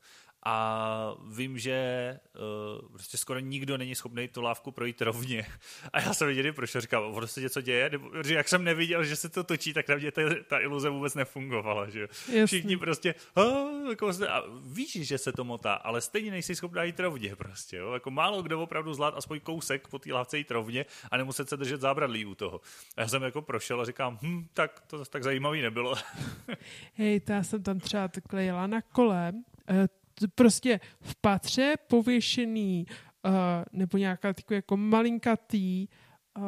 a 0.48 1.14
vím, 1.28 1.58
že 1.58 2.18
uh, 2.34 2.88
prostě 2.88 3.18
skoro 3.18 3.40
nikdo 3.40 3.78
není 3.78 3.94
schopný 3.94 4.28
tu 4.28 4.42
lávku 4.42 4.70
projít 4.70 5.02
rovně. 5.02 5.46
A 5.92 6.00
já 6.00 6.14
jsem 6.14 6.28
viděl, 6.28 6.52
proč 6.52 6.76
říkám, 6.76 7.02
ono 7.04 7.26
se 7.26 7.40
něco 7.40 7.60
děje, 7.60 7.90
nebo 7.90 8.22
že 8.22 8.34
jak 8.34 8.48
jsem 8.48 8.64
neviděl, 8.64 9.04
že 9.04 9.16
se 9.16 9.28
to 9.28 9.44
točí, 9.44 9.72
tak 9.72 9.88
na 9.88 9.96
mě 9.96 10.12
ta, 10.12 10.22
ta 10.46 10.58
iluze 10.58 10.90
vůbec 10.90 11.14
nefungovala. 11.14 11.90
Že? 11.90 12.08
Všichni 12.46 12.76
prostě, 12.76 13.14
oh, 13.34 13.90
jako, 13.90 14.08
a 14.28 14.42
víš, 14.64 14.92
že 14.92 15.18
se 15.18 15.32
to 15.32 15.44
motá, 15.44 15.74
ale 15.74 16.00
stejně 16.00 16.30
nejsi 16.30 16.56
schopná 16.56 16.82
jít 16.82 17.00
rovně 17.00 17.36
prostě. 17.36 17.76
Jo? 17.76 17.92
Jako 17.92 18.10
málo 18.10 18.42
kdo 18.42 18.62
opravdu 18.62 18.94
zvlád 18.94 19.14
aspoň 19.16 19.40
kousek 19.40 19.88
po 19.88 19.98
té 19.98 20.12
lávce 20.12 20.38
jít 20.38 20.50
rovně 20.50 20.86
a 21.10 21.16
nemuset 21.16 21.48
se 21.48 21.56
držet 21.56 21.80
zábradlí 21.80 22.24
u 22.24 22.34
toho. 22.34 22.60
A 22.96 23.00
já 23.00 23.08
jsem 23.08 23.22
jako 23.22 23.42
prošel 23.42 23.80
a 23.80 23.84
říkám, 23.84 24.18
hm, 24.22 24.46
tak 24.54 24.80
to 24.86 25.04
tak 25.04 25.22
zajímavý 25.22 25.62
nebylo. 25.62 25.94
Hej, 26.94 27.20
já 27.28 27.42
jsem 27.42 27.62
tam 27.62 27.80
třeba 27.80 28.08
takhle 28.08 28.44
jela 28.44 28.66
na 28.66 28.82
kole, 28.82 29.32
eh, 29.68 29.88
prostě 30.34 30.80
v 31.00 31.16
patře 31.20 31.74
pověšený 31.88 32.86
uh, 33.26 33.32
nebo 33.72 33.98
nějaká 33.98 34.32
takový 34.32 34.56
jako 34.56 34.76
malinkatý 34.76 35.88
uh, 36.38 36.44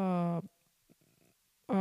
uh, 1.71 1.77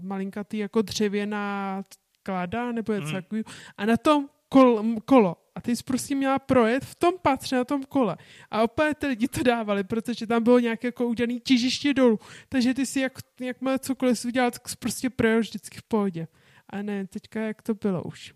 malinkatý 0.00 0.58
jako 0.58 0.82
dřevěná 0.82 1.82
klada 2.22 2.72
nebo 2.72 2.92
něco 2.92 3.06
mm. 3.06 3.14
takového 3.14 3.44
a 3.76 3.86
na 3.86 3.96
tom 3.96 4.28
kol, 4.48 4.84
kolo. 5.04 5.36
A 5.54 5.60
ty 5.60 5.76
jsi 5.76 5.82
prostě 5.82 6.14
měla 6.14 6.38
projet 6.38 6.84
v 6.84 6.94
tom 6.94 7.14
patře 7.22 7.56
na 7.56 7.64
tom 7.64 7.82
kole. 7.82 8.16
A 8.50 8.62
opět 8.62 8.98
ty 8.98 9.06
lidi 9.06 9.28
to 9.28 9.42
dávali, 9.42 9.84
protože 9.84 10.26
tam 10.26 10.42
bylo 10.42 10.58
nějaké 10.58 10.88
jako 10.88 11.06
udělané 11.06 11.40
těžiště 11.40 11.94
dolů. 11.94 12.18
Takže 12.48 12.74
ty 12.74 12.86
si 12.86 13.00
jak, 13.00 13.12
jakmile 13.40 13.78
cokoliv 13.78 14.24
udělal, 14.24 14.50
tak 14.50 14.68
jsi 14.68 14.76
prostě 14.76 15.10
projel 15.10 15.40
vždycky 15.40 15.78
v 15.78 15.82
pohodě. 15.82 16.28
A 16.70 16.82
ne, 16.82 17.06
teďka 17.06 17.40
jak 17.40 17.62
to 17.62 17.74
bylo 17.74 18.02
už. 18.02 18.34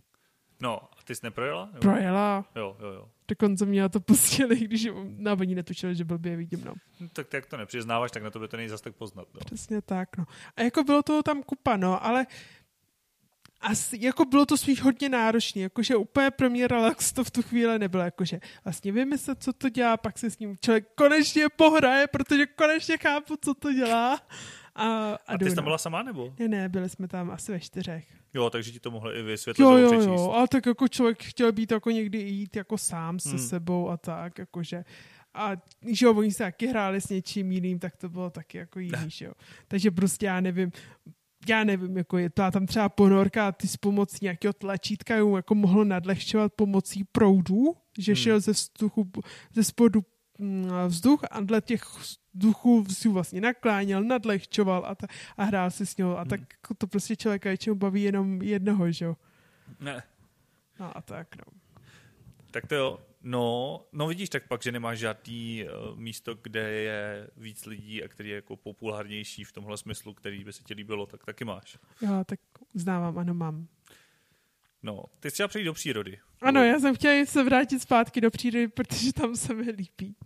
No, 0.61 0.81
ty 1.04 1.14
jsi 1.14 1.26
neprojela? 1.26 1.66
Nebo? 1.66 1.78
Projela. 1.78 2.44
Jo, 2.56 2.76
jo, 2.80 2.88
jo. 2.88 3.08
Dokonce 3.28 3.66
mě 3.66 3.88
to 3.88 4.00
pustili, 4.00 4.56
když 4.60 4.88
na 5.16 5.32
oni 5.32 5.54
netučili, 5.54 5.94
že 5.94 6.04
blbě 6.04 6.36
vidím, 6.36 6.64
no. 6.64 6.74
no. 7.00 7.08
Tak 7.12 7.32
jak 7.32 7.46
to 7.46 7.56
nepřiznáváš, 7.56 8.10
tak 8.10 8.22
na 8.22 8.30
to 8.30 8.38
by 8.38 8.48
to 8.48 8.56
nejde 8.56 8.70
zase 8.70 8.84
tak 8.84 8.94
poznat, 8.94 9.28
no. 9.34 9.40
Přesně 9.44 9.82
tak, 9.82 10.16
no. 10.16 10.24
A 10.56 10.62
jako 10.62 10.84
bylo 10.84 11.02
toho 11.02 11.22
tam 11.22 11.42
kupa, 11.42 11.76
no, 11.76 12.04
ale 12.04 12.26
asi, 13.62 13.98
jako 14.00 14.24
bylo 14.24 14.46
to 14.46 14.56
spíš 14.56 14.82
hodně 14.82 15.08
náročné, 15.08 15.62
jakože 15.62 15.96
úplně 15.96 16.30
pro 16.30 16.50
mě 16.50 16.68
relax 16.68 17.12
to 17.12 17.24
v 17.24 17.30
tu 17.30 17.42
chvíli 17.42 17.78
nebylo, 17.78 18.02
jakože 18.02 18.40
vlastně 18.64 18.92
vymyslet, 18.92 19.42
co 19.42 19.52
to 19.52 19.68
dělá, 19.68 19.96
pak 19.96 20.18
se 20.18 20.30
s 20.30 20.38
ním 20.38 20.56
člověk 20.60 20.88
konečně 20.94 21.48
pohraje, 21.56 22.06
protože 22.06 22.46
konečně 22.46 22.98
chápu, 22.98 23.36
co 23.44 23.54
to 23.54 23.72
dělá. 23.72 24.20
A, 24.74 24.84
a, 24.84 25.18
a 25.26 25.38
ty 25.38 25.50
jsi 25.50 25.54
tam 25.54 25.64
byla 25.64 25.78
sama, 25.78 26.02
nebo? 26.02 26.34
Ne, 26.38 26.48
ne, 26.48 26.68
byli 26.68 26.88
jsme 26.88 27.08
tam 27.08 27.30
asi 27.30 27.52
ve 27.52 27.60
čtyřech. 27.60 28.21
Jo, 28.35 28.51
takže 28.51 28.73
ti 28.73 28.81
to 28.81 28.90
mohli 28.90 29.18
i 29.18 29.23
vysvětlit. 29.23 29.62
Jo, 29.62 29.77
jo, 29.77 29.92
jo, 29.92 30.31
ale 30.31 30.49
tak 30.49 30.66
jako 30.66 30.88
člověk 30.88 31.23
chtěl 31.23 31.53
být 31.53 31.71
jako 31.71 31.90
někdy 31.90 32.18
jít 32.18 32.57
jako 32.57 32.79
sám 32.79 33.18
se 33.18 33.29
hmm. 33.29 33.38
sebou 33.38 33.88
a 33.88 33.97
tak, 33.97 34.38
jakože 34.38 34.85
a 35.35 35.53
že 35.87 36.07
jo, 36.07 36.14
oni 36.14 36.31
se 36.31 36.38
taky 36.38 36.66
hráli 36.66 37.01
s 37.01 37.09
něčím 37.09 37.53
jiným, 37.53 37.79
tak 37.79 37.97
to 37.97 38.09
bylo 38.09 38.31
taky 38.31 38.59
jako 38.59 38.81
jiný, 38.81 38.99
že 39.07 39.25
jo. 39.25 39.33
Takže 39.68 39.90
prostě 39.90 40.27
já 40.27 40.40
nevím, 40.40 40.73
já 41.49 41.64
nevím, 41.64 41.97
jako 41.97 42.18
je 42.18 42.31
to 42.31 42.51
tam 42.51 42.66
třeba 42.66 42.88
ponorka 42.88 43.49
a 43.49 43.53
ty 43.53 43.68
s 43.68 43.77
pomocí 43.77 44.18
nějakého 44.23 44.53
tlačítka 44.53 45.16
jako 45.16 45.55
mohl 45.55 45.85
nadlehčovat 45.85 46.53
pomocí 46.53 47.05
proudů, 47.05 47.76
že 47.99 48.12
hmm. 48.12 48.16
šel 48.16 48.41
ze 48.41 48.53
vzduchu, 48.53 49.11
ze 49.55 49.64
spodu 49.64 50.01
mm, 50.39 50.70
vzduch 50.87 51.20
a 51.30 51.41
dle 51.41 51.61
těch 51.61 51.83
duchu 52.35 52.85
si 52.89 53.09
vlastně 53.09 53.41
nakláněl, 53.41 54.05
nadlehčoval 54.05 54.87
a, 54.87 54.95
ta, 54.95 55.07
a 55.37 55.45
hrál 55.45 55.70
si 55.70 55.87
s 55.87 55.97
ním 55.97 56.07
a 56.07 56.24
tak 56.24 56.41
hmm. 56.41 56.76
to 56.78 56.87
prostě 56.87 57.16
člověka 57.16 57.49
většinou 57.49 57.74
baví 57.74 58.03
jenom 58.03 58.43
jednoho, 58.43 58.93
že 58.93 59.05
jo? 59.05 59.16
Ne. 59.80 60.03
No 60.80 60.97
a 60.97 61.03
tak, 61.03 61.37
no. 61.37 61.45
Tak 62.51 62.66
to 62.66 62.74
jo. 62.74 63.01
No, 63.24 63.80
no 63.93 64.07
vidíš, 64.07 64.28
tak 64.28 64.49
pak, 64.49 64.62
že 64.62 64.72
nemáš 64.72 64.99
žádný 64.99 65.64
uh, 65.64 65.99
místo, 65.99 66.35
kde 66.43 66.70
je 66.70 67.30
víc 67.37 67.66
lidí 67.66 68.05
a 68.05 68.09
který 68.09 68.28
je 68.28 68.35
jako 68.35 68.57
populárnější 68.57 69.45
v 69.45 69.53
tomhle 69.53 69.76
smyslu, 69.76 70.14
který 70.14 70.45
by 70.45 70.53
se 70.53 70.62
ti 70.62 70.74
líbilo, 70.74 71.07
tak 71.07 71.24
taky 71.24 71.45
máš. 71.45 71.78
Jo, 72.01 72.24
tak 72.26 72.41
uznávám, 72.74 73.18
ano, 73.18 73.35
mám. 73.35 73.66
No, 74.83 75.05
ty 75.20 75.30
jsi 75.30 75.35
chtěla 75.35 75.49
přejít 75.49 75.64
do 75.64 75.72
přírody. 75.72 76.18
Ano, 76.41 76.64
já 76.64 76.78
jsem 76.78 76.95
chtěla 76.95 77.26
se 77.26 77.45
vrátit 77.45 77.83
zpátky 77.83 78.20
do 78.20 78.30
přírody, 78.30 78.68
protože 78.68 79.12
tam 79.12 79.37
se 79.37 79.55
mi 79.55 79.70
líbí. 79.70 80.16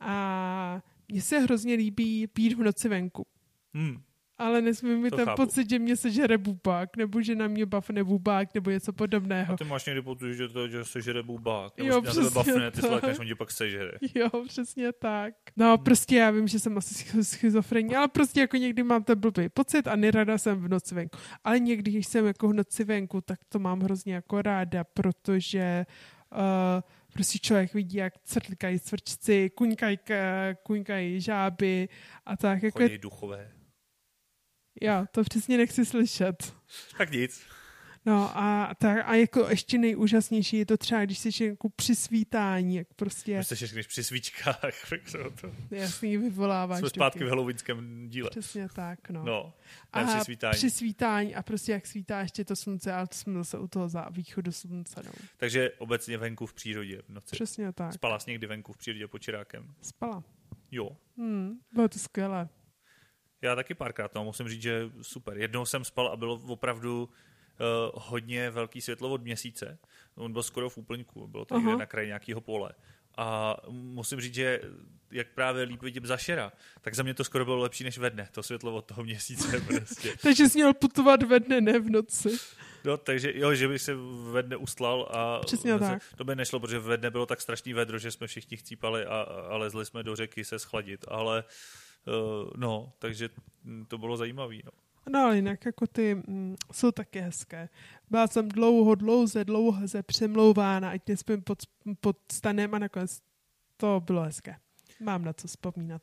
A 0.00 0.82
mně 1.08 1.22
se 1.22 1.38
hrozně 1.38 1.74
líbí 1.74 2.26
pít 2.26 2.52
v 2.52 2.62
noci 2.62 2.88
venku. 2.88 3.26
Hmm 3.74 4.02
ale 4.38 4.62
nesmí 4.62 4.96
mi 4.96 5.10
ten 5.10 5.24
chápu. 5.24 5.42
pocit, 5.42 5.70
že 5.70 5.78
mě 5.78 5.96
sežere 5.96 6.38
bubák, 6.38 6.96
nebo 6.96 7.22
že 7.22 7.34
na 7.34 7.48
mě 7.48 7.66
bafne 7.66 8.04
bubák, 8.04 8.54
nebo 8.54 8.70
něco 8.70 8.92
podobného. 8.92 9.54
A 9.54 9.56
ty 9.56 9.64
máš 9.64 9.86
někdy 9.86 10.02
pocit, 10.02 10.34
že 10.34 10.48
to 10.48 10.68
že 10.68 10.84
sežere 10.84 11.22
bubák, 11.22 11.76
nebo 11.76 11.88
jo, 11.90 12.02
že 12.14 12.20
na 12.20 12.30
bafne, 12.30 12.70
ty 12.70 12.80
slékneš, 12.80 13.18
on 13.18 13.26
tě 13.26 13.34
pak 13.34 13.50
sežere. 13.50 13.92
Jo, 14.14 14.30
přesně 14.48 14.92
tak. 14.92 15.34
No 15.56 15.76
hmm. 15.76 15.84
prostě 15.84 16.16
já 16.16 16.30
vím, 16.30 16.48
že 16.48 16.58
jsem 16.58 16.78
asi 16.78 17.24
schizofrenní, 17.24 17.96
ale 17.96 18.08
prostě 18.08 18.40
jako 18.40 18.56
někdy 18.56 18.82
mám 18.82 19.04
ten 19.04 19.18
blbý 19.18 19.48
pocit 19.48 19.86
a 19.86 19.96
nerada 19.96 20.38
jsem 20.38 20.60
v 20.60 20.68
noci 20.68 20.94
venku. 20.94 21.18
Ale 21.44 21.60
někdy, 21.60 21.90
když 21.90 22.06
jsem 22.06 22.26
jako 22.26 22.48
v 22.48 22.52
noci 22.52 22.84
venku, 22.84 23.20
tak 23.20 23.38
to 23.48 23.58
mám 23.58 23.80
hrozně 23.80 24.14
jako 24.14 24.42
ráda, 24.42 24.84
protože 24.84 25.86
uh, 26.32 26.82
prostě 27.18 27.38
člověk 27.38 27.74
vidí, 27.74 27.96
jak 27.96 28.14
crtlikají 28.24 28.80
cvrčci, 28.80 29.50
kuňkají, 29.50 29.98
kuňkají 30.62 31.20
žáby 31.20 31.88
a 32.26 32.36
tak. 32.36 32.62
Jako 32.62 32.78
Chodí 32.78 32.98
duchové. 32.98 33.52
Já 34.82 35.06
to 35.10 35.24
přesně 35.24 35.56
nechci 35.56 35.86
slyšet. 35.86 36.54
Tak 36.98 37.10
nic. 37.10 37.42
No 38.06 38.38
a, 38.38 38.74
tak, 38.78 38.98
a 39.04 39.14
jako 39.14 39.48
ještě 39.48 39.78
nejúžasnější 39.78 40.56
je 40.56 40.66
to 40.66 40.76
třeba, 40.76 41.04
když 41.04 41.18
jsi 41.18 41.44
jako 41.44 41.68
při 41.68 41.94
svítání, 41.94 42.76
jak 42.76 42.88
prostě... 42.96 43.44
Jsi 43.44 43.68
když 43.72 43.86
při 43.86 44.04
svíčkách, 44.04 44.74
to. 45.40 45.52
Jasný, 45.70 46.16
vyvoláváš. 46.16 46.78
Jsme 46.78 46.90
zpátky 46.90 47.24
v 47.24 47.28
halloweenském 47.28 48.08
díle. 48.08 48.30
Přesně 48.30 48.68
tak, 48.74 49.10
no. 49.10 49.24
no 49.24 49.52
a 49.92 50.04
při 50.04 50.24
svítání. 50.24 50.56
při 50.56 50.70
svítání 50.70 51.34
a 51.34 51.42
prostě 51.42 51.72
jak 51.72 51.86
svítá 51.86 52.20
ještě 52.20 52.44
to 52.44 52.56
slunce, 52.56 52.92
ale 52.92 53.06
to 53.06 53.14
jsme 53.14 53.34
zase 53.34 53.58
u 53.58 53.68
toho 53.68 53.88
za 53.88 54.08
východu 54.10 54.52
slunce, 54.52 55.02
no. 55.04 55.12
Takže 55.36 55.70
obecně 55.78 56.18
venku 56.18 56.46
v 56.46 56.52
přírodě 56.52 57.02
v 57.02 57.08
noci. 57.08 57.36
Přesně 57.36 57.72
tak. 57.72 57.92
Spala 57.92 58.18
jsi 58.18 58.30
někdy 58.30 58.46
venku 58.46 58.72
v 58.72 58.76
přírodě 58.76 59.06
pod 59.08 59.18
čirákem? 59.18 59.74
Spala. 59.82 60.24
Jo. 60.70 60.96
Hmm, 61.16 61.58
bylo 61.72 61.88
to 61.88 61.98
skvělé. 61.98 62.48
Já 63.42 63.54
taky 63.54 63.74
párkrát, 63.74 64.14
no, 64.14 64.24
musím 64.24 64.48
říct, 64.48 64.62
že 64.62 64.90
super. 65.02 65.38
Jednou 65.38 65.66
jsem 65.66 65.84
spal 65.84 66.08
a 66.08 66.16
bylo 66.16 66.34
opravdu 66.34 67.08
hodně 67.94 68.50
velký 68.50 68.80
světlo 68.80 69.10
od 69.10 69.22
měsíce. 69.22 69.78
On 70.14 70.32
byl 70.32 70.42
skoro 70.42 70.70
v 70.70 70.78
úplňku, 70.78 71.26
bylo 71.26 71.44
to 71.44 71.58
někde 71.58 71.76
na 71.76 71.86
kraji 71.86 72.06
nějakého 72.06 72.40
pole. 72.40 72.70
A 73.16 73.56
musím 73.70 74.20
říct, 74.20 74.34
že 74.34 74.60
jak 75.10 75.26
právě 75.34 75.62
líp 75.64 75.82
vidím 75.82 76.06
zašera, 76.06 76.52
tak 76.80 76.94
za 76.94 77.02
mě 77.02 77.14
to 77.14 77.24
skoro 77.24 77.44
bylo 77.44 77.56
lepší 77.56 77.84
než 77.84 77.98
ve 77.98 78.10
dne, 78.10 78.28
to 78.32 78.42
světlo 78.42 78.74
od 78.74 78.84
toho 78.84 79.04
měsíce 79.04 79.60
prostě. 79.66 80.14
takže 80.22 80.48
jsi 80.48 80.58
měl 80.58 80.74
putovat 80.74 81.22
ve 81.22 81.40
dne, 81.40 81.60
ne 81.60 81.78
v 81.78 81.90
noci. 81.90 82.36
No, 82.84 82.96
takže 82.96 83.32
jo, 83.34 83.54
že 83.54 83.68
bych 83.68 83.82
se 83.82 83.94
ve 84.32 84.42
dne 84.42 84.56
ustlal 84.56 85.08
a 85.10 85.38
Přesně 85.40 85.78
tak. 85.78 86.02
to 86.16 86.24
by 86.24 86.36
nešlo, 86.36 86.60
protože 86.60 86.78
ve 86.78 86.96
dne 86.96 87.10
bylo 87.10 87.26
tak 87.26 87.40
strašný 87.40 87.72
vedro, 87.72 87.98
že 87.98 88.10
jsme 88.10 88.26
všichni 88.26 88.56
chcípali 88.56 89.06
a, 89.06 89.20
a 89.50 89.56
lezli 89.56 89.86
jsme 89.86 90.02
do 90.02 90.16
řeky 90.16 90.44
se 90.44 90.58
schladit, 90.58 91.04
ale 91.08 91.44
Uh, 92.06 92.50
no, 92.56 92.92
takže 92.98 93.28
to 93.88 93.98
bylo 93.98 94.16
zajímavé. 94.16 94.54
No. 94.64 94.70
No 95.08 95.18
ale 95.18 95.36
jinak 95.36 95.64
jako 95.64 95.86
ty 95.86 96.14
mm, 96.14 96.56
jsou 96.72 96.90
taky 96.90 97.20
hezké. 97.20 97.68
Byla 98.10 98.26
jsem 98.26 98.48
dlouho, 98.48 98.94
dlouze, 98.94 99.44
dlouze 99.44 100.02
přemlouvána, 100.02 100.90
ať 100.90 101.02
nespím 101.08 101.42
pod, 101.42 101.58
pod 102.00 102.16
stanem 102.32 102.74
a 102.74 102.78
nakonec 102.78 103.20
to 103.76 104.02
bylo 104.04 104.22
hezké. 104.22 104.56
Mám 105.00 105.24
na 105.24 105.32
co 105.32 105.48
vzpomínat. 105.48 106.02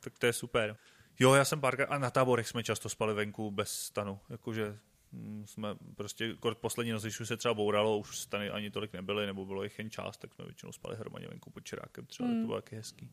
Tak 0.00 0.18
to 0.18 0.26
je 0.26 0.32
super. 0.32 0.76
Jo, 1.20 1.34
já 1.34 1.44
jsem 1.44 1.60
párkrát, 1.60 1.86
a 1.86 1.98
na 1.98 2.10
táborech 2.10 2.48
jsme 2.48 2.62
často 2.62 2.88
spali 2.88 3.14
venku 3.14 3.50
bez 3.50 3.70
stanu, 3.70 4.18
jakože 4.30 4.78
hm, 5.12 5.44
jsme 5.46 5.68
prostě, 5.94 6.34
poslední 6.54 6.92
noc, 6.92 7.02
když 7.02 7.20
už 7.20 7.28
se 7.28 7.36
třeba 7.36 7.54
bouralo, 7.54 7.98
už 7.98 8.18
stany 8.18 8.50
ani 8.50 8.70
tolik 8.70 8.92
nebyly, 8.92 9.26
nebo 9.26 9.46
bylo 9.46 9.64
jich 9.64 9.78
jen 9.78 9.90
část, 9.90 10.16
tak 10.16 10.34
jsme 10.34 10.44
většinou 10.44 10.72
spali 10.72 10.96
hromadě 10.96 11.28
venku 11.28 11.50
pod 11.50 11.60
čerákem, 11.60 12.06
třeba 12.06 12.28
mm. 12.28 12.40
to 12.40 12.46
bylo 12.46 12.62
taky 12.62 12.76
hezký. 12.76 13.10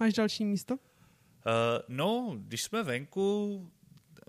Máš 0.00 0.12
další 0.12 0.44
místo? 0.44 0.74
Uh, 0.74 0.80
no, 1.88 2.36
když 2.38 2.62
jsme 2.62 2.82
venku, 2.82 3.70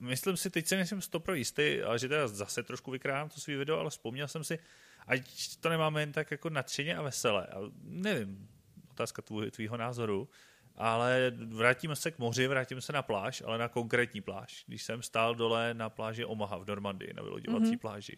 myslím 0.02 0.38
si, 0.38 0.50
teď 0.50 0.68
se 0.68 0.76
nejsem 0.76 1.02
stopro 1.02 1.34
jistý, 1.34 1.82
ale 1.82 2.00
že 2.00 2.08
teda 2.08 2.28
zase 2.28 2.64
trošku 2.64 2.92
vykrám 2.92 3.30
to 3.30 3.40
svý 3.40 3.56
video, 3.56 3.80
ale 3.80 3.90
vzpomněl 3.90 4.28
jsem 4.28 4.44
si, 4.44 4.60
ať 5.08 5.56
to 5.60 5.70
nemáme 5.70 6.02
jen 6.02 6.12
tak 6.12 6.32
jako 6.32 6.50
nadšeně 6.50 6.96
a 6.96 7.02
veselé. 7.02 7.48
A 7.48 7.60
nevím, 7.84 8.50
otázka 8.92 9.22
tvů, 9.22 9.50
tvýho 9.50 9.78
názoru, 9.78 10.30
ale 10.76 11.32
vrátíme 11.48 11.96
se 11.96 12.12
k 12.12 12.20
moři, 12.20 12.48
vrátíme 12.48 12.82
se 12.82 12.94
na 12.94 13.02
pláž, 13.02 13.44
ale 13.46 13.58
na 13.58 13.68
konkrétní 13.68 14.22
pláž. 14.22 14.64
Když 14.68 14.84
jsem 14.84 15.02
stál 15.02 15.36
dole 15.36 15.74
na 15.74 15.90
pláži 15.90 16.26
Omaha 16.26 16.58
v 16.58 16.68
Normandii, 16.68 17.14
na 17.14 17.24
vyloděvací 17.24 17.66
mm-hmm. 17.66 17.80
pláži, 17.80 18.18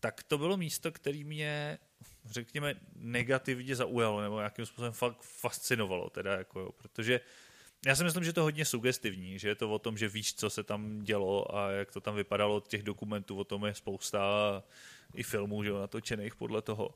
tak 0.00 0.22
to 0.22 0.38
bylo 0.38 0.56
místo, 0.56 0.92
které 0.92 1.24
mě, 1.24 1.78
řekněme, 2.24 2.74
negativně 2.94 3.76
zaujalo, 3.76 4.20
nebo 4.20 4.38
nějakým 4.38 4.66
způsobem 4.66 4.92
fakt 4.92 5.22
fascinovalo, 5.22 6.10
teda 6.10 6.32
jako 6.32 6.60
jo, 6.60 6.72
protože 6.72 7.20
uh, 7.20 7.26
já 7.86 7.96
si 7.96 8.04
myslím, 8.04 8.24
že 8.24 8.32
to 8.32 8.40
je 8.40 8.42
hodně 8.42 8.64
sugestivní, 8.64 9.38
že 9.38 9.48
je 9.48 9.54
to 9.54 9.70
o 9.70 9.78
tom, 9.78 9.98
že 9.98 10.08
víš, 10.08 10.34
co 10.34 10.50
se 10.50 10.62
tam 10.62 11.02
dělo 11.02 11.56
a 11.56 11.70
jak 11.70 11.92
to 11.92 12.00
tam 12.00 12.14
vypadalo, 12.14 12.60
těch 12.60 12.82
dokumentů 12.82 13.38
o 13.38 13.44
tom 13.44 13.64
je 13.64 13.74
spousta 13.74 14.20
i 15.14 15.22
filmů, 15.22 15.64
že 15.64 15.72
natočených 15.72 16.36
podle 16.36 16.62
toho. 16.62 16.94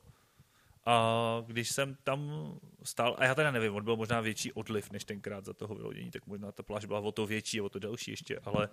A 0.85 1.43
když 1.47 1.71
jsem 1.71 1.97
tam 2.03 2.51
stál, 2.83 3.15
a 3.19 3.25
já 3.25 3.35
teda 3.35 3.51
nevím, 3.51 3.75
on 3.75 3.83
byl 3.83 3.95
možná 3.95 4.21
větší 4.21 4.51
odliv 4.51 4.91
než 4.91 5.03
tenkrát 5.03 5.45
za 5.45 5.53
toho 5.53 5.75
vylodění, 5.75 6.11
tak 6.11 6.27
možná 6.27 6.51
ta 6.51 6.63
pláž 6.63 6.85
byla 6.85 6.99
o 6.99 7.11
to 7.11 7.25
větší, 7.25 7.61
o 7.61 7.69
to 7.69 7.79
delší 7.79 8.11
ještě, 8.11 8.39
ale 8.39 8.69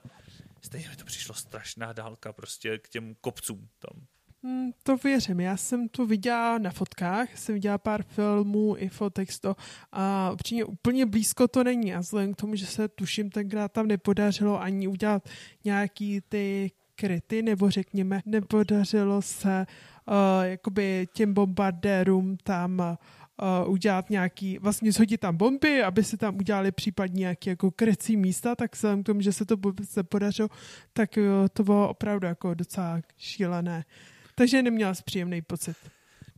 stejně 0.60 0.88
mi 0.88 0.96
to 0.96 1.04
přišlo 1.04 1.34
strašná 1.34 1.92
dálka 1.92 2.32
prostě 2.32 2.78
k 2.78 2.88
těm 2.88 3.14
kopcům 3.20 3.68
tam. 3.78 4.06
Hmm, 4.42 4.70
to 4.82 4.96
věřím. 4.96 5.40
Já 5.40 5.56
jsem 5.56 5.88
to 5.88 6.06
viděla 6.06 6.58
na 6.58 6.70
fotkách, 6.70 7.38
jsem 7.38 7.54
viděla 7.54 7.78
pár 7.78 8.02
filmů 8.02 8.74
i 8.78 8.88
fotek 8.88 9.28
to 9.40 9.56
a 9.92 10.30
upřímně 10.32 10.64
úplně 10.64 11.06
blízko 11.06 11.48
to 11.48 11.64
není. 11.64 11.94
A 11.94 12.00
vzhledem 12.00 12.34
k 12.34 12.36
tomu, 12.36 12.56
že 12.56 12.66
se 12.66 12.88
tuším 12.88 13.30
tenkrát 13.30 13.72
tam 13.72 13.86
nepodařilo 13.86 14.62
ani 14.62 14.88
udělat 14.88 15.28
nějaký 15.64 16.20
ty 16.28 16.70
kryty, 16.94 17.42
nebo 17.42 17.70
řekněme, 17.70 18.22
nepodařilo 18.26 19.22
se 19.22 19.66
uh, 20.08 20.14
jakoby 20.42 21.08
těm 21.12 21.34
bombardérům 21.34 22.36
tam 22.36 22.80
uh, 22.80 23.72
udělat 23.72 24.10
nějaký, 24.10 24.58
vlastně 24.58 24.92
shodit 24.92 25.20
tam 25.20 25.36
bomby, 25.36 25.82
aby 25.82 26.04
se 26.04 26.16
tam 26.16 26.36
udělali 26.36 26.72
případně 26.72 27.20
nějaké 27.20 27.50
jako 27.50 27.70
krycí 27.70 28.16
místa, 28.16 28.54
tak 28.54 28.74
vzhledem 28.76 29.02
k 29.02 29.06
tomu, 29.06 29.20
že 29.20 29.32
se 29.32 29.44
to 29.44 29.56
se 29.84 30.02
podařilo, 30.02 30.48
tak 30.92 31.16
uh, 31.16 31.48
to 31.52 31.64
bylo 31.64 31.88
opravdu 31.88 32.26
jako 32.26 32.54
docela 32.54 33.00
šílené. 33.16 33.84
Takže 34.40 34.62
neměla 34.62 34.94
jsi 34.94 35.02
příjemný 35.02 35.42
pocit. 35.42 35.76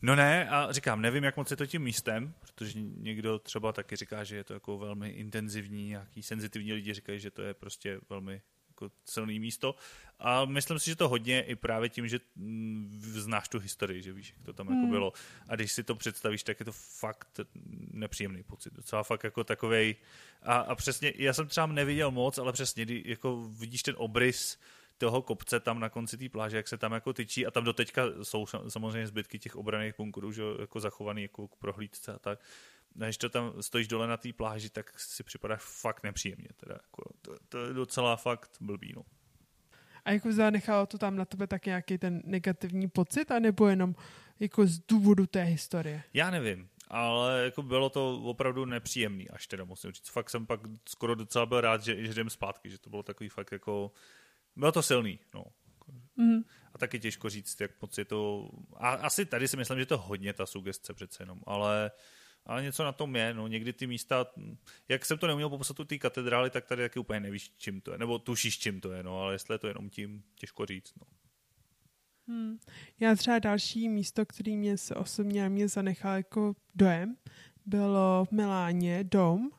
No 0.03 0.17
ne, 0.17 0.49
a 0.49 0.73
říkám, 0.73 1.03
nevím, 1.03 1.25
jak 1.25 1.37
moc 1.37 1.51
je 1.51 1.57
to 1.57 1.67
tím 1.67 1.83
místem, 1.83 2.35
protože 2.41 2.81
někdo 2.97 3.39
třeba 3.39 3.73
taky 3.73 3.97
říká, 3.97 4.25
že 4.25 4.37
je 4.37 4.45
to 4.45 4.55
jako 4.55 4.79
velmi 4.79 5.11
intenzivní, 5.11 5.89
nějaký 5.89 6.23
senzitivní 6.23 6.73
lidi 6.73 6.95
říkají, 6.95 7.21
že 7.21 7.31
to 7.31 7.43
je 7.43 7.55
prostě 7.55 8.01
velmi 8.11 8.43
jako 8.69 8.91
silný 9.05 9.41
místo. 9.41 9.75
A 10.19 10.45
myslím 10.45 10.79
si, 10.79 10.91
že 10.91 10.97
to 10.97 11.09
hodně 11.09 11.43
i 11.43 11.55
právě 11.55 11.89
tím, 11.89 12.09
že 12.09 12.21
mm, 12.37 13.01
znáš 13.01 13.49
tu 13.49 13.59
historii, 13.59 14.03
že 14.03 14.13
víš, 14.13 14.35
jak 14.37 14.47
to 14.47 14.53
tam 14.53 14.67
jako 14.67 14.75
hmm. 14.75 14.83
jako 14.83 14.91
bylo. 14.91 15.13
A 15.49 15.55
když 15.55 15.73
si 15.73 15.83
to 15.83 15.95
představíš, 15.95 16.43
tak 16.43 16.61
je 16.61 16.65
to 16.65 16.73
fakt 16.73 17.41
nepříjemný 17.91 18.43
pocit. 18.43 18.73
Docela 18.73 19.03
fakt 19.03 19.25
jako 19.25 19.45
takovej. 19.45 19.97
A, 20.43 20.55
a 20.55 20.75
přesně, 20.75 21.13
já 21.17 21.33
jsem 21.33 21.47
třeba 21.47 21.67
neviděl 21.67 22.11
moc, 22.11 22.39
ale 22.39 22.53
přesně, 22.53 22.85
kdy 22.85 23.03
jako 23.07 23.37
vidíš 23.37 23.83
ten 23.83 23.95
obrys 23.99 24.59
toho 25.03 25.23
kopce 25.23 25.61
tam 25.61 25.81
na 25.81 25.89
konci 25.89 26.19
té 26.19 26.29
pláže, 26.29 26.57
jak 26.57 26.69
se 26.69 26.79
tam 26.79 26.93
jako 26.93 27.13
tyčí 27.13 27.47
a 27.47 27.51
tam 27.51 27.65
do 27.65 27.73
teďka 27.73 28.03
jsou 28.23 28.47
samozřejmě 28.69 29.07
zbytky 29.07 29.39
těch 29.39 29.57
obraných 29.57 29.95
bunkrů, 29.97 30.33
že 30.33 30.43
jako 30.61 30.81
zachovaný 30.81 31.23
jako 31.23 31.49
k 31.49 31.57
prohlídce 31.57 32.13
a 32.13 32.19
tak. 32.19 32.41
Když 32.95 33.19
to 33.19 33.29
tam 33.29 33.53
stojíš 33.63 33.89
dole 33.89 34.07
na 34.07 34.17
té 34.17 34.33
pláži, 34.33 34.71
tak 34.71 35.01
si 35.01 35.23
připadáš 35.25 35.61
fakt 35.63 36.03
nepříjemně. 36.03 36.49
Teda, 36.57 36.75
jako, 36.83 37.03
to, 37.23 37.37
to, 37.49 37.67
je 37.67 37.73
docela 37.73 38.17
fakt 38.17 38.51
blbý. 38.61 38.93
No. 38.97 39.03
A 40.05 40.11
jako 40.11 40.33
zanechalo 40.33 40.87
to 40.87 40.99
tam 40.99 41.17
na 41.17 41.25
tebe 41.25 41.47
tak 41.47 41.67
nějaký 41.67 41.99
ten 41.99 42.23
negativní 42.25 42.89
pocit, 42.89 43.31
anebo 43.31 43.69
jenom 43.69 43.95
jako 44.41 44.67
z 44.67 44.79
důvodu 44.89 45.27
té 45.27 45.43
historie? 45.43 46.03
Já 46.15 46.31
nevím, 46.31 46.69
ale 46.89 47.45
jako 47.45 47.63
bylo 47.63 47.91
to 47.91 48.21
opravdu 48.23 48.65
nepříjemný, 48.65 49.31
až 49.31 49.47
teda 49.47 49.65
musím 49.65 49.93
říct. 49.93 50.09
Fakt 50.09 50.31
jsem 50.31 50.47
pak 50.47 50.61
skoro 50.89 51.15
docela 51.15 51.47
byl 51.47 51.61
rád, 51.61 51.83
že, 51.83 52.05
že 52.07 52.13
jdem 52.13 52.31
zpátky, 52.31 52.71
že 52.71 52.79
to 52.79 52.91
bylo 52.91 53.03
takový 53.03 53.29
fakt 53.29 53.53
jako 53.53 53.93
bylo 54.57 54.73
to 54.73 54.83
silný, 54.83 55.19
no. 55.35 55.45
Mm. 56.17 56.43
A 56.73 56.79
taky 56.79 57.01
těžko 57.01 57.31
říct, 57.31 57.61
jak 57.61 57.83
moc 57.83 57.99
je 57.99 58.05
to... 58.05 58.51
A 58.77 58.89
asi 58.89 59.27
tady 59.27 59.49
si 59.49 59.57
myslím, 59.57 59.79
že 59.79 59.87
to 59.87 59.99
hodně 59.99 60.33
ta 60.33 60.47
sugestce 60.47 60.95
přece 60.95 61.23
jenom, 61.23 61.41
ale 61.47 61.91
ale 62.47 62.63
něco 62.63 62.85
na 62.85 62.93
tom 62.93 63.17
je, 63.17 63.35
no 63.35 63.49
někdy 63.49 63.73
ty 63.73 63.87
místa, 63.87 64.27
jak 64.89 65.05
jsem 65.05 65.19
to 65.19 65.27
neuměl 65.27 65.51
popsat 65.51 65.81
u 65.81 65.85
té 65.85 65.99
katedrály, 65.99 66.51
tak 66.51 66.67
tady 66.67 66.83
taky 66.83 66.99
úplně 66.99 67.21
nevíš, 67.21 67.53
čím 67.57 67.81
to 67.81 67.93
je, 67.93 67.99
nebo 67.99 68.19
tušíš, 68.19 68.59
čím 68.59 68.81
to 68.81 68.93
je, 68.93 69.03
no, 69.03 69.21
ale 69.21 69.35
jestli 69.35 69.55
je 69.55 69.59
to 69.59 69.67
jenom 69.67 69.91
tím, 69.91 70.23
těžko 70.35 70.67
říct, 70.67 70.95
no. 71.01 71.07
Hmm. 72.29 72.59
Já 73.01 73.15
třeba 73.15 73.39
další 73.39 73.89
místo, 73.89 74.27
který 74.27 74.57
mě 74.57 74.79
se 74.79 74.95
osobně 74.95 75.49
mě 75.49 75.69
zanechal 75.69 76.17
jako 76.17 76.55
dojem, 76.75 77.17
bylo 77.67 78.25
v 78.25 78.33
Miláně 78.33 79.05
dom 79.05 79.51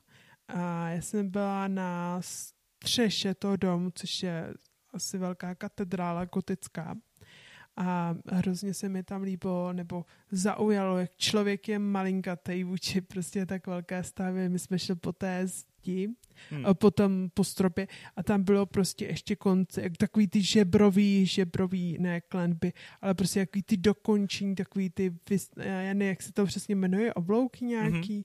a 0.47 0.89
já 0.89 1.01
jsem 1.01 1.29
byla 1.29 1.67
na 1.67 2.21
střeše 2.21 3.33
toho 3.33 3.57
domu, 3.57 3.91
což 3.95 4.23
je 4.23 4.53
asi 4.93 5.17
velká 5.17 5.55
katedrála 5.55 6.25
gotická 6.25 6.95
a 7.77 8.15
hrozně 8.31 8.73
se 8.73 8.89
mi 8.89 9.03
tam 9.03 9.21
líbilo, 9.21 9.73
nebo 9.73 10.05
zaujalo, 10.31 10.97
jak 10.97 11.15
člověk 11.15 11.67
je 11.67 11.79
malinkatej 11.79 12.63
vůči 12.63 13.01
prostě 13.01 13.45
tak 13.45 13.67
velké 13.67 14.03
stavě. 14.03 14.49
My 14.49 14.59
jsme 14.59 14.79
šli 14.79 14.95
po 14.95 15.13
té 15.13 15.47
zdi 15.47 16.09
hmm. 16.49 16.65
potom 16.73 17.29
po 17.33 17.43
stropě 17.43 17.87
a 18.15 18.23
tam 18.23 18.43
bylo 18.43 18.65
prostě 18.65 19.05
ještě 19.05 19.35
konce, 19.35 19.81
jak 19.81 19.97
takový 19.97 20.27
ty 20.27 20.41
žebrový, 20.41 21.25
žebrový, 21.25 21.97
ne 21.99 22.21
klenby, 22.21 22.73
ale 23.01 23.13
prostě 23.13 23.39
jaký 23.39 23.63
ty 23.63 23.77
dokončení, 23.77 24.55
takový 24.55 24.89
ty, 24.89 25.13
já 25.57 25.93
nevím, 25.93 26.01
jak 26.01 26.21
se 26.21 26.33
to 26.33 26.45
přesně 26.45 26.75
jmenuje, 26.75 27.13
oblouky 27.13 27.65
nějaký, 27.65 28.13
hmm. 28.13 28.23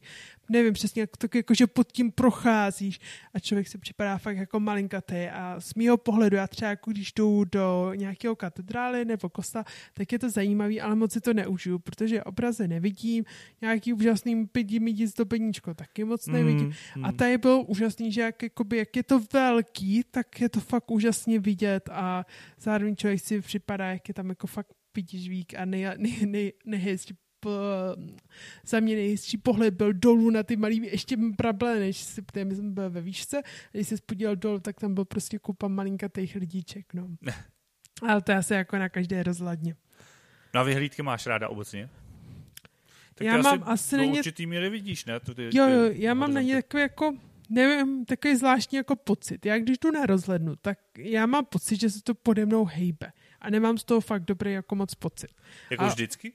nevím 0.50 0.72
přesně, 0.72 1.00
jak 1.00 1.16
to 1.16 1.26
jako, 1.34 1.54
že 1.54 1.66
pod 1.66 1.92
tím 1.92 2.12
procházíš 2.12 3.00
a 3.34 3.38
člověk 3.38 3.68
se 3.68 3.78
připadá 3.78 4.18
fakt 4.18 4.36
jako 4.36 4.60
malinkatý 4.60 5.28
a 5.32 5.60
z 5.60 5.74
mýho 5.74 5.96
pohledu, 5.96 6.36
já 6.36 6.46
třeba 6.46 6.70
jako 6.70 6.90
když 6.90 7.12
jdu 7.12 7.44
do 7.44 7.92
nějakého 7.94 8.36
katedrály 8.36 9.04
nebo 9.04 9.28
kosta, 9.28 9.64
tak 9.94 10.12
je 10.12 10.18
to 10.18 10.30
zajímavý, 10.30 10.80
ale 10.80 10.94
moc 10.94 11.12
si 11.12 11.20
to 11.20 11.34
neužiju, 11.34 11.78
protože 11.78 12.24
obraze 12.24 12.68
nevidím, 12.68 13.24
nějaký 13.60 13.92
úžasný 13.92 14.46
pidi 14.46 14.80
midi 14.80 15.06
zdobeníčko 15.06 15.74
taky 15.74 16.04
moc 16.04 16.26
nevidím 16.26 16.72
hmm. 16.94 17.04
a 17.04 17.12
tady 17.12 17.38
bylo 17.38 17.62
úžasný 17.62 17.97
úžasný, 17.98 18.12
že 18.12 18.20
jak, 18.20 18.42
jakoby, 18.42 18.76
jak 18.76 18.96
je 18.96 19.02
to 19.02 19.20
velký, 19.32 20.04
tak 20.10 20.40
je 20.40 20.48
to 20.48 20.60
fakt 20.60 20.90
úžasně 20.90 21.38
vidět 21.38 21.88
a 21.92 22.26
zároveň 22.60 22.96
člověk 22.96 23.20
si 23.20 23.40
připadá, 23.40 23.90
jak 23.90 24.08
je 24.08 24.14
tam 24.14 24.28
jako 24.28 24.46
fakt 24.46 24.68
vík 25.12 25.54
a 25.54 25.64
nej, 25.64 25.86
nej, 25.96 26.26
nej, 26.26 26.52
nejhezčí 26.64 27.14
po, 27.40 27.50
za 28.66 28.80
mě 28.80 28.94
nejhezčí 28.94 29.38
pohled 29.38 29.74
byl 29.74 29.92
dolů 29.92 30.30
na 30.30 30.42
ty 30.42 30.56
malý, 30.56 30.82
ještě 30.82 31.16
prable, 31.36 31.78
než 31.78 31.96
si, 31.96 32.22
my 32.44 32.54
jsme 32.54 32.70
byli 32.70 32.90
ve 32.90 33.00
výšce, 33.00 33.42
když 33.72 33.88
se 33.88 33.96
spodíval 33.96 34.36
dolů, 34.36 34.58
tak 34.60 34.80
tam 34.80 34.94
byl 34.94 35.04
prostě 35.04 35.38
kupa 35.38 35.68
malinkatých 35.68 36.34
lidíček, 36.34 36.94
no. 36.94 37.08
Ale 38.02 38.22
to 38.22 38.32
je 38.32 38.38
asi 38.38 38.54
jako 38.54 38.78
na 38.78 38.88
každé 38.88 39.22
rozhledně. 39.22 39.76
Na 40.54 40.62
vyhlídky 40.62 41.02
máš 41.02 41.26
ráda 41.26 41.48
obecně? 41.48 41.88
Tak 43.14 43.26
já 43.26 43.38
mám 43.38 43.62
asi, 43.62 43.70
asi 43.70 43.96
na 43.96 44.04
ně... 44.04 44.18
určitý 44.18 44.46
míry 44.46 44.70
vidíš, 44.70 45.04
ne? 45.04 45.20
Ty, 45.20 45.50
jo, 45.52 45.68
jo, 45.68 45.90
já 45.92 46.14
mám 46.14 46.34
na 46.34 46.40
ně 46.40 46.54
takový 46.54 46.82
jako 46.82 47.14
nevím, 47.48 48.04
takový 48.04 48.36
zvláštní 48.36 48.76
jako 48.76 48.96
pocit. 48.96 49.46
Já 49.46 49.58
když 49.58 49.78
jdu 49.78 49.90
na 49.90 50.06
rozhlednu, 50.06 50.56
tak 50.56 50.78
já 50.98 51.26
mám 51.26 51.44
pocit, 51.44 51.80
že 51.80 51.90
se 51.90 52.02
to 52.02 52.14
pode 52.14 52.46
mnou 52.46 52.64
hejbe. 52.64 53.12
A 53.40 53.50
nemám 53.50 53.78
z 53.78 53.84
toho 53.84 54.00
fakt 54.00 54.24
dobrý 54.24 54.52
jako 54.52 54.74
moc 54.74 54.94
pocit. 54.94 55.30
Jako 55.70 55.84
a, 55.84 55.88
vždycky? 55.88 56.32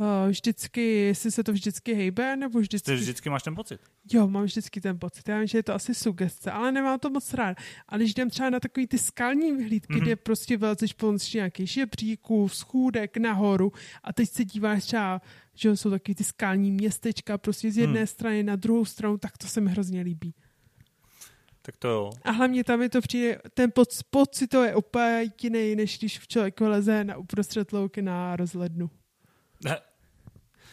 Uh, 0.00 0.28
vždycky, 0.28 0.80
jestli 0.80 1.30
se 1.30 1.44
to 1.44 1.52
vždycky 1.52 1.94
hejbe, 1.94 2.36
nebo 2.36 2.60
vždycky... 2.60 2.90
Ty 2.90 2.96
vždycky 2.96 3.30
máš 3.30 3.42
ten 3.42 3.54
pocit? 3.54 3.80
Jo, 4.12 4.28
mám 4.28 4.44
vždycky 4.44 4.80
ten 4.80 4.98
pocit. 4.98 5.28
Já 5.28 5.38
vím, 5.38 5.46
že 5.46 5.58
je 5.58 5.62
to 5.62 5.74
asi 5.74 5.94
sugestce, 5.94 6.50
ale 6.50 6.72
nemám 6.72 6.98
to 6.98 7.10
moc 7.10 7.34
rád. 7.34 7.56
Ale 7.88 7.98
když 7.98 8.10
jdem 8.10 8.30
třeba 8.30 8.50
na 8.50 8.60
takový 8.60 8.86
ty 8.86 8.98
skalní 8.98 9.52
vyhlídky, 9.52 9.94
mm-hmm. 9.94 10.02
kde 10.02 10.16
prostě 10.16 10.56
vylezeš 10.56 10.92
po 10.92 11.14
nějaký 11.34 11.66
žebříků, 11.66 12.48
schůdek 12.48 13.16
nahoru 13.16 13.72
a 14.04 14.12
teď 14.12 14.28
se 14.28 14.44
díváš 14.44 14.84
třeba 14.84 15.20
že 15.54 15.76
jsou 15.76 15.90
taky 15.90 16.14
ty 16.14 16.24
skalní 16.24 16.72
městečka 16.72 17.38
prostě 17.38 17.70
z 17.70 17.78
jedné 17.78 17.98
hmm. 17.98 18.06
strany 18.06 18.42
na 18.42 18.56
druhou 18.56 18.84
stranu, 18.84 19.18
tak 19.18 19.38
to 19.38 19.46
se 19.46 19.60
mi 19.60 19.70
hrozně 19.70 20.00
líbí. 20.00 20.34
Tak 21.62 21.76
to 21.76 21.88
jo. 21.88 22.10
A 22.22 22.30
hlavně 22.30 22.64
tam 22.64 22.82
je 22.82 22.88
to 22.88 23.00
přijde, 23.00 23.40
ten 23.54 23.70
poc, 23.70 24.02
pocit 24.02 24.46
to 24.46 24.64
je 24.64 24.76
úplně 24.76 25.30
jiný, 25.42 25.76
než 25.76 25.98
když 25.98 26.20
člověk 26.28 26.60
leze 26.60 27.04
na 27.04 27.16
uprostřed 27.16 27.72
louky 27.72 28.02
na 28.02 28.36
rozhlednu. 28.36 28.90
Ne. 29.64 29.78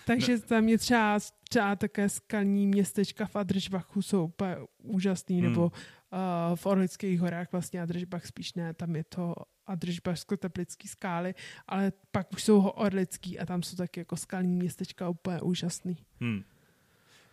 Takže 0.08 0.40
tam 0.40 0.70
je 0.70 0.78
třeba, 0.78 1.20
třeba 1.50 1.76
také 1.76 2.10
skalní 2.10 2.68
městečka 2.68 3.26
v 3.26 3.36
Adržbachu 3.36 4.02
jsou 4.02 4.24
úplně 4.26 4.58
úžasný, 4.78 5.42
hmm. 5.42 5.50
nebo 5.50 5.66
uh, 5.66 6.56
v 6.56 6.66
Orlických 6.66 7.20
horách 7.20 7.52
vlastně 7.52 7.82
Adržbach 7.82 8.26
spíš 8.26 8.54
ne, 8.54 8.74
tam 8.74 8.96
je 8.96 9.04
to 9.04 9.36
a 9.68 9.76
držbařsko-teplický 9.76 10.88
skály, 10.88 11.36
ale 11.68 11.92
pak 12.12 12.32
už 12.34 12.44
jsou 12.44 12.62
ho 12.62 12.72
orlický 12.72 13.40
a 13.40 13.46
tam 13.46 13.64
jsou 13.64 13.76
taky 13.76 14.00
jako 14.00 14.18
skalní 14.18 14.56
městečka 14.56 15.10
úplně 15.10 15.42
úžasný. 15.42 15.98
Hmm. 16.22 16.44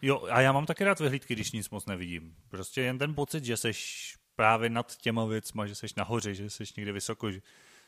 Jo, 0.02 0.28
a 0.30 0.40
já 0.40 0.52
mám 0.52 0.66
taky 0.66 0.84
rád 0.84 1.00
vyhlídky, 1.00 1.34
když 1.34 1.52
nic 1.52 1.70
moc 1.70 1.86
nevidím. 1.86 2.34
Prostě 2.48 2.80
jen 2.80 2.98
ten 2.98 3.14
pocit, 3.14 3.44
že 3.44 3.56
seš 3.56 4.14
právě 4.36 4.70
nad 4.70 4.96
těma 4.96 5.24
věcma, 5.24 5.66
že 5.66 5.74
seš 5.74 5.94
nahoře, 5.94 6.34
že 6.34 6.50
seš 6.50 6.74
někde 6.74 6.92
vysoko, 6.92 7.32
že 7.32 7.40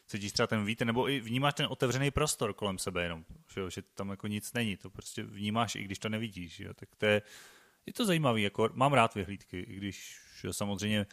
cítíš 0.06 0.32
třeba 0.32 0.46
ten 0.46 0.64
vítr, 0.64 0.84
nebo 0.84 1.08
i 1.08 1.20
vnímáš 1.20 1.54
ten 1.54 1.66
otevřený 1.70 2.10
prostor 2.10 2.54
kolem 2.54 2.78
sebe 2.78 3.02
jenom, 3.02 3.24
že, 3.54 3.60
jo, 3.60 3.70
že 3.70 3.82
tam 3.82 4.10
jako 4.10 4.26
nic 4.26 4.52
není, 4.52 4.76
to 4.76 4.90
prostě 4.90 5.22
vnímáš, 5.22 5.74
i 5.74 5.84
když 5.84 5.98
to 5.98 6.08
nevidíš, 6.08 6.60
jo, 6.60 6.74
tak 6.74 6.88
to 6.98 7.06
je, 7.06 7.22
je 7.86 7.92
to 7.92 8.04
zajímavý, 8.04 8.42
jako 8.42 8.70
mám 8.72 8.92
rád 8.92 9.14
vyhlídky, 9.14 9.58
i 9.58 9.76
když 9.76 10.26
že 10.40 10.52
samozřejmě 10.52 11.06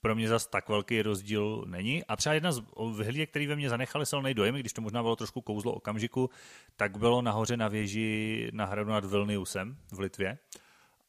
pro 0.00 0.14
mě 0.14 0.28
zas 0.28 0.46
tak 0.46 0.68
velký 0.68 1.02
rozdíl 1.02 1.64
není. 1.66 2.04
A 2.04 2.16
třeba 2.16 2.34
jedna 2.34 2.52
z 2.52 2.62
vyhlídek, 2.96 3.30
který 3.30 3.46
ve 3.46 3.56
mně 3.56 3.68
zanechaly 3.68 4.06
silný 4.06 4.34
dojem, 4.34 4.54
když 4.54 4.72
to 4.72 4.82
možná 4.82 5.02
bylo 5.02 5.16
trošku 5.16 5.40
kouzlo 5.40 5.72
okamžiku, 5.72 6.30
tak 6.76 6.98
bylo 6.98 7.22
nahoře 7.22 7.56
na 7.56 7.68
věži 7.68 8.48
na 8.52 8.64
hradu 8.64 8.90
nad 8.90 9.04
Vilniusem 9.04 9.76
v 9.92 9.98
Litvě. 9.98 10.38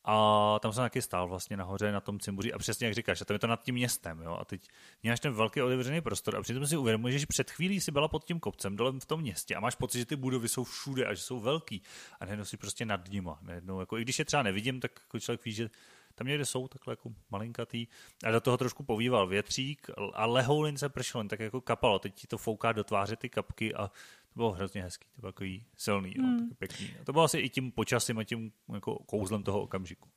A 0.05 0.59
tam 0.61 0.73
jsem 0.73 0.83
taky 0.83 1.01
stál 1.01 1.27
vlastně 1.27 1.57
nahoře 1.57 1.91
na 1.91 2.01
tom 2.01 2.19
cimbuři 2.19 2.53
a 2.53 2.57
přesně 2.57 2.87
jak 2.87 2.93
říkáš, 2.93 3.21
a 3.21 3.25
tam 3.25 3.35
je 3.35 3.39
to 3.39 3.47
nad 3.47 3.63
tím 3.63 3.75
městem, 3.75 4.21
jo, 4.21 4.37
a 4.41 4.45
teď 4.45 4.67
máš 5.03 5.19
ten 5.19 5.33
velký 5.33 5.61
otevřený 5.61 6.01
prostor 6.01 6.35
a 6.35 6.41
přitom 6.41 6.67
si 6.67 6.77
uvědomuješ, 6.77 7.21
že 7.21 7.27
před 7.27 7.51
chvílí 7.51 7.81
si 7.81 7.91
byla 7.91 8.07
pod 8.07 8.25
tím 8.25 8.39
kopcem 8.39 8.75
dole 8.75 8.91
v 8.99 9.05
tom 9.05 9.21
městě 9.21 9.55
a 9.55 9.59
máš 9.59 9.75
pocit, 9.75 9.99
že 9.99 10.05
ty 10.05 10.15
budovy 10.15 10.49
jsou 10.49 10.63
všude 10.63 11.05
a 11.05 11.13
že 11.13 11.21
jsou 11.21 11.39
velký 11.39 11.81
a 12.19 12.25
najednou 12.25 12.45
si 12.45 12.57
prostě 12.57 12.85
nad 12.85 13.09
nima, 13.09 13.39
najednou, 13.41 13.79
jako 13.79 13.97
i 13.97 14.01
když 14.01 14.19
je 14.19 14.25
třeba 14.25 14.43
nevidím, 14.43 14.79
tak 14.79 14.91
jako 15.03 15.19
člověk 15.19 15.45
ví, 15.45 15.51
že 15.51 15.69
tam 16.15 16.27
někde 16.27 16.45
jsou 16.45 16.67
takhle 16.67 16.91
jako 16.91 17.13
malinkatý. 17.31 17.87
A 18.23 18.31
do 18.31 18.41
toho 18.41 18.57
trošku 18.57 18.83
povýval 18.83 19.27
větřík 19.27 19.87
a 20.13 20.25
lehoulin 20.25 20.77
se 20.77 20.89
pršel, 20.89 21.27
tak 21.27 21.39
jako 21.39 21.61
kapalo. 21.61 21.99
Teď 21.99 22.15
ti 22.15 22.27
to 22.27 22.37
fouká 22.37 22.71
do 22.71 22.83
tváře 22.83 23.15
ty 23.15 23.29
kapky 23.29 23.73
a 23.73 23.87
to 23.87 24.35
bylo 24.35 24.51
hrozně 24.51 24.83
hezký, 24.83 25.07
to 25.15 25.21
bylo 25.21 25.31
takový 25.31 25.65
silný, 25.77 26.13
hmm. 26.17 26.37
jo, 26.39 26.45
pěkný. 26.57 26.89
A 27.01 27.03
to 27.03 27.11
bylo 27.11 27.23
asi 27.23 27.37
i 27.37 27.49
tím 27.49 27.71
počasím 27.71 28.17
a 28.17 28.23
tím 28.23 28.51
jako 28.73 28.95
kouzlem 28.95 29.43
toho 29.43 29.61
okamžiku. 29.61 30.09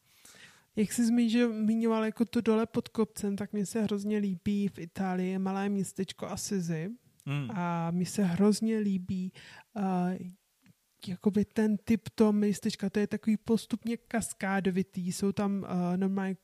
Jak 0.76 0.92
jsi 0.92 1.07
zmiňoval 1.07 2.05
jako 2.05 2.24
to 2.24 2.40
dole 2.40 2.66
pod 2.66 2.88
kopcem, 2.88 3.36
tak 3.36 3.53
mi 3.53 3.66
se 3.66 3.82
hrozně 3.82 4.18
líbí 4.18 4.68
v 4.68 4.78
Itálii 4.78 5.38
malé 5.38 5.68
městečko 5.68 6.26
Assisi. 6.26 6.90
Hmm. 7.26 7.51
A 7.51 7.90
mi 7.90 8.07
se 8.07 8.24
hrozně 8.24 8.78
líbí, 8.78 9.32
uh, 9.74 9.82
jakoby 11.09 11.44
ten 11.44 11.76
typ 11.76 12.09
toho 12.14 12.32
místečka, 12.32 12.90
to 12.90 12.98
je 12.98 13.07
takový 13.07 13.36
postupně 13.36 13.96
kaskádovitý, 13.96 15.12
jsou 15.12 15.32
tam 15.32 15.62
uh, 15.62 15.96
normálně 15.96 16.36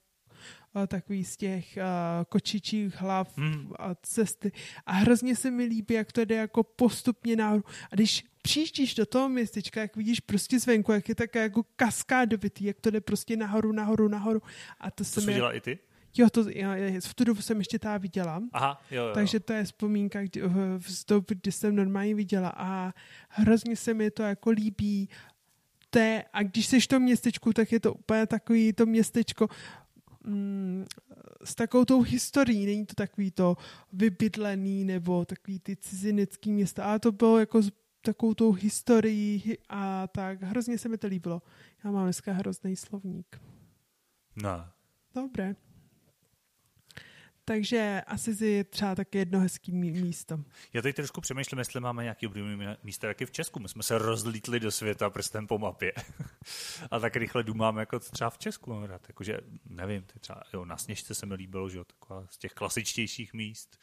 uh, 0.74 0.86
takový 0.86 1.24
z 1.24 1.36
těch 1.36 1.78
uh, 1.78 2.24
kočičích 2.28 2.94
hlav 2.94 3.38
hmm. 3.38 3.72
a 3.78 3.94
cesty 3.94 4.52
a 4.86 4.92
hrozně 4.92 5.36
se 5.36 5.50
mi 5.50 5.64
líbí, 5.64 5.94
jak 5.94 6.12
to 6.12 6.20
jde 6.24 6.34
jako 6.34 6.62
postupně 6.62 7.36
nahoru 7.36 7.64
a 7.92 7.94
když 7.94 8.24
přijíždíš 8.42 8.94
do 8.94 9.06
toho 9.06 9.28
městečka, 9.28 9.80
jak 9.80 9.96
vidíš 9.96 10.20
prostě 10.20 10.60
zvenku, 10.60 10.92
jak 10.92 11.08
je 11.08 11.14
také 11.14 11.42
jako 11.42 11.62
kaskádovitý, 11.76 12.64
jak 12.64 12.80
to 12.80 12.90
jde 12.90 13.00
prostě 13.00 13.36
nahoru, 13.36 13.72
nahoru, 13.72 14.08
nahoru 14.08 14.42
a 14.80 14.90
to, 14.90 14.96
to 14.96 15.04
se 15.04 15.20
mi... 15.20 15.40
i 15.52 15.60
ty? 15.60 15.78
Jo, 16.16 16.30
to, 16.30 16.50
já, 16.50 16.74
v 17.00 17.14
tu 17.14 17.24
dobu 17.24 17.42
jsem 17.42 17.58
ještě 17.58 17.78
ta 17.78 17.98
viděla. 17.98 18.42
Aha, 18.52 18.82
jo, 18.90 19.06
jo. 19.06 19.14
Takže 19.14 19.40
to 19.40 19.52
je 19.52 19.64
vzpomínka 19.64 20.22
kdy, 20.22 20.42
z 20.86 21.04
doby, 21.04 21.34
kdy 21.34 21.52
jsem 21.52 21.76
normálně 21.76 22.14
viděla 22.14 22.52
a 22.56 22.92
hrozně 23.28 23.76
se 23.76 23.94
mi 23.94 24.10
to 24.10 24.22
jako 24.22 24.50
líbí. 24.50 25.08
Té, 25.90 26.24
a 26.32 26.42
když 26.42 26.66
jsi 26.66 26.80
v 26.80 26.86
tom 26.86 27.02
městečku, 27.02 27.52
tak 27.52 27.72
je 27.72 27.80
to 27.80 27.94
úplně 27.94 28.26
takový 28.26 28.72
to 28.72 28.86
městečko 28.86 29.48
mm, 30.24 30.84
s 31.44 31.54
takovou 31.54 31.84
tou 31.84 32.02
historií. 32.02 32.66
Není 32.66 32.86
to 32.86 32.94
takový 32.94 33.30
to 33.30 33.56
vybydlený 33.92 34.84
nebo 34.84 35.24
takový 35.24 35.58
ty 35.58 35.76
cizinecký 35.76 36.52
města, 36.52 36.84
ale 36.84 36.98
to 36.98 37.12
bylo 37.12 37.38
jako 37.38 37.62
s 37.62 37.70
takovou 38.02 38.34
tou 38.34 38.52
historií 38.52 39.58
a 39.68 40.06
tak 40.06 40.42
hrozně 40.42 40.78
se 40.78 40.88
mi 40.88 40.98
to 40.98 41.06
líbilo. 41.06 41.42
Já 41.84 41.90
mám 41.90 42.04
dneska 42.04 42.32
hrozný 42.32 42.76
slovník. 42.76 43.40
No. 44.42 44.64
Dobré. 45.14 45.56
Takže 47.50 48.02
asi 48.06 48.44
je 48.46 48.64
třeba 48.64 48.94
taky 48.94 49.18
jedno 49.18 49.40
hezký 49.40 49.72
místo. 49.72 50.40
Já 50.72 50.82
teď 50.82 50.96
trošku 50.96 51.20
přemýšlím, 51.20 51.58
jestli 51.58 51.80
máme 51.80 52.02
nějaký 52.02 52.26
oblíbený 52.26 52.66
místo 52.82 53.06
taky 53.06 53.26
v 53.26 53.30
Česku. 53.30 53.60
My 53.60 53.68
jsme 53.68 53.82
se 53.82 53.98
rozlítli 53.98 54.60
do 54.60 54.70
světa 54.70 55.10
prstem 55.10 55.46
po 55.46 55.58
mapě. 55.58 55.92
a 56.90 56.98
tak 56.98 57.16
rychle 57.16 57.42
důmám, 57.42 57.78
jako 57.78 57.98
třeba 57.98 58.30
v 58.30 58.38
Česku 58.38 58.70
mám. 58.70 58.88
Jakože, 59.08 59.38
nevím, 59.64 60.04
třeba, 60.20 60.42
jo, 60.52 60.64
na 60.64 60.76
Sněžce 60.76 61.14
se 61.14 61.26
mi 61.26 61.34
líbilo, 61.34 61.68
že 61.68 61.78
jo, 61.78 61.84
taková 61.84 62.26
z 62.30 62.38
těch 62.38 62.52
klasičtějších 62.52 63.34
míst. 63.34 63.78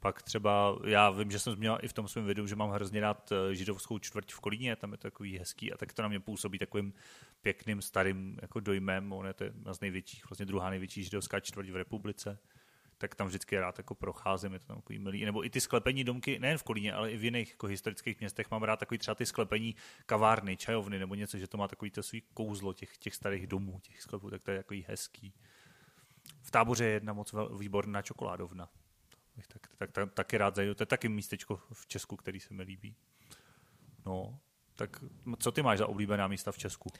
Pak 0.00 0.22
třeba, 0.22 0.78
já 0.84 1.10
vím, 1.10 1.30
že 1.30 1.38
jsem 1.38 1.52
zmínil 1.52 1.78
i 1.82 1.88
v 1.88 1.92
tom 1.92 2.08
svém 2.08 2.24
videu, 2.24 2.46
že 2.46 2.56
mám 2.56 2.70
hrozně 2.70 3.00
rád 3.00 3.32
eh, 3.32 3.54
židovskou 3.54 3.98
čtvrť 3.98 4.32
v 4.32 4.40
Kolíně, 4.40 4.76
tam 4.76 4.92
je 4.92 4.98
to 4.98 5.02
takový 5.02 5.38
hezký 5.38 5.72
a 5.72 5.76
tak 5.76 5.92
to 5.92 6.02
na 6.02 6.08
mě 6.08 6.20
působí 6.20 6.58
takovým 6.58 6.92
pěkným 7.40 7.82
starým 7.82 8.38
jako 8.42 8.60
dojmem. 8.60 9.12
On 9.12 9.26
je 9.26 9.34
to 9.34 9.44
jedna 9.44 9.74
z 9.74 9.80
největších, 9.80 10.30
vlastně 10.30 10.46
druhá 10.46 10.70
největší 10.70 11.04
židovská 11.04 11.40
čtvrť 11.40 11.68
v 11.68 11.76
republice 11.76 12.38
tak 12.98 13.14
tam 13.14 13.26
vždycky 13.26 13.58
rád 13.58 13.78
jako 13.78 13.94
procházím, 13.94 14.52
je 14.52 14.58
to 14.58 14.66
tam 14.66 14.76
takový 14.76 14.98
milý. 14.98 15.24
Nebo 15.24 15.44
i 15.44 15.50
ty 15.50 15.60
sklepení 15.60 16.04
domky, 16.04 16.38
nejen 16.38 16.58
v 16.58 16.62
Kolíně, 16.62 16.92
ale 16.92 17.10
i 17.10 17.16
v 17.16 17.24
jiných 17.24 17.50
jako 17.50 17.66
historických 17.66 18.20
městech 18.20 18.50
mám 18.50 18.62
rád 18.62 18.76
takový 18.76 18.98
třeba 18.98 19.14
ty 19.14 19.26
sklepení 19.26 19.74
kavárny, 20.06 20.56
čajovny 20.56 20.98
nebo 20.98 21.14
něco, 21.14 21.38
že 21.38 21.46
to 21.46 21.58
má 21.58 21.68
takový 21.68 21.90
to 21.90 22.02
svý 22.02 22.22
kouzlo 22.34 22.72
těch, 22.72 22.98
těch 22.98 23.14
starých 23.14 23.46
domů, 23.46 23.80
těch 23.82 24.02
sklepů, 24.02 24.30
tak 24.30 24.42
to 24.42 24.50
je 24.50 24.56
takový 24.56 24.84
hezký. 24.88 25.34
V 26.42 26.50
táboře 26.50 26.84
je 26.84 26.90
jedna 26.90 27.12
moc 27.12 27.34
výborná 27.58 28.02
čokoládovna. 28.02 28.68
Tak, 29.48 29.68
tak, 29.78 29.92
tak, 29.92 30.12
taky 30.14 30.38
rád 30.38 30.54
zajdu. 30.54 30.74
To 30.74 30.82
je 30.82 30.86
taky 30.86 31.08
místečko 31.08 31.60
v 31.72 31.86
Česku, 31.86 32.16
který 32.16 32.40
se 32.40 32.54
mi 32.54 32.62
líbí. 32.62 32.96
No, 34.06 34.38
tak 34.74 35.04
co 35.38 35.52
ty 35.52 35.62
máš 35.62 35.78
za 35.78 35.86
oblíbená 35.86 36.28
místa 36.28 36.52
v 36.52 36.58
Česku? 36.58 36.90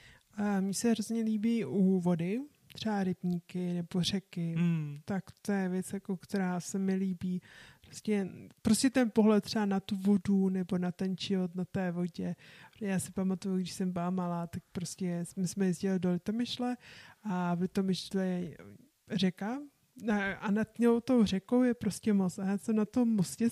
Mně 0.59 0.73
se 0.73 0.91
hrozně 0.91 1.23
líbí 1.23 1.65
u 1.65 1.99
vody, 1.99 2.39
třeba 2.73 3.03
rybníky 3.03 3.73
nebo 3.73 4.01
řeky, 4.03 4.53
hmm. 4.57 4.99
tak 5.05 5.23
to 5.41 5.51
je 5.51 5.69
věc, 5.69 5.93
jako, 5.93 6.17
která 6.17 6.59
se 6.59 6.79
mi 6.79 6.95
líbí. 6.95 7.41
Prostě, 7.85 8.27
prostě 8.61 8.89
ten 8.89 9.11
pohled 9.11 9.43
třeba 9.43 9.65
na 9.65 9.79
tu 9.79 9.95
vodu 9.95 10.49
nebo 10.49 10.77
na 10.77 10.91
ten 10.91 11.15
život 11.17 11.55
na 11.55 11.65
té 11.65 11.91
vodě. 11.91 12.35
Já 12.81 12.99
si 12.99 13.11
pamatuju, 13.11 13.55
když 13.55 13.71
jsem 13.71 13.91
byla 13.91 14.09
malá, 14.09 14.47
tak 14.47 14.63
prostě 14.71 15.25
my 15.37 15.47
jsme 15.47 15.65
jezdili 15.65 15.99
do 15.99 16.11
Litomyšle 16.11 16.77
a 17.23 17.55
v 17.55 17.61
Litomyšle 17.61 18.25
je 18.25 18.57
řeka 19.11 19.59
a 20.39 20.51
nad 20.51 20.67
tou 21.03 21.25
řekou 21.25 21.63
je 21.63 21.73
prostě 21.73 22.13
most. 22.13 22.39
A 22.39 22.45
já 22.45 22.57
jsem 22.57 22.75
na 22.75 22.85
tom 22.85 23.09
mostě 23.09 23.49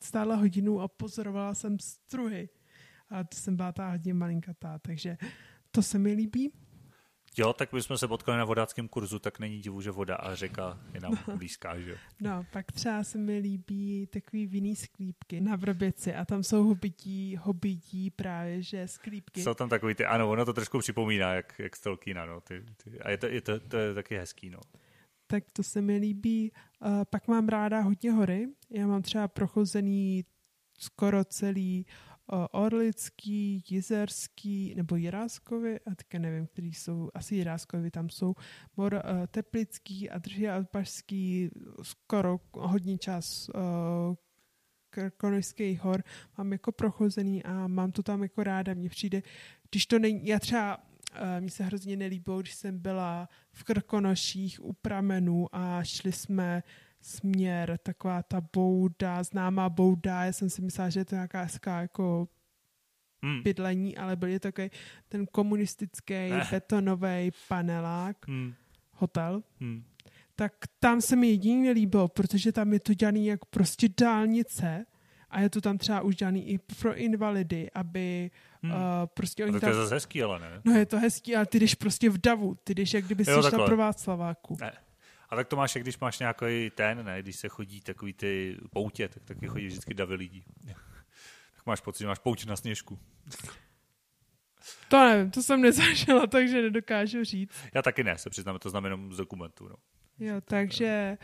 stála 0.00 0.34
hodinu 0.34 0.80
a 0.80 0.88
pozorovala 0.88 1.54
jsem 1.54 1.78
struhy. 1.78 2.48
A 3.08 3.24
to 3.24 3.36
jsem 3.36 3.56
byla 3.56 3.72
ta 3.72 3.90
hodně 3.90 4.14
malinkatá, 4.14 4.78
takže 4.78 5.16
to 5.70 5.82
se 5.82 5.98
mi 5.98 6.12
líbí. 6.12 6.52
Jo, 7.36 7.52
tak 7.52 7.68
bychom 7.72 7.98
se 7.98 8.08
potkali 8.08 8.38
na 8.38 8.44
vodáckém 8.44 8.88
kurzu, 8.88 9.18
tak 9.18 9.38
není 9.38 9.60
divu, 9.60 9.80
že 9.80 9.90
voda 9.90 10.16
a 10.16 10.34
řeka 10.34 10.80
je 10.94 11.00
nám 11.00 11.18
no. 11.28 11.36
blízká, 11.36 11.80
že 11.80 11.90
jo? 11.90 11.96
No, 12.20 12.44
pak 12.52 12.72
třeba 12.72 13.04
se 13.04 13.18
mi 13.18 13.38
líbí 13.38 14.06
takový 14.06 14.46
vinný 14.46 14.76
sklípky 14.76 15.40
na 15.40 15.56
Vrběci 15.56 16.14
a 16.14 16.24
tam 16.24 16.42
jsou 16.42 16.64
hobití, 16.64 17.36
hobití 17.36 18.10
právě, 18.10 18.62
že 18.62 18.88
sklípky. 18.88 19.42
Jsou 19.42 19.54
tam 19.54 19.68
takový 19.68 19.94
ty, 19.94 20.04
ano, 20.04 20.30
ono 20.30 20.44
to 20.44 20.52
trošku 20.52 20.78
připomíná, 20.78 21.34
jak, 21.34 21.58
jak 21.58 21.76
Stelkina, 21.76 22.26
no. 22.26 22.40
Ty, 22.40 22.64
ty, 22.84 23.00
a 23.00 23.10
je 23.10 23.16
to, 23.18 23.26
je 23.26 23.40
to, 23.40 23.60
to 23.60 23.76
je 23.76 23.94
taky 23.94 24.16
hezký, 24.16 24.50
no. 24.50 24.60
Tak 25.26 25.44
to 25.52 25.62
se 25.62 25.80
mi 25.80 25.96
líbí. 25.96 26.52
Uh, 26.84 27.04
pak 27.10 27.28
mám 27.28 27.48
ráda 27.48 27.80
hodně 27.80 28.12
hory. 28.12 28.48
Já 28.70 28.86
mám 28.86 29.02
třeba 29.02 29.28
prochozený 29.28 30.24
skoro 30.78 31.24
celý 31.24 31.86
Orlický, 32.50 33.64
Jizerský 33.68 34.74
nebo 34.74 34.96
Jiráskovi, 34.96 35.80
a 35.80 35.94
teďka 35.94 36.18
nevím, 36.18 36.46
který 36.46 36.74
jsou, 36.74 37.10
asi 37.14 37.34
Jiráskovi 37.34 37.90
tam 37.90 38.10
jsou, 38.10 38.34
Mor, 38.76 38.94
uh, 38.94 39.26
Teplický 39.26 40.10
a 40.10 40.18
Drží 40.18 40.48
Alpašský, 40.48 41.50
skoro 41.82 42.40
hodně 42.52 42.98
čas 42.98 43.48
uh, 43.48 44.14
Krkonožských 44.90 45.80
hor 45.80 46.04
mám 46.38 46.52
jako 46.52 46.72
prochozený 46.72 47.42
a 47.42 47.66
mám 47.66 47.92
to 47.92 48.02
tam 48.02 48.22
jako 48.22 48.42
ráda. 48.42 48.74
Mně 48.74 48.88
přijde, 48.88 49.22
když 49.70 49.86
to 49.86 49.98
není, 49.98 50.26
já 50.26 50.38
třeba 50.38 50.76
uh, 50.76 51.40
mně 51.40 51.50
se 51.50 51.64
hrozně 51.64 51.96
nelíbilo, 51.96 52.40
když 52.40 52.54
jsem 52.54 52.78
byla 52.78 53.28
v 53.52 53.64
Krkonoších 53.64 54.64
u 54.64 54.72
pramenů 54.72 55.46
a 55.52 55.84
šli 55.84 56.12
jsme 56.12 56.62
směr, 57.02 57.78
taková 57.82 58.22
ta 58.22 58.40
bouda, 58.52 59.22
známá 59.22 59.68
bouda, 59.68 60.24
já 60.24 60.32
jsem 60.32 60.50
si 60.50 60.62
myslela, 60.62 60.90
že 60.90 61.00
je 61.00 61.04
to 61.04 61.14
nějaká 61.14 61.42
hezká 61.42 61.80
jako 61.80 62.28
hmm. 63.24 63.42
bydlení, 63.42 63.96
ale 63.96 64.16
byl 64.16 64.28
je 64.28 64.40
takový 64.40 64.70
ten 65.08 65.26
komunistický 65.26 66.14
eh. 66.14 66.46
betonový 66.50 67.30
panelák, 67.48 68.28
hmm. 68.28 68.54
hotel. 68.92 69.42
Hmm. 69.60 69.84
Tak 70.36 70.52
tam 70.80 71.00
se 71.00 71.16
mi 71.16 71.28
jedině 71.28 71.68
nelíbilo, 71.68 72.08
protože 72.08 72.52
tam 72.52 72.72
je 72.72 72.80
to 72.80 72.94
dělaný 72.94 73.26
jako 73.26 73.46
prostě 73.50 73.88
dálnice 74.00 74.86
a 75.30 75.40
je 75.40 75.50
to 75.50 75.60
tam 75.60 75.78
třeba 75.78 76.00
už 76.00 76.16
dělaný 76.16 76.48
i 76.48 76.58
pro 76.58 76.94
invalidy, 76.94 77.70
aby 77.74 78.30
hmm. 78.62 78.72
uh, 78.72 78.78
prostě 79.14 79.44
oni 79.44 79.52
to 79.52 79.60
tam... 79.60 79.68
je 79.68 79.74
zase 79.74 79.94
hezký, 79.94 80.22
ale 80.22 80.40
ne? 80.40 80.60
No 80.64 80.72
je 80.72 80.86
to 80.86 80.98
hezký, 80.98 81.36
ale 81.36 81.46
ty 81.46 81.60
jdeš 81.60 81.74
prostě 81.74 82.10
v 82.10 82.18
davu, 82.18 82.54
ty 82.64 82.74
jdeš 82.74 82.94
jak 82.94 83.04
kdyby 83.04 83.24
jsi 83.24 83.30
šla 83.48 83.66
pro 83.66 83.76
Václaváku. 83.76 84.56
Ne. 84.60 84.72
A 85.32 85.36
tak 85.36 85.48
to 85.48 85.56
máš, 85.56 85.76
když 85.76 85.98
máš 85.98 86.18
nějaký 86.18 86.70
ten, 86.70 87.04
ne, 87.04 87.22
když 87.22 87.36
se 87.36 87.48
chodí 87.48 87.80
takový 87.80 88.12
ty 88.12 88.58
poutě, 88.70 89.08
tak 89.08 89.24
taky 89.24 89.46
chodí 89.46 89.66
vždycky 89.66 89.94
davy 89.94 90.14
lidí. 90.14 90.44
tak 91.56 91.66
máš 91.66 91.80
pocit, 91.80 91.98
že 92.02 92.06
máš 92.06 92.18
pouť 92.18 92.46
na 92.46 92.56
sněžku. 92.56 92.98
To 94.88 95.04
nevím, 95.04 95.30
to 95.30 95.42
jsem 95.42 95.60
nezažila, 95.60 96.26
takže 96.30 96.62
nedokážu 96.62 97.24
říct. 97.24 97.54
Já 97.74 97.82
taky 97.82 98.04
ne, 98.04 98.18
se 98.18 98.30
přiznám, 98.30 98.58
to 98.58 98.70
znamená 98.70 98.92
jenom 98.92 99.12
z 99.12 99.16
dokumentu. 99.16 99.68
No. 99.68 99.74
Jo, 100.18 100.40
takže 100.40 101.18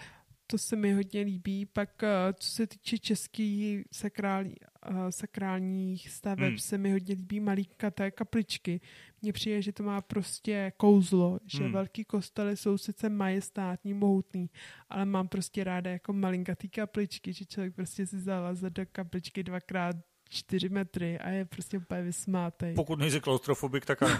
to 0.51 0.59
se 0.59 0.77
mi 0.77 0.93
hodně 0.93 1.21
líbí. 1.21 1.67
Pak 1.67 2.03
eh, 2.03 2.33
co 2.33 2.51
se 2.51 2.67
týče 2.67 2.99
českých 2.99 3.85
sakrální, 3.93 4.55
uh, 4.91 5.09
sakrálních 5.11 6.11
staveb, 6.11 6.49
hmm. 6.49 6.59
se 6.59 6.79
mi 6.79 6.93
hodně 6.93 7.15
líbí 7.15 7.41
malinkaté 7.41 8.11
kapličky. 8.11 8.81
Mně 9.23 9.33
přijde, 9.33 9.63
že 9.63 9.73
to 9.73 9.83
má 9.83 10.01
prostě 10.01 10.73
kouzlo, 10.77 11.39
že 11.47 11.63
hmm. 11.63 11.73
velký 11.73 12.05
kostely 12.05 12.57
jsou 12.57 12.79
sice 12.79 13.09
majestátní, 13.09 13.95
mohutný, 13.95 14.51
ale 14.89 15.05
mám 15.05 15.29
prostě 15.29 15.65
ráda 15.65 15.91
jako 15.91 16.13
malinkatý 16.13 16.69
kapličky, 16.69 17.33
že 17.33 17.45
člověk 17.45 17.75
prostě 17.75 18.07
si 18.07 18.19
zaleze 18.19 18.71
do 18.71 18.83
kapličky 18.93 19.43
dvakrát 19.43 19.97
čtyři 20.29 20.69
metry 20.69 21.19
a 21.19 21.31
je 21.31 21.45
prostě 21.45 21.79
úplně 21.79 22.03
vysmátej. 22.03 22.75
Pokud 22.75 22.99
nejsi 22.99 23.21
klaustrofobik, 23.21 23.87
tak 23.87 24.03
ano. 24.03 24.19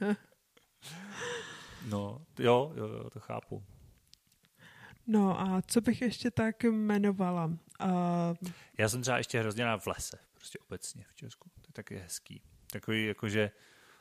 no, 1.88 2.26
jo, 2.38 2.72
jo, 2.76 2.86
jo, 2.86 3.10
to 3.10 3.20
chápu. 3.20 3.62
No 5.06 5.40
a 5.40 5.62
co 5.62 5.80
bych 5.80 6.02
ještě 6.02 6.30
tak 6.30 6.64
jmenovala? 6.64 7.44
Uh... 7.46 8.48
Já 8.78 8.88
jsem 8.88 9.02
třeba 9.02 9.18
ještě 9.18 9.40
hrozně 9.40 9.64
rád 9.64 9.76
v 9.76 9.86
lese, 9.86 10.18
prostě 10.34 10.58
obecně 10.58 11.04
v 11.08 11.14
Česku. 11.14 11.50
To 11.60 11.68
je 11.68 11.72
taky 11.72 11.96
hezký. 11.96 12.42
Takový 12.72 13.06
jakože 13.06 13.50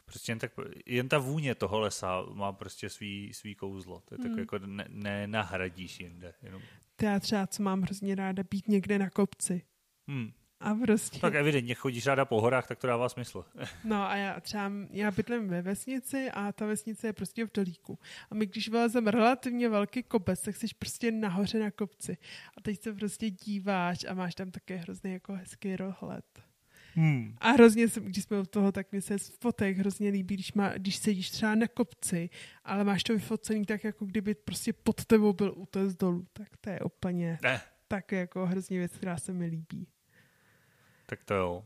prostě 0.05 0.31
jen, 0.31 0.39
tak, 0.39 0.51
jen 0.85 1.09
ta 1.09 1.17
vůně 1.17 1.55
toho 1.55 1.79
lesa 1.79 2.25
má 2.33 2.51
prostě 2.51 2.89
svý, 2.89 3.33
svý 3.33 3.55
kouzlo. 3.55 4.01
To 4.05 4.15
je 4.15 4.29
hmm. 4.29 4.39
jako 4.39 4.59
ne, 4.59 4.85
nenahradíš 4.89 5.99
jinde. 5.99 6.33
Jenom. 6.41 6.61
Já 7.01 7.19
třeba, 7.19 7.47
co 7.47 7.63
mám 7.63 7.81
hrozně 7.81 8.15
ráda, 8.15 8.43
být 8.49 8.67
někde 8.67 8.99
na 8.99 9.09
kopci. 9.09 9.61
Hmm. 10.07 10.31
A 10.59 10.75
prostě... 10.75 11.19
Tak 11.19 11.35
evidentně 11.35 11.75
chodíš 11.75 12.07
ráda 12.07 12.25
po 12.25 12.41
horách, 12.41 12.67
tak 12.67 12.79
to 12.79 12.87
dává 12.87 13.09
smysl. 13.09 13.45
No 13.83 14.09
a 14.09 14.15
já 14.15 14.39
třeba, 14.39 14.71
já 14.91 15.11
bydlím 15.11 15.47
ve 15.47 15.61
vesnici 15.61 16.31
a 16.31 16.51
ta 16.51 16.65
vesnice 16.65 17.07
je 17.07 17.13
prostě 17.13 17.45
v 17.45 17.51
dolíku. 17.53 17.99
A 18.31 18.35
my 18.35 18.45
když 18.45 18.69
vylezeme 18.69 19.11
relativně 19.11 19.69
velký 19.69 20.03
kopec, 20.03 20.41
tak 20.41 20.55
jsi 20.55 20.67
prostě 20.79 21.11
nahoře 21.11 21.59
na 21.59 21.71
kopci. 21.71 22.17
A 22.57 22.61
teď 22.61 22.81
se 22.81 22.93
prostě 22.93 23.29
díváš 23.29 24.05
a 24.09 24.13
máš 24.13 24.35
tam 24.35 24.51
také 24.51 24.75
hrozně 24.75 25.13
jako 25.13 25.33
hezký 25.33 25.75
rohled. 25.75 26.25
Hmm. 26.93 27.35
A 27.37 27.51
hrozně, 27.51 27.87
když 27.99 28.23
jsme 28.23 28.39
u 28.39 28.45
toho, 28.45 28.71
tak 28.71 28.91
mi 28.91 29.01
se 29.01 29.19
z 29.19 29.29
fotek 29.29 29.77
hrozně 29.77 30.09
líbí, 30.09 30.35
když, 30.35 30.53
má, 30.53 30.69
když 30.69 30.95
sedíš 30.95 31.29
třeba 31.29 31.55
na 31.55 31.67
kopci, 31.67 32.29
ale 32.63 32.83
máš 32.83 33.03
to 33.03 33.13
vyfocený 33.13 33.65
tak, 33.65 33.83
jako 33.83 34.05
kdyby 34.05 34.35
prostě 34.35 34.73
pod 34.73 35.05
tebou 35.05 35.33
byl 35.33 35.53
útes 35.55 35.95
dolů. 35.95 36.27
Tak 36.33 36.57
to 36.57 36.69
je 36.69 36.79
úplně 36.79 37.37
ne. 37.43 37.61
tak 37.87 38.11
jako 38.11 38.45
hrozně 38.45 38.77
věc, 38.79 38.91
která 38.97 39.17
se 39.17 39.33
mi 39.33 39.45
líbí. 39.45 39.87
Tak 41.09 41.23
to 41.23 41.33
jo. 41.33 41.65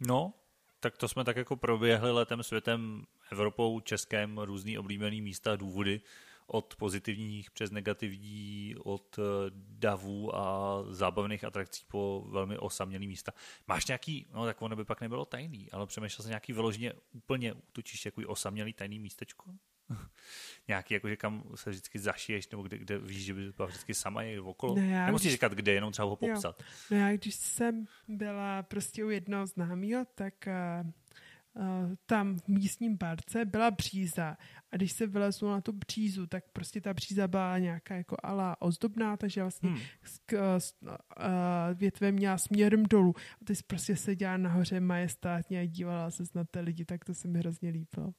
No, 0.00 0.34
tak 0.80 0.96
to 0.96 1.08
jsme 1.08 1.24
tak 1.24 1.36
jako 1.36 1.56
proběhli 1.56 2.12
letem 2.12 2.42
světem, 2.42 3.06
Evropou, 3.32 3.80
Českém, 3.80 4.38
různý 4.38 4.78
oblíbený 4.78 5.20
místa, 5.20 5.56
důvody 5.56 6.00
od 6.46 6.76
pozitivních 6.76 7.50
přes 7.50 7.70
negativní, 7.70 8.74
od 8.84 9.18
eh, 9.18 9.22
davů 9.54 10.36
a 10.36 10.78
zábavných 10.90 11.44
atrakcí 11.44 11.84
po 11.88 12.26
velmi 12.28 12.58
osamělý 12.58 13.08
místa. 13.08 13.32
Máš 13.66 13.86
nějaký, 13.86 14.26
no 14.32 14.44
tak 14.44 14.62
ono 14.62 14.76
by 14.76 14.84
pak 14.84 15.00
nebylo 15.00 15.24
tajný, 15.24 15.70
ale 15.72 15.86
přemýšlel 15.86 16.22
jsi 16.22 16.28
nějaký 16.28 16.52
vyloženě 16.52 16.92
úplně 17.12 17.52
útočíš 17.52 18.06
jako 18.06 18.22
osamělý 18.26 18.72
tajný 18.72 18.98
místečko? 18.98 19.50
nějaký, 20.68 20.94
jakože 20.94 21.16
kam 21.16 21.42
se 21.54 21.70
vždycky 21.70 21.98
zašiješ, 21.98 22.48
nebo 22.48 22.62
kde, 22.62 22.78
kde 22.78 22.98
víš, 22.98 23.24
že 23.24 23.34
by 23.34 23.52
byla 23.52 23.68
vždycky 23.68 23.94
sama 23.94 24.22
je 24.22 24.40
okolo. 24.40 24.74
No 24.76 24.82
já, 24.82 25.06
Nemusíš 25.06 25.26
když... 25.26 25.32
říkat 25.32 25.52
kde, 25.52 25.72
jenom 25.72 25.92
třeba 25.92 26.08
ho 26.08 26.16
popsat. 26.16 26.56
Jo. 26.60 26.66
No 26.90 26.96
já, 26.96 27.16
když 27.16 27.34
jsem 27.34 27.86
byla 28.08 28.62
prostě 28.62 29.04
u 29.04 29.10
jednoho 29.10 29.46
známého, 29.46 30.06
tak 30.14 30.34
uh, 30.46 31.94
tam 32.06 32.38
v 32.38 32.48
místním 32.48 32.98
parce 32.98 33.44
byla 33.44 33.70
bříza 33.70 34.36
a 34.72 34.76
když 34.76 34.92
se 34.92 35.06
vylezlo 35.06 35.50
na 35.50 35.60
tu 35.60 35.72
břízu, 35.72 36.26
tak 36.26 36.44
prostě 36.52 36.80
ta 36.80 36.94
bříza 36.94 37.28
byla 37.28 37.58
nějaká 37.58 37.94
jako 37.94 38.16
ala 38.22 38.62
ozdobná, 38.62 39.16
takže 39.16 39.42
vlastně 39.42 39.68
hmm. 39.68 39.78
k, 40.26 40.56
s, 40.58 40.74
uh, 40.82 40.92
větve 41.74 42.12
měla 42.12 42.38
směrem 42.38 42.82
dolů 42.82 43.14
a 43.42 43.44
ty 43.44 43.54
jsi 43.56 43.62
prostě 43.66 43.96
seděla 43.96 44.36
nahoře 44.36 44.80
majestátně 44.80 45.60
a 45.60 45.66
dívala 45.66 46.10
se 46.10 46.24
na 46.34 46.44
ty 46.44 46.60
lidi, 46.60 46.84
tak 46.84 47.04
to 47.04 47.14
se 47.14 47.28
mi 47.28 47.38
hrozně 47.38 47.70
líbilo. 47.70 48.12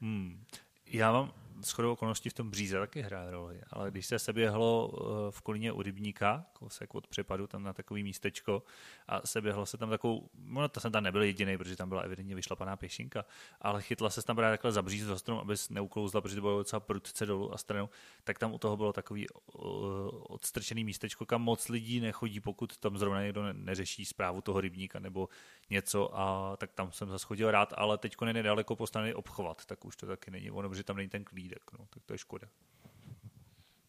Hmm. 0.00 0.44
Já 0.92 1.12
mám 1.12 1.32
shodou 1.62 1.92
okolností 1.92 2.28
v 2.28 2.34
tom 2.34 2.50
bříze 2.50 2.78
taky 2.78 3.02
hraje 3.02 3.30
roli, 3.30 3.60
ale 3.70 3.90
když 3.90 4.06
se 4.06 4.18
se 4.18 4.32
běhlo 4.32 4.92
eh, 4.92 5.30
v 5.30 5.40
Kolíně 5.40 5.72
u 5.72 5.82
Rybníka, 5.82 6.44
kousek 6.52 6.94
od 6.94 7.06
přepadu, 7.06 7.46
tam 7.46 7.62
na 7.62 7.72
takový 7.72 8.02
místečko 8.02 8.62
a 9.08 9.26
se 9.26 9.40
běhlo 9.40 9.66
se 9.66 9.76
tam 9.76 9.90
takovou, 9.90 10.28
no 10.44 10.68
to 10.68 10.80
jsem 10.80 10.92
tam 10.92 11.02
nebyl 11.02 11.22
jediný, 11.22 11.58
protože 11.58 11.76
tam 11.76 11.88
byla 11.88 12.02
evidentně 12.02 12.34
vyšlapaná 12.34 12.76
pěšinka, 12.76 13.24
ale 13.60 13.82
chytla 13.82 14.10
se 14.10 14.22
tam 14.22 14.36
právě 14.36 14.52
takhle 14.52 14.72
za 14.72 14.82
břízu 14.82 15.06
za 15.06 15.18
strom, 15.18 15.38
aby 15.38 15.54
neuklouzla, 15.70 16.20
protože 16.20 16.34
to 16.34 16.40
bylo 16.40 16.58
docela 16.58 16.80
prudce 16.80 17.26
dolů 17.26 17.54
a 17.54 17.58
stranou, 17.58 17.88
tak 18.24 18.38
tam 18.38 18.52
u 18.52 18.58
toho 18.58 18.76
bylo 18.76 18.92
takový 18.92 19.28
uh, 19.28 20.19
odstrčený 20.40 20.84
místečko, 20.84 21.26
kam 21.26 21.42
moc 21.42 21.68
lidí 21.68 22.00
nechodí, 22.00 22.40
pokud 22.40 22.76
tam 22.76 22.98
zrovna 22.98 23.22
někdo 23.22 23.52
neřeší 23.52 24.04
zprávu 24.04 24.40
toho 24.40 24.60
rybníka 24.60 24.98
nebo 24.98 25.28
něco 25.70 26.18
a 26.18 26.56
tak 26.56 26.72
tam 26.72 26.92
jsem 26.92 27.08
zase 27.08 27.26
chodil 27.26 27.50
rád, 27.50 27.72
ale 27.76 27.98
teď 27.98 28.16
je 28.26 28.32
nedaleko 28.32 28.76
postavený 28.76 29.14
obchovat, 29.14 29.66
tak 29.66 29.84
už 29.84 29.96
to 29.96 30.06
taky 30.06 30.30
není 30.30 30.50
ono, 30.50 30.68
protože 30.68 30.84
tam 30.84 30.96
není 30.96 31.08
ten 31.08 31.24
klídek, 31.24 31.62
no, 31.78 31.86
tak 31.90 32.02
to 32.04 32.14
je 32.14 32.18
škoda. 32.18 32.48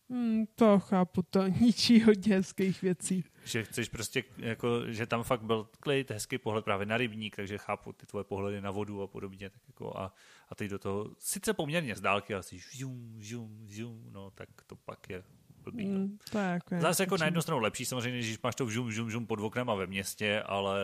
Hmm, 0.10 0.46
to 0.56 0.80
chápu, 0.80 1.22
to 1.22 1.48
ničí 1.62 2.04
hodně 2.04 2.36
hezkých 2.36 2.82
věcí. 2.82 3.24
Že 3.46 3.64
chceš 3.64 3.90
prostě, 3.90 4.24
jako, 4.38 4.92
že 4.92 5.06
tam 5.08 5.24
fakt 5.24 5.44
byl 5.44 5.70
klid, 5.80 6.12
hezký 6.12 6.38
pohled 6.38 6.66
právě 6.66 6.86
na 6.86 6.98
rybník, 6.98 7.36
takže 7.36 7.58
chápu 7.58 7.94
ty 7.94 8.06
tvoje 8.06 8.24
pohledy 8.24 8.62
na 8.62 8.72
vodu 8.72 9.02
a 9.02 9.08
podobně. 9.08 9.50
Tak 9.50 9.62
jako 9.68 9.98
a, 9.98 10.14
a 10.50 10.56
teď 10.56 10.70
do 10.70 10.80
toho, 10.80 11.10
sice 11.20 11.54
poměrně 11.54 11.96
z 11.96 12.02
dálky, 12.02 12.36
asi 12.36 12.60
žum, 12.60 13.16
žum, 13.20 13.66
žum, 13.68 14.06
no 14.10 14.32
tak 14.32 14.50
to 14.68 14.76
pak 14.76 15.10
je 15.10 15.24
blbý. 15.62 15.86
No. 15.86 16.00
Mm, 16.00 16.18
to 16.32 16.38
je 16.38 16.46
jako 16.46 16.76
Zase 16.80 17.04
jako 17.04 17.18
na 17.18 17.26
jednu 17.26 17.42
stranu 17.42 17.62
lepší 17.62 17.86
samozřejmě, 17.86 18.20
když 18.20 18.42
máš 18.42 18.56
to 18.56 18.70
žum, 18.70 18.92
žum, 18.92 19.12
žum 19.12 19.28
pod 19.28 19.40
oknem 19.40 19.70
a 19.70 19.76
ve 19.76 19.88
městě, 19.88 20.42
ale 20.42 20.80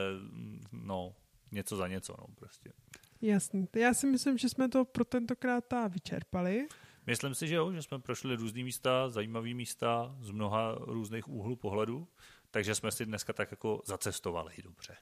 no, 0.71 1.15
něco 1.51 1.75
za 1.75 1.87
něco, 1.87 2.15
no 2.19 2.27
prostě. 2.35 2.73
Jasný. 3.21 3.67
Já 3.75 3.93
si 3.93 4.07
myslím, 4.07 4.37
že 4.37 4.49
jsme 4.49 4.69
to 4.69 4.85
pro 4.85 5.05
tentokrát 5.05 5.63
vyčerpali. 5.87 6.67
Myslím 7.07 7.35
si, 7.35 7.47
že 7.47 7.55
jo, 7.55 7.73
že 7.73 7.81
jsme 7.81 7.99
prošli 7.99 8.35
různý 8.35 8.63
místa, 8.63 9.09
zajímavé 9.09 9.53
místa 9.53 10.15
z 10.21 10.31
mnoha 10.31 10.75
různých 10.79 11.27
úhlů 11.27 11.55
pohledu, 11.55 12.07
takže 12.51 12.75
jsme 12.75 12.91
si 12.91 13.05
dneska 13.05 13.33
tak 13.33 13.51
jako 13.51 13.81
zacestovali 13.85 14.53
dobře. 14.63 14.95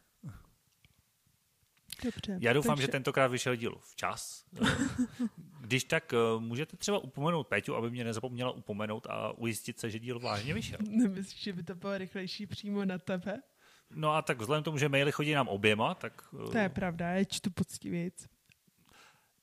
Dobře. 2.03 2.37
Já 2.41 2.53
doufám, 2.53 2.75
takže... 2.75 2.85
že 2.85 2.91
tentokrát 2.91 3.27
vyšel 3.27 3.55
díl 3.55 3.77
včas. 3.81 4.45
Když 5.65 5.83
tak 5.83 6.13
eh, 6.13 6.17
můžete 6.39 6.77
třeba 6.77 6.99
upomenout 6.99 7.47
Peťu, 7.47 7.75
aby 7.75 7.91
mě 7.91 8.03
nezapomněla 8.03 8.51
upomenout 8.51 9.07
a 9.09 9.31
ujistit 9.31 9.79
se, 9.79 9.89
že 9.89 9.99
díl 9.99 10.19
vážně 10.19 10.53
vyšel. 10.53 10.79
Nemyslíš, 10.89 11.43
že 11.43 11.53
by 11.53 11.63
to 11.63 11.75
bylo 11.75 11.97
rychlejší 11.97 12.47
přímo 12.47 12.85
na 12.85 12.97
tebe? 12.97 13.41
No 13.89 14.11
a 14.11 14.21
tak 14.21 14.39
vzhledem 14.39 14.63
k 14.63 14.65
tomu, 14.65 14.77
že 14.77 14.89
maily 14.89 15.11
chodí 15.11 15.33
nám 15.33 15.47
oběma, 15.47 15.95
tak... 15.95 16.21
To 16.51 16.57
je 16.57 16.69
pravda, 16.69 17.09
já 17.09 17.23
čtu 17.23 17.51
poctivějíc. 17.51 18.29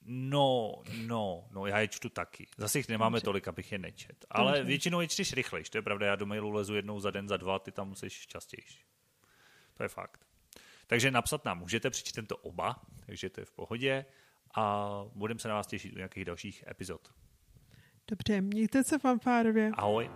No, 0.04 0.74
no, 1.06 1.44
no, 1.50 1.66
já 1.66 1.80
je 1.80 1.88
čtu 1.88 2.08
taky. 2.08 2.46
Zase 2.56 2.78
jich 2.78 2.88
nemáme 2.88 3.14
Dobře. 3.16 3.24
tolik, 3.24 3.48
abych 3.48 3.72
je 3.72 3.78
nečet. 3.78 4.24
Ale 4.30 4.52
Dobře. 4.52 4.64
většinou 4.64 5.00
je 5.00 5.08
čteš 5.08 5.32
rychlejš, 5.32 5.70
to 5.70 5.78
je 5.78 5.82
pravda, 5.82 6.06
já 6.06 6.16
do 6.16 6.26
mailu 6.26 6.50
lezu 6.50 6.74
jednou 6.74 7.00
za 7.00 7.10
den, 7.10 7.28
za 7.28 7.36
dva, 7.36 7.58
ty 7.58 7.72
tam 7.72 7.88
musíš 7.88 8.26
častěji. 8.26 8.64
To 9.74 9.82
je 9.82 9.88
fakt. 9.88 10.26
Takže 10.86 11.10
napsat 11.10 11.44
nám 11.44 11.58
můžete, 11.58 11.90
přečtem 11.90 12.26
to 12.26 12.36
oba, 12.36 12.76
takže 13.06 13.30
to 13.30 13.40
je 13.40 13.44
v 13.44 13.52
pohodě 13.52 14.04
a 14.54 14.88
budeme 15.14 15.40
se 15.40 15.48
na 15.48 15.54
vás 15.54 15.66
těšit 15.66 15.92
u 15.92 15.96
nějakých 15.96 16.24
dalších 16.24 16.64
epizod. 16.70 17.08
Dobře, 18.10 18.40
mějte 18.40 18.84
se 18.84 18.98
fanfárově. 18.98 19.70
Ahoj. 19.74 20.10